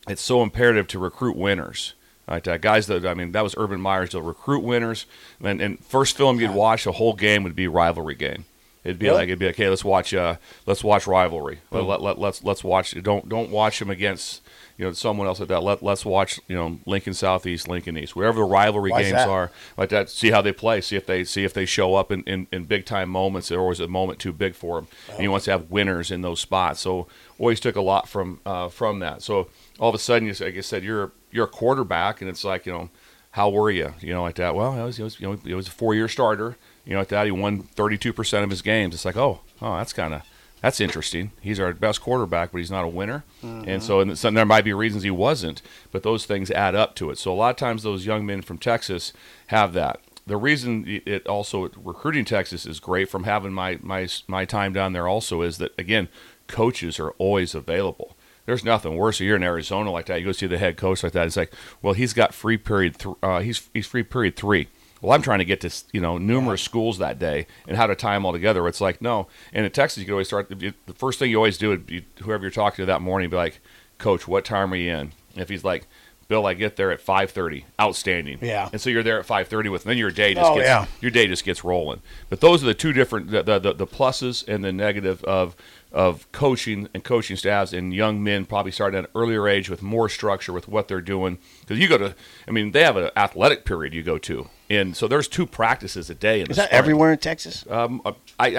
it's 0.08 0.22
so 0.22 0.42
imperative 0.42 0.86
to 0.88 0.98
recruit 0.98 1.36
winners. 1.36 1.94
Right, 2.26 2.48
uh, 2.48 2.56
guys 2.56 2.86
that 2.86 3.04
I 3.04 3.12
mean, 3.12 3.32
that 3.32 3.44
was 3.44 3.54
Urban 3.58 3.82
Meyer's. 3.82 4.12
They'll 4.12 4.22
recruit 4.22 4.64
winners, 4.64 5.04
and, 5.42 5.60
and 5.60 5.84
first 5.84 6.16
film 6.16 6.40
you'd 6.40 6.52
watch 6.52 6.86
a 6.86 6.92
whole 6.92 7.12
game 7.12 7.42
would 7.42 7.54
be 7.54 7.68
rivalry 7.68 8.14
game. 8.14 8.46
It'd 8.84 8.98
be 8.98 9.06
Really? 9.06 9.16
like 9.18 9.28
it'd 9.28 9.38
be 9.38 9.46
like, 9.46 9.56
hey, 9.56 9.68
let's 9.70 9.84
watch 9.84 10.12
uh, 10.12 10.36
let's 10.66 10.84
watch 10.84 11.06
rivalry. 11.06 11.60
Let, 11.70 11.84
let, 11.84 12.02
let, 12.02 12.18
let's 12.18 12.44
let's 12.44 12.62
watch. 12.62 12.94
Don't 13.02 13.28
don't 13.28 13.48
watch 13.50 13.78
them 13.78 13.88
against 13.88 14.42
you 14.76 14.84
know 14.84 14.92
someone 14.92 15.26
else 15.26 15.40
like 15.40 15.48
that. 15.48 15.62
Let 15.62 15.82
let's 15.82 16.04
watch 16.04 16.38
you 16.48 16.54
know 16.56 16.78
Lincoln 16.84 17.14
Southeast, 17.14 17.66
Lincoln 17.66 17.96
East, 17.96 18.14
wherever 18.14 18.40
the 18.40 18.44
rivalry 18.44 18.90
Why's 18.90 19.04
games 19.06 19.14
that? 19.16 19.28
are 19.28 19.50
like 19.78 19.88
that. 19.88 20.10
See 20.10 20.30
how 20.32 20.42
they 20.42 20.52
play. 20.52 20.82
See 20.82 20.96
if 20.96 21.06
they 21.06 21.24
see 21.24 21.44
if 21.44 21.54
they 21.54 21.64
show 21.64 21.94
up 21.94 22.12
in, 22.12 22.22
in, 22.24 22.46
in 22.52 22.64
big 22.66 22.84
time 22.84 23.08
moments, 23.08 23.50
or 23.50 23.72
is 23.72 23.80
a 23.80 23.88
moment 23.88 24.18
too 24.18 24.32
big 24.34 24.54
for 24.54 24.76
them? 24.76 24.88
And 25.12 25.20
he 25.20 25.28
wants 25.28 25.46
to 25.46 25.52
have 25.52 25.70
winners 25.70 26.10
in 26.10 26.20
those 26.20 26.40
spots. 26.40 26.80
So 26.80 27.06
always 27.38 27.60
took 27.60 27.76
a 27.76 27.80
lot 27.80 28.06
from 28.06 28.40
uh, 28.44 28.68
from 28.68 28.98
that. 28.98 29.22
So 29.22 29.48
all 29.80 29.88
of 29.88 29.94
a 29.94 29.98
sudden, 29.98 30.28
you 30.28 30.34
like 30.38 30.58
I 30.58 30.60
said, 30.60 30.84
you're 30.84 31.10
you're 31.30 31.46
a 31.46 31.48
quarterback, 31.48 32.20
and 32.20 32.28
it's 32.28 32.44
like 32.44 32.66
you 32.66 32.72
know 32.72 32.90
how 33.34 33.50
were 33.50 33.70
you? 33.70 33.94
You 34.00 34.12
know, 34.14 34.22
like 34.22 34.36
that. 34.36 34.54
Well, 34.54 34.78
it 34.78 34.84
was, 34.84 34.98
was 34.98 35.20
you 35.20 35.26
know, 35.28 35.38
it 35.44 35.54
was 35.54 35.68
a 35.68 35.70
four 35.72 35.94
year 35.94 36.08
starter. 36.08 36.56
You 36.86 36.92
know, 36.94 36.98
like 37.00 37.08
that. 37.08 37.24
He 37.26 37.32
won 37.32 37.62
32% 37.76 38.42
of 38.44 38.50
his 38.50 38.62
games. 38.62 38.94
It's 38.94 39.04
like, 39.04 39.16
oh, 39.16 39.40
oh, 39.62 39.76
that's 39.76 39.92
kind 39.92 40.12
of 40.14 40.22
That's 40.60 40.80
interesting. 40.80 41.32
He's 41.40 41.58
our 41.60 41.72
best 41.74 42.00
quarterback, 42.00 42.52
but 42.52 42.58
he's 42.58 42.70
not 42.70 42.84
a 42.84 42.88
winner. 42.88 43.22
Mhm. 43.42 43.66
And 43.66 43.82
so, 43.82 44.00
and 44.00 44.18
so 44.18 44.30
there 44.30 44.46
might 44.46 44.64
be 44.64 44.72
reasons 44.72 45.02
he 45.02 45.10
wasn't, 45.10 45.60
but 45.92 46.02
those 46.02 46.24
things 46.26 46.50
add 46.50 46.74
up 46.74 46.94
to 46.96 47.10
it. 47.10 47.18
So 47.18 47.32
a 47.32 47.34
lot 47.34 47.50
of 47.50 47.56
times 47.56 47.82
those 47.82 48.06
young 48.06 48.24
men 48.24 48.40
from 48.42 48.58
Texas 48.58 49.12
have 49.48 49.72
that. 49.74 50.00
The 50.26 50.36
reason 50.38 50.84
it- 50.88 51.06
it 51.06 51.26
also 51.26 51.70
recruiting 51.76 52.24
Texas 52.24 52.64
is 52.66 52.80
great 52.80 53.10
from 53.10 53.24
having 53.24 53.52
my 53.52 53.78
my 53.82 54.06
my 54.26 54.44
time 54.46 54.72
down 54.72 54.92
there 54.94 55.06
also 55.08 55.42
is 55.42 55.58
that 55.58 55.72
again, 55.78 56.08
coaches 56.46 56.98
are 57.00 57.10
always 57.18 57.54
available. 57.54 58.16
There's 58.46 58.64
nothing 58.64 58.96
worse. 58.96 59.20
You're 59.20 59.36
in 59.36 59.42
Arizona 59.42 59.90
like 59.90 60.06
that. 60.06 60.20
You 60.20 60.26
go 60.26 60.32
see 60.32 60.46
the 60.46 60.58
head 60.58 60.76
coach 60.76 61.02
like 61.02 61.12
that. 61.12 61.26
It's 61.26 61.36
like, 61.36 61.52
well, 61.82 61.94
he's 61.94 62.12
got 62.12 62.34
free 62.34 62.56
period. 62.58 62.98
Th- 62.98 63.14
uh, 63.22 63.40
he's 63.40 63.68
he's 63.72 63.86
free 63.86 64.02
period 64.02 64.36
three. 64.36 64.68
Well, 65.00 65.12
I'm 65.12 65.22
trying 65.22 65.40
to 65.40 65.44
get 65.44 65.60
to 65.62 65.70
you 65.92 66.00
know 66.00 66.18
numerous 66.18 66.62
schools 66.62 66.98
that 66.98 67.18
day 67.18 67.46
and 67.68 67.76
how 67.76 67.86
to 67.86 67.94
tie 67.94 68.14
them 68.14 68.24
all 68.26 68.32
together. 68.32 68.66
It's 68.68 68.80
like 68.80 69.00
no. 69.02 69.28
And 69.52 69.64
in 69.66 69.72
Texas, 69.72 69.98
you 69.98 70.04
can 70.04 70.12
always 70.12 70.28
start. 70.28 70.48
The 70.50 70.74
first 70.94 71.18
thing 71.18 71.30
you 71.30 71.36
always 71.36 71.58
do 71.58 71.70
would 71.70 71.86
be 71.86 72.04
whoever 72.22 72.42
you're 72.42 72.50
talking 72.50 72.82
to 72.82 72.86
that 72.86 73.00
morning, 73.02 73.30
be 73.30 73.36
like, 73.36 73.60
Coach, 73.98 74.26
what 74.28 74.44
time 74.44 74.72
are 74.72 74.76
you 74.76 74.90
in? 74.92 74.98
And 75.32 75.42
if 75.42 75.48
he's 75.48 75.64
like, 75.64 75.86
Bill, 76.26 76.46
I 76.46 76.54
get 76.54 76.76
there 76.76 76.90
at 76.90 77.04
5:30. 77.04 77.64
Outstanding. 77.78 78.38
Yeah. 78.40 78.70
And 78.72 78.80
so 78.80 78.88
you're 78.88 79.02
there 79.02 79.18
at 79.20 79.26
5:30 79.26 79.70
with, 79.70 79.84
then 79.84 79.98
your 79.98 80.10
day 80.10 80.32
just 80.32 80.50
Oh, 80.50 80.54
gets 80.54 80.66
yeah. 80.66 80.86
your 81.02 81.10
day 81.10 81.26
just 81.26 81.44
gets 81.44 81.64
rolling. 81.64 82.00
But 82.30 82.40
those 82.40 82.62
are 82.62 82.66
the 82.66 82.72
two 82.74 82.94
different 82.94 83.30
the 83.30 83.42
the, 83.42 83.58
the, 83.58 83.72
the 83.74 83.86
pluses 83.86 84.46
and 84.48 84.64
the 84.64 84.72
negative 84.72 85.22
of 85.24 85.54
of 85.94 86.30
coaching 86.32 86.88
and 86.92 87.04
coaching 87.04 87.36
staffs 87.36 87.72
and 87.72 87.94
young 87.94 88.22
men 88.22 88.44
probably 88.44 88.72
starting 88.72 88.98
at 88.98 89.04
an 89.04 89.10
earlier 89.14 89.46
age 89.48 89.70
with 89.70 89.80
more 89.80 90.08
structure 90.08 90.52
with 90.52 90.66
what 90.68 90.88
they're 90.88 91.00
doing 91.00 91.38
because 91.60 91.78
you 91.78 91.86
go 91.88 91.96
to 91.96 92.14
I 92.46 92.50
mean 92.50 92.72
they 92.72 92.82
have 92.82 92.96
an 92.96 93.10
athletic 93.16 93.64
period 93.64 93.94
you 93.94 94.02
go 94.02 94.18
to 94.18 94.48
and 94.68 94.96
so 94.96 95.06
there's 95.06 95.28
two 95.28 95.46
practices 95.46 96.10
a 96.10 96.14
day 96.14 96.40
in 96.40 96.50
Is 96.50 96.56
that 96.56 96.66
spring. 96.66 96.78
everywhere 96.78 97.12
in 97.12 97.18
Texas? 97.18 97.64
Um, 97.70 98.02
I, 98.04 98.14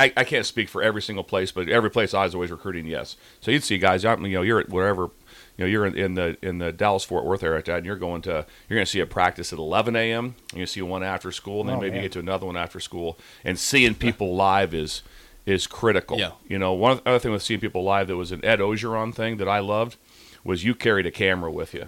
I 0.06 0.14
I 0.16 0.24
can't 0.24 0.46
speak 0.46 0.70
for 0.70 0.82
every 0.82 1.02
single 1.02 1.24
place, 1.26 1.52
but 1.52 1.68
every 1.68 1.90
place 1.92 2.14
I 2.14 2.24
was 2.24 2.34
always 2.36 2.52
recruiting, 2.52 2.86
yes. 2.86 3.18
So 3.42 3.50
you'd 3.52 3.64
see 3.64 3.78
guys, 3.80 4.04
you 4.04 4.16
know, 4.18 4.44
you're 4.44 4.60
at 4.60 4.70
wherever, 4.70 5.02
you 5.58 5.60
know, 5.60 5.66
you're 5.66 5.86
in, 5.88 5.98
in 5.98 6.14
the 6.14 6.38
in 6.44 6.60
the 6.60 6.72
Dallas 6.72 7.04
Fort 7.04 7.26
Worth 7.26 7.42
area, 7.44 7.62
and 7.68 7.86
you're 7.88 7.96
going 7.98 8.22
to 8.22 8.46
you're 8.70 8.78
going 8.78 8.86
to 8.86 8.90
see 8.92 9.00
a 9.00 9.08
practice 9.08 9.52
at 9.52 9.58
11 9.58 9.96
a.m. 9.96 10.36
and 10.52 10.60
you 10.60 10.68
see 10.68 10.82
one 10.84 11.04
after 11.04 11.32
school, 11.32 11.62
and 11.62 11.70
then 11.70 11.78
Oh, 11.78 11.82
maybe 11.82 11.94
man. 11.96 12.04
you 12.04 12.04
get 12.04 12.12
to 12.14 12.20
another 12.20 12.46
one 12.46 12.56
after 12.56 12.80
school, 12.80 13.18
and 13.44 13.58
seeing 13.58 13.96
people 13.96 14.36
live 14.36 14.74
is 14.76 15.02
is 15.46 15.68
critical. 15.68 16.18
Yeah. 16.18 16.32
You 16.48 16.58
know, 16.60 16.74
one 16.74 17.02
other 17.06 17.20
thing 17.20 17.32
with 17.32 17.44
seeing 17.44 17.60
people 17.60 17.84
live 17.84 18.08
that 18.08 18.18
was 18.18 18.32
an 18.32 18.44
Ed 18.44 18.60
Orgeron 18.60 19.14
thing 19.14 19.38
that 19.38 19.48
I 19.48 19.60
loved 19.60 19.98
was 20.44 20.64
you 20.64 20.76
carried 20.76 21.06
a 21.06 21.12
camera 21.12 21.52
with 21.52 21.74
you, 21.74 21.88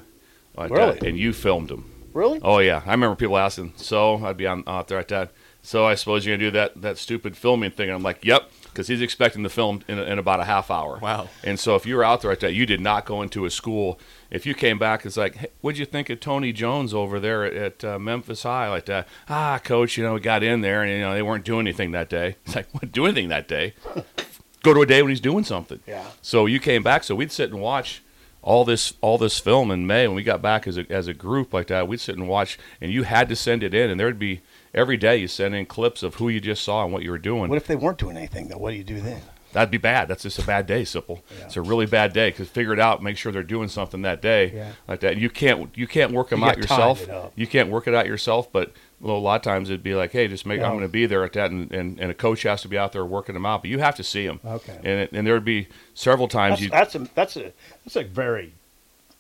like 0.56 0.70
that, 0.72 0.76
Really? 0.96 1.10
and 1.10 1.18
you 1.18 1.34
filmed 1.34 1.70
them. 1.70 1.92
Really? 2.14 2.40
Oh 2.42 2.60
yeah, 2.60 2.82
I 2.86 2.92
remember 2.92 3.16
people 3.16 3.38
asking. 3.38 3.74
So 3.76 4.26
I'd 4.26 4.38
be 4.38 4.48
on 4.48 4.64
out 4.66 4.88
there 4.88 4.98
at 4.98 5.08
that. 5.10 5.32
So 5.62 5.86
I 5.86 5.96
suppose 5.96 6.26
you're 6.26 6.36
gonna 6.38 6.48
do 6.48 6.52
that 6.52 6.82
that 6.82 6.98
stupid 6.98 7.38
filming 7.38 7.72
thing. 7.72 7.90
And 7.90 7.96
I'm 7.96 8.02
like, 8.04 8.24
yep, 8.26 8.50
because 8.78 8.88
he's 8.88 9.02
expecting 9.02 9.42
the 9.42 9.50
film 9.50 9.82
in, 9.88 9.98
in 9.98 10.20
about 10.20 10.40
a 10.40 10.44
half 10.44 10.70
hour. 10.70 11.00
Wow. 11.02 11.30
And 11.44 11.60
so 11.60 11.76
if 11.76 11.88
you 11.88 11.96
were 11.96 12.04
out 12.04 12.22
there 12.22 12.30
at 12.30 12.42
that, 12.42 12.54
you 12.54 12.68
did 12.68 12.80
not 12.80 13.06
go 13.06 13.24
into 13.24 13.44
a 13.46 13.50
school. 13.50 14.00
If 14.30 14.46
you 14.46 14.54
came 14.54 14.78
back, 14.78 15.04
it's 15.04 15.18
like, 15.18 15.38
hey, 15.38 15.48
what'd 15.62 15.80
you 15.80 15.86
think 15.86 16.12
of 16.12 16.20
Tony 16.20 16.54
Jones 16.54 16.94
over 16.94 17.20
there 17.20 17.44
at, 17.44 17.54
at 17.56 17.84
uh, 17.84 17.98
Memphis 17.98 18.44
High? 18.44 18.70
Like 18.70 18.86
that. 18.86 19.08
Ah, 19.30 19.60
coach, 19.64 19.98
you 19.98 20.04
know, 20.04 20.14
we 20.14 20.20
got 20.20 20.44
in 20.44 20.62
there 20.62 20.84
and 20.84 20.92
you 20.92 21.00
know 21.00 21.16
they 21.16 21.24
weren't 21.24 21.44
doing 21.44 21.62
anything 21.62 21.90
that 21.92 22.08
day. 22.08 22.36
It's 22.46 22.56
like, 22.56 22.72
what? 22.72 22.92
Do 22.92 23.06
anything 23.06 23.30
that 23.30 23.48
day? 23.48 23.74
go 24.62 24.76
to 24.76 24.82
a 24.82 24.86
day 24.86 25.02
when 25.02 25.10
he's 25.10 25.22
doing 25.22 25.44
something. 25.44 25.80
Yeah. 25.88 26.06
So 26.22 26.46
you 26.46 26.60
came 26.60 26.84
back, 26.84 27.04
so 27.04 27.16
we'd 27.16 27.32
sit 27.32 27.50
and 27.50 27.60
watch 27.60 28.04
all 28.44 28.64
this 28.64 28.94
all 29.02 29.18
this 29.18 29.40
film 29.40 29.72
in 29.72 29.88
May 29.88 30.08
when 30.08 30.16
we 30.16 30.22
got 30.22 30.44
back 30.44 30.68
as 30.68 30.78
a 30.78 30.86
as 30.92 31.08
a 31.08 31.16
group 31.16 31.52
like 31.52 31.66
that. 31.68 31.88
We'd 31.88 32.00
sit 32.00 32.16
and 32.16 32.28
watch, 32.28 32.60
and 32.80 32.92
you 32.92 33.04
had 33.04 33.28
to 33.30 33.36
send 33.36 33.64
it 33.64 33.74
in, 33.74 33.90
and 33.90 34.00
there'd 34.00 34.20
be 34.20 34.42
every 34.78 34.98
day 34.98 35.18
you 35.18 35.28
send 35.28 35.56
in 35.56 35.66
clips 35.66 36.04
of 36.04 36.16
who 36.16 36.30
you 36.30 36.40
just 36.40 36.64
saw 36.64 36.84
and 36.84 36.94
what 36.94 37.04
you 37.04 37.12
were 37.12 37.18
doing. 37.18 37.50
What 37.50 37.58
if 37.58 37.68
they 37.68 37.76
weren't 37.76 37.98
doing 37.98 38.16
anything 38.18 38.48
though? 38.48 38.58
What 38.58 38.72
do 38.72 38.78
you 38.78 38.84
do 38.84 39.02
then? 39.02 39.22
That'd 39.54 39.72
be 39.72 39.78
bad. 39.78 40.08
That's 40.10 40.24
just 40.24 40.38
a 40.40 40.46
bad 40.46 40.68
day, 40.68 40.84
simple. 40.84 41.24
It's 41.42 41.56
a 41.58 41.62
really 41.62 41.86
bad 41.86 42.14
day 42.14 42.30
because 42.30 42.48
figure 42.50 42.74
it 42.74 42.80
out. 42.80 43.02
Make 43.02 43.18
sure 43.18 43.32
they're 43.32 43.42
doing 43.44 43.70
something 43.70 44.02
that 44.04 44.22
day 44.22 44.52
Yeah. 44.54 44.74
like 44.88 45.00
that. 45.00 45.18
You 45.18 45.30
can't 45.30 45.76
you 45.76 45.88
can't 45.88 46.12
work 46.12 46.30
them 46.30 46.42
You 46.42 46.48
out 46.48 46.58
yourself. 46.58 47.08
You 47.36 47.48
can't 47.48 47.70
work 47.70 47.88
it 47.88 47.96
out 47.96 48.06
yourself. 48.06 48.52
But 48.52 48.74
well, 49.00 49.16
a 49.16 49.18
lot 49.20 49.36
of 49.38 49.42
times 49.42 49.70
it'd 49.70 49.82
be 49.82 49.96
like, 49.96 50.12
hey, 50.12 50.28
just 50.28 50.46
make. 50.46 50.60
Yeah. 50.60 50.66
I'm 50.68 50.74
going 50.74 50.84
to 50.84 50.90
be 50.90 51.06
there 51.06 51.24
at 51.24 51.34
that, 51.34 51.50
and, 51.50 51.72
and, 51.72 52.00
and 52.00 52.12
a 52.12 52.14
coach 52.14 52.44
has 52.44 52.62
to 52.64 52.68
be 52.68 52.78
out 52.78 52.92
there 52.92 53.06
working 53.06 53.34
them 53.34 53.46
out. 53.46 53.62
But 53.64 53.72
you 53.72 53.80
have 53.80 53.96
to 53.96 54.04
see 54.04 54.28
them. 54.28 54.42
Okay. 54.46 54.76
And 54.78 54.88
it, 54.88 55.12
and 55.14 55.26
there'd 55.26 55.46
be 55.46 55.70
several 55.94 56.28
times 56.28 56.60
That's, 56.60 56.62
you. 56.62 56.70
that's 56.70 56.96
a 56.96 57.00
that's 57.16 57.38
a 57.38 57.54
that's 57.84 57.96
a 57.96 58.04
very 58.04 58.54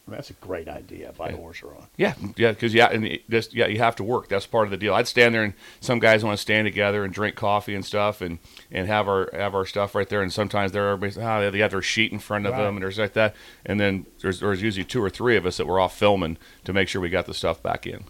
I 0.07 0.09
mean, 0.11 0.17
that's 0.19 0.29
a 0.29 0.33
great 0.33 0.69
idea 0.69 1.13
by 1.17 1.33
Orgeron. 1.33 1.83
Yeah, 1.97 2.13
yeah, 2.37 2.51
because 2.53 2.73
yeah, 2.73 2.85
and 2.89 3.19
just 3.29 3.53
yeah, 3.53 3.67
you 3.67 3.79
have 3.79 3.97
to 3.97 4.03
work. 4.05 4.29
That's 4.29 4.45
part 4.45 4.63
of 4.65 4.71
the 4.71 4.77
deal. 4.77 4.93
I'd 4.93 5.05
stand 5.07 5.35
there, 5.35 5.43
and 5.43 5.53
some 5.81 5.99
guys 5.99 6.23
want 6.23 6.37
to 6.37 6.41
stand 6.41 6.65
together 6.65 7.03
and 7.03 7.13
drink 7.13 7.35
coffee 7.35 7.75
and 7.75 7.83
stuff, 7.83 8.21
and 8.21 8.39
and 8.71 8.87
have 8.87 9.09
our 9.09 9.29
have 9.33 9.53
our 9.53 9.65
stuff 9.65 9.95
right 9.95 10.07
there. 10.07 10.21
And 10.21 10.31
sometimes 10.31 10.71
there 10.71 10.87
everybody's 10.87 11.17
ah, 11.17 11.49
they 11.51 11.59
have 11.59 11.71
their 11.71 11.81
sheet 11.81 12.13
in 12.13 12.19
front 12.19 12.45
of 12.45 12.53
Right. 12.53 12.63
them, 12.63 12.77
and 12.77 12.83
there's 12.83 12.97
like 12.97 13.13
that. 13.13 13.35
And 13.65 13.81
then 13.81 14.05
there's 14.21 14.39
there's 14.39 14.61
usually 14.61 14.85
two 14.85 15.03
or 15.03 15.09
three 15.09 15.35
of 15.35 15.45
us 15.45 15.57
that 15.57 15.65
were 15.67 15.77
off 15.79 15.97
filming 15.97 16.37
to 16.63 16.71
make 16.71 16.87
sure 16.87 17.01
we 17.01 17.09
got 17.09 17.25
the 17.25 17.33
stuff 17.33 17.61
back 17.61 17.85
in. 17.85 18.05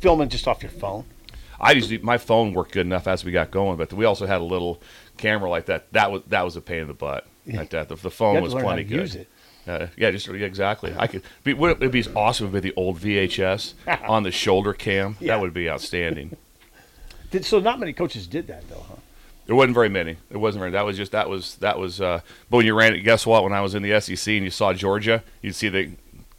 Filming 0.00 0.30
just 0.30 0.48
off 0.48 0.62
your 0.62 0.72
phone. 0.72 1.04
I 1.60 1.72
usually 1.72 1.98
my 1.98 2.16
phone 2.16 2.54
worked 2.54 2.72
good 2.72 2.86
enough 2.86 3.06
as 3.06 3.22
we 3.24 3.32
got 3.32 3.50
going, 3.50 3.76
but 3.76 3.92
we 3.92 4.06
also 4.06 4.26
had 4.26 4.40
a 4.40 4.44
little 4.44 4.80
camera 5.18 5.50
like 5.50 5.66
that. 5.66 5.92
That 5.92 6.10
was 6.10 6.22
that 6.28 6.42
was 6.44 6.56
a 6.56 6.62
pain 6.62 6.80
in 6.80 6.88
the 6.88 6.94
butt. 6.94 7.26
Like 7.46 7.70
that, 7.70 7.88
the, 7.88 7.96
the 7.96 8.10
phone 8.10 8.40
was 8.42 8.54
plenty 8.54 8.84
good. 8.84 9.26
It. 9.68 9.82
Uh, 9.82 9.86
yeah, 9.96 10.10
just 10.10 10.26
yeah, 10.28 10.46
exactly. 10.46 10.94
I 10.98 11.06
could. 11.06 11.22
Be, 11.44 11.54
would 11.54 11.82
it 11.82 11.92
be 11.92 12.04
awesome 12.14 12.46
if 12.48 12.54
it 12.54 12.62
be 12.62 12.70
the 12.70 12.76
old 12.76 12.98
VHS 12.98 13.74
on 14.08 14.22
the 14.22 14.30
shoulder 14.30 14.72
cam? 14.72 15.16
Yeah. 15.20 15.34
That 15.34 15.40
would 15.42 15.54
be 15.54 15.68
outstanding. 15.68 16.36
Did, 17.30 17.44
so 17.44 17.60
not 17.60 17.78
many 17.78 17.92
coaches 17.92 18.26
did 18.26 18.46
that 18.46 18.66
though, 18.70 18.86
huh? 18.88 18.94
There 19.44 19.54
wasn't 19.54 19.74
very 19.74 19.90
many. 19.90 20.16
There 20.30 20.38
wasn't 20.38 20.60
very. 20.60 20.70
That 20.70 20.86
was 20.86 20.96
just 20.96 21.12
that 21.12 21.28
was 21.28 21.56
that 21.56 21.78
was. 21.78 22.00
Uh, 22.00 22.20
but 22.48 22.56
when 22.58 22.66
you 22.66 22.74
ran 22.74 22.94
it, 22.94 23.00
guess 23.00 23.26
what? 23.26 23.44
When 23.44 23.52
I 23.52 23.60
was 23.60 23.74
in 23.74 23.82
the 23.82 24.00
SEC 24.00 24.34
and 24.34 24.44
you 24.44 24.50
saw 24.50 24.72
Georgia, 24.72 25.22
you'd 25.42 25.54
see 25.54 25.68
the 25.68 25.90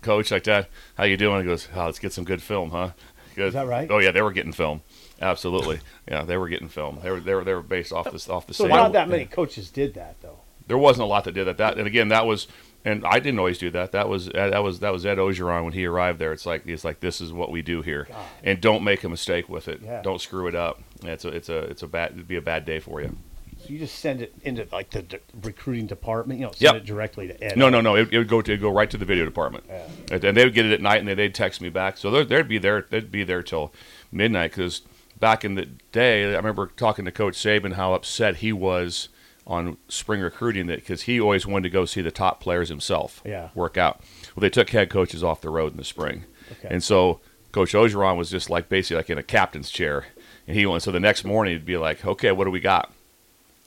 coach 0.01 0.31
like 0.31 0.45
that. 0.45 0.67
How 0.95 1.03
you 1.03 1.15
doing? 1.17 1.41
He 1.41 1.45
goes, 1.47 1.67
oh, 1.75 1.85
let's 1.85 1.99
get 1.99 2.11
some 2.13 2.23
good 2.23 2.41
film, 2.41 2.71
huh? 2.71 2.91
Goes, 3.35 3.49
Is 3.49 3.53
that 3.53 3.67
right? 3.67 3.89
Oh 3.91 3.99
yeah, 3.99 4.11
they 4.11 4.21
were 4.21 4.31
getting 4.31 4.51
film. 4.51 4.81
Absolutely. 5.21 5.79
yeah, 6.07 6.23
they 6.23 6.37
were 6.37 6.49
getting 6.49 6.69
film. 6.69 6.99
They 7.03 7.11
were 7.11 7.19
they 7.19 7.35
were 7.35 7.43
they 7.43 7.53
were 7.53 7.61
based 7.61 7.93
off 7.93 8.11
this 8.11 8.27
off 8.27 8.47
the 8.47 8.53
So 8.53 8.63
same. 8.63 8.71
not 8.71 8.93
that 8.93 9.09
many 9.09 9.25
coaches 9.25 9.69
did 9.69 9.93
that 9.93 10.15
though. 10.21 10.39
there 10.67 10.77
wasn't 10.77 11.03
a 11.03 11.07
lot 11.07 11.23
that 11.25 11.33
did 11.33 11.45
that. 11.45 11.57
That 11.57 11.77
and 11.77 11.85
again, 11.87 12.07
that 12.09 12.25
was, 12.25 12.47
and 12.85 13.05
I 13.05 13.19
didn't 13.19 13.39
always 13.39 13.57
do 13.57 13.69
that. 13.71 13.91
That 13.91 14.07
was 14.09 14.29
uh, 14.29 14.49
that 14.51 14.63
was 14.63 14.79
that 14.79 14.91
was 14.91 15.05
Ed 15.05 15.17
Orgeron 15.17 15.63
when 15.63 15.73
he 15.73 15.85
arrived 15.85 16.19
there. 16.19 16.31
It's 16.33 16.45
like 16.45 16.65
it's 16.67 16.83
like 16.85 16.99
this 16.99 17.19
is 17.21 17.31
what 17.33 17.51
we 17.51 17.61
do 17.61 17.81
here, 17.81 18.07
and 18.43 18.59
don't 18.61 18.83
make 18.83 19.03
a 19.03 19.09
mistake 19.09 19.49
with 19.49 19.67
it. 19.67 19.81
Yeah. 19.83 20.01
Don't 20.01 20.21
screw 20.21 20.47
it 20.47 20.55
up. 20.55 20.81
It's 21.03 21.25
a 21.25 21.29
it's 21.29 21.49
a 21.49 21.57
it's 21.59 21.83
a 21.83 21.87
bad 21.87 22.11
it'd 22.13 22.27
be 22.27 22.35
a 22.37 22.41
bad 22.41 22.65
day 22.65 22.79
for 22.79 23.01
you. 23.01 23.15
So 23.61 23.65
you 23.73 23.79
just 23.79 23.99
send 23.99 24.21
it 24.21 24.33
into 24.43 24.65
like 24.71 24.89
the 24.91 25.01
d- 25.01 25.17
recruiting 25.41 25.85
department, 25.85 26.39
you 26.39 26.45
know, 26.45 26.51
send 26.53 26.61
Yep. 26.61 26.75
it 26.75 26.85
directly 26.85 27.27
to 27.27 27.43
Ed. 27.43 27.57
No, 27.57 27.67
no, 27.67 27.81
no. 27.81 27.95
It, 27.97 28.07
it 28.13 28.17
would 28.17 28.29
go 28.29 28.41
to 28.41 28.51
it'd 28.51 28.61
go 28.61 28.69
right 28.71 28.89
to 28.89 28.97
the 28.97 29.03
video 29.03 29.25
department, 29.25 29.65
and, 30.09 30.23
and 30.23 30.37
they 30.37 30.45
would 30.45 30.53
get 30.53 30.65
it 30.65 30.71
at 30.71 30.81
night, 30.81 30.99
and 30.99 31.07
they, 31.09 31.13
they'd 31.13 31.35
text 31.35 31.59
me 31.59 31.67
back. 31.67 31.97
So 31.97 32.23
they'd 32.23 32.47
be 32.47 32.57
there. 32.57 32.85
They'd 32.89 33.11
be 33.11 33.25
there 33.25 33.43
till 33.43 33.73
midnight 34.13 34.51
because 34.51 34.83
back 35.19 35.43
in 35.43 35.55
the 35.55 35.65
day, 35.91 36.23
I 36.33 36.37
remember 36.37 36.67
talking 36.77 37.03
to 37.03 37.11
Coach 37.11 37.33
Saban 37.35 37.73
how 37.73 37.93
upset 37.93 38.37
he 38.37 38.53
was 38.53 39.09
on 39.49 39.75
spring 39.89 40.21
recruiting 40.21 40.67
that 40.67 40.75
because 40.79 41.01
he 41.01 41.19
always 41.19 41.45
wanted 41.45 41.63
to 41.63 41.69
go 41.71 41.83
see 41.83 42.01
the 42.01 42.11
top 42.11 42.39
players 42.39 42.69
himself 42.69 43.21
Yeah. 43.25 43.49
work 43.55 43.77
out. 43.77 43.99
Well, 44.35 44.41
they 44.41 44.49
took 44.49 44.69
head 44.69 44.89
coaches 44.89 45.23
off 45.23 45.41
the 45.41 45.49
road 45.49 45.71
in 45.71 45.77
the 45.77 45.83
spring, 45.83 46.23
Okay. 46.51 46.67
and 46.73 46.83
so 46.83 47.19
Coach 47.51 47.73
Orgeron 47.73 48.15
was 48.15 48.29
just 48.29 48.49
like 48.51 48.69
basically 48.69 48.97
like 48.97 49.09
in 49.09 49.17
a 49.17 49.23
captain's 49.23 49.71
chair, 49.71 50.05
and 50.47 50.55
he 50.55 50.65
went. 50.67 50.83
So 50.83 50.91
the 50.91 50.99
next 50.99 51.25
morning 51.25 51.53
he'd 51.53 51.65
be 51.65 51.77
like, 51.77 52.05
"Okay, 52.05 52.31
what 52.31 52.45
do 52.45 52.51
we 52.51 52.59
got?" 52.59 52.93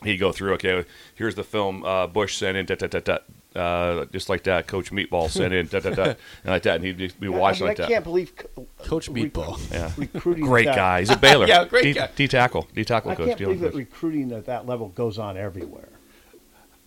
He'd 0.05 0.19
go 0.19 0.31
through. 0.33 0.55
Okay, 0.55 0.85
here's 1.17 1.35
the 1.35 1.43
film 1.45 1.85
uh, 1.85 2.07
Busch 2.07 2.37
sent 2.37 2.57
in. 2.57 2.65
Da, 2.67 2.77
da, 2.77 2.87
da, 2.87 3.01
da, 3.01 3.19
uh, 3.55 4.05
just 4.13 4.29
like 4.29 4.45
that, 4.45 4.67
Coach 4.67 4.91
Meatball 4.91 5.29
sent 5.31 5.53
in, 5.55 5.67
da, 5.67 5.81
da, 5.81 5.91
da, 5.91 6.03
and 6.05 6.17
like 6.45 6.63
that, 6.65 6.77
and 6.77 6.85
he'd 6.85 6.97
be, 6.97 7.09
be 7.21 7.29
God, 7.29 7.37
watching 7.37 7.67
I, 7.67 7.71
like 7.71 7.81
I 7.81 7.83
that. 7.83 7.89
can't 7.91 8.05
believe 8.05 8.35
co- 8.37 8.67
Coach 8.79 9.09
rec- 9.09 9.33
Meatball. 9.33 9.73
Yeah. 9.73 9.91
recruiting. 9.97 10.45
Great 10.45 10.65
that- 10.67 10.77
guy. 10.77 11.01
He's 11.01 11.11
a 11.11 11.17
Baylor. 11.17 11.47
Yeah, 11.49 11.65
great 11.65 11.83
D, 11.85 11.93
guy. 11.95 12.09
D 12.15 12.29
tackle. 12.29 12.69
D 12.75 12.85
tackle 12.85 13.11
I 13.11 13.15
coach. 13.15 13.27
can't 13.29 13.39
believe 13.39 13.61
that 13.61 13.73
coach. 13.73 13.79
recruiting 13.79 14.33
at 14.33 14.47
that 14.47 14.67
level 14.67 14.89
goes 14.89 15.19
on 15.19 15.37
everywhere. 15.37 15.89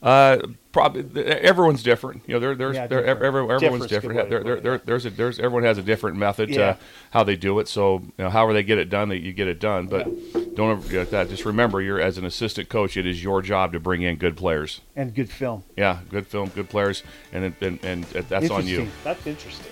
Uh, 0.01 0.37
probably 0.71 1.25
everyone's 1.25 1.81
different. 1.81 2.21
You 2.27 2.35
know, 2.35 2.39
there, 2.39 2.53
there's 2.55 2.75
Yeah, 2.75 2.85
there, 2.85 2.99
different. 2.99 3.23
every, 3.23 3.39
everyone's 3.41 3.61
Different's 3.61 3.87
different. 3.87 4.29
There, 4.29 4.43
there, 4.43 4.59
there, 4.59 4.77
there's 4.77 5.05
a, 5.07 5.09
there's 5.09 5.39
everyone 5.39 5.63
has 5.63 5.77
a 5.79 5.81
different 5.81 6.17
method 6.17 6.49
Yeah. 6.49 6.73
to 6.73 6.77
how 7.11 7.23
they 7.23 7.35
do 7.35 7.57
it. 7.59 7.67
So 7.67 7.99
you 7.99 8.11
know, 8.19 8.29
however 8.29 8.53
they 8.53 8.61
get 8.61 8.77
it 8.77 8.89
done, 8.89 9.09
that 9.09 9.19
you 9.21 9.33
get 9.33 9.47
it 9.47 9.59
done. 9.59 9.87
But 9.87 10.07
don't 10.55 10.71
ever 10.71 10.81
forget 10.81 11.11
that. 11.11 11.29
Just 11.29 11.45
remember, 11.45 11.81
you're 11.81 11.99
as 11.99 12.17
an 12.17 12.25
assistant 12.25 12.69
coach, 12.69 12.97
it 12.97 13.05
is 13.05 13.23
your 13.23 13.41
job 13.41 13.73
to 13.73 13.79
bring 13.79 14.01
in 14.01 14.15
good 14.15 14.37
players. 14.37 14.81
And 14.95 15.13
good 15.13 15.29
film. 15.29 15.63
Yeah, 15.75 15.99
good 16.09 16.27
film, 16.27 16.49
good 16.49 16.69
players, 16.69 17.03
and 17.31 17.53
and 17.61 17.79
and, 17.83 18.03
that's 18.05 18.49
on 18.49 18.65
you. 18.67 18.87
That's 19.03 19.25
interesting. 19.27 19.71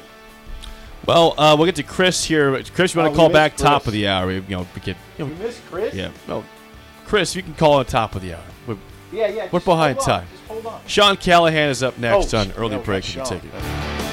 Well, 1.05 1.33
uh, 1.37 1.55
we'll 1.57 1.65
get 1.65 1.75
to 1.75 1.83
Chris 1.83 2.23
here. 2.23 2.61
Chris, 2.63 2.93
you 2.95 3.01
want 3.01 3.11
Oh, 3.11 3.13
to 3.13 3.17
call 3.17 3.29
back 3.29 3.53
missed 3.53 3.63
top 3.63 3.87
of 3.87 3.93
the 3.93 4.07
hour? 4.07 4.31
You 4.31 4.41
know, 4.47 4.65
we 4.73 4.81
get, 4.81 4.95
you 5.17 5.25
know, 5.25 5.31
You 5.31 5.37
missed 5.37 5.61
Chris? 5.69 5.93
yeah. 5.93 6.11
No, 6.29 6.45
Chris, 7.05 7.35
you 7.35 7.43
can 7.43 7.53
call 7.55 7.73
on 7.73 7.85
top 7.85 8.15
of 8.15 8.21
the 8.21 8.35
hour. 8.35 8.43
We're, 8.67 8.77
Yeah, 9.11 9.27
yeah. 9.27 9.49
we're 9.51 9.59
behind 9.59 9.97
hold 9.97 10.09
on, 10.09 10.19
time. 10.19 10.27
Just 10.31 10.47
hold 10.47 10.65
on. 10.65 10.81
Sean 10.87 11.17
Callahan 11.17 11.69
is 11.69 11.83
up 11.83 11.97
next 11.97 12.33
Oh, 12.33 12.39
on 12.39 12.51
early 12.53 12.77
no, 12.77 12.81
break. 12.81 13.05
You 13.13 13.21
can 13.21 13.25
take 13.29 13.43
it. 13.43 14.12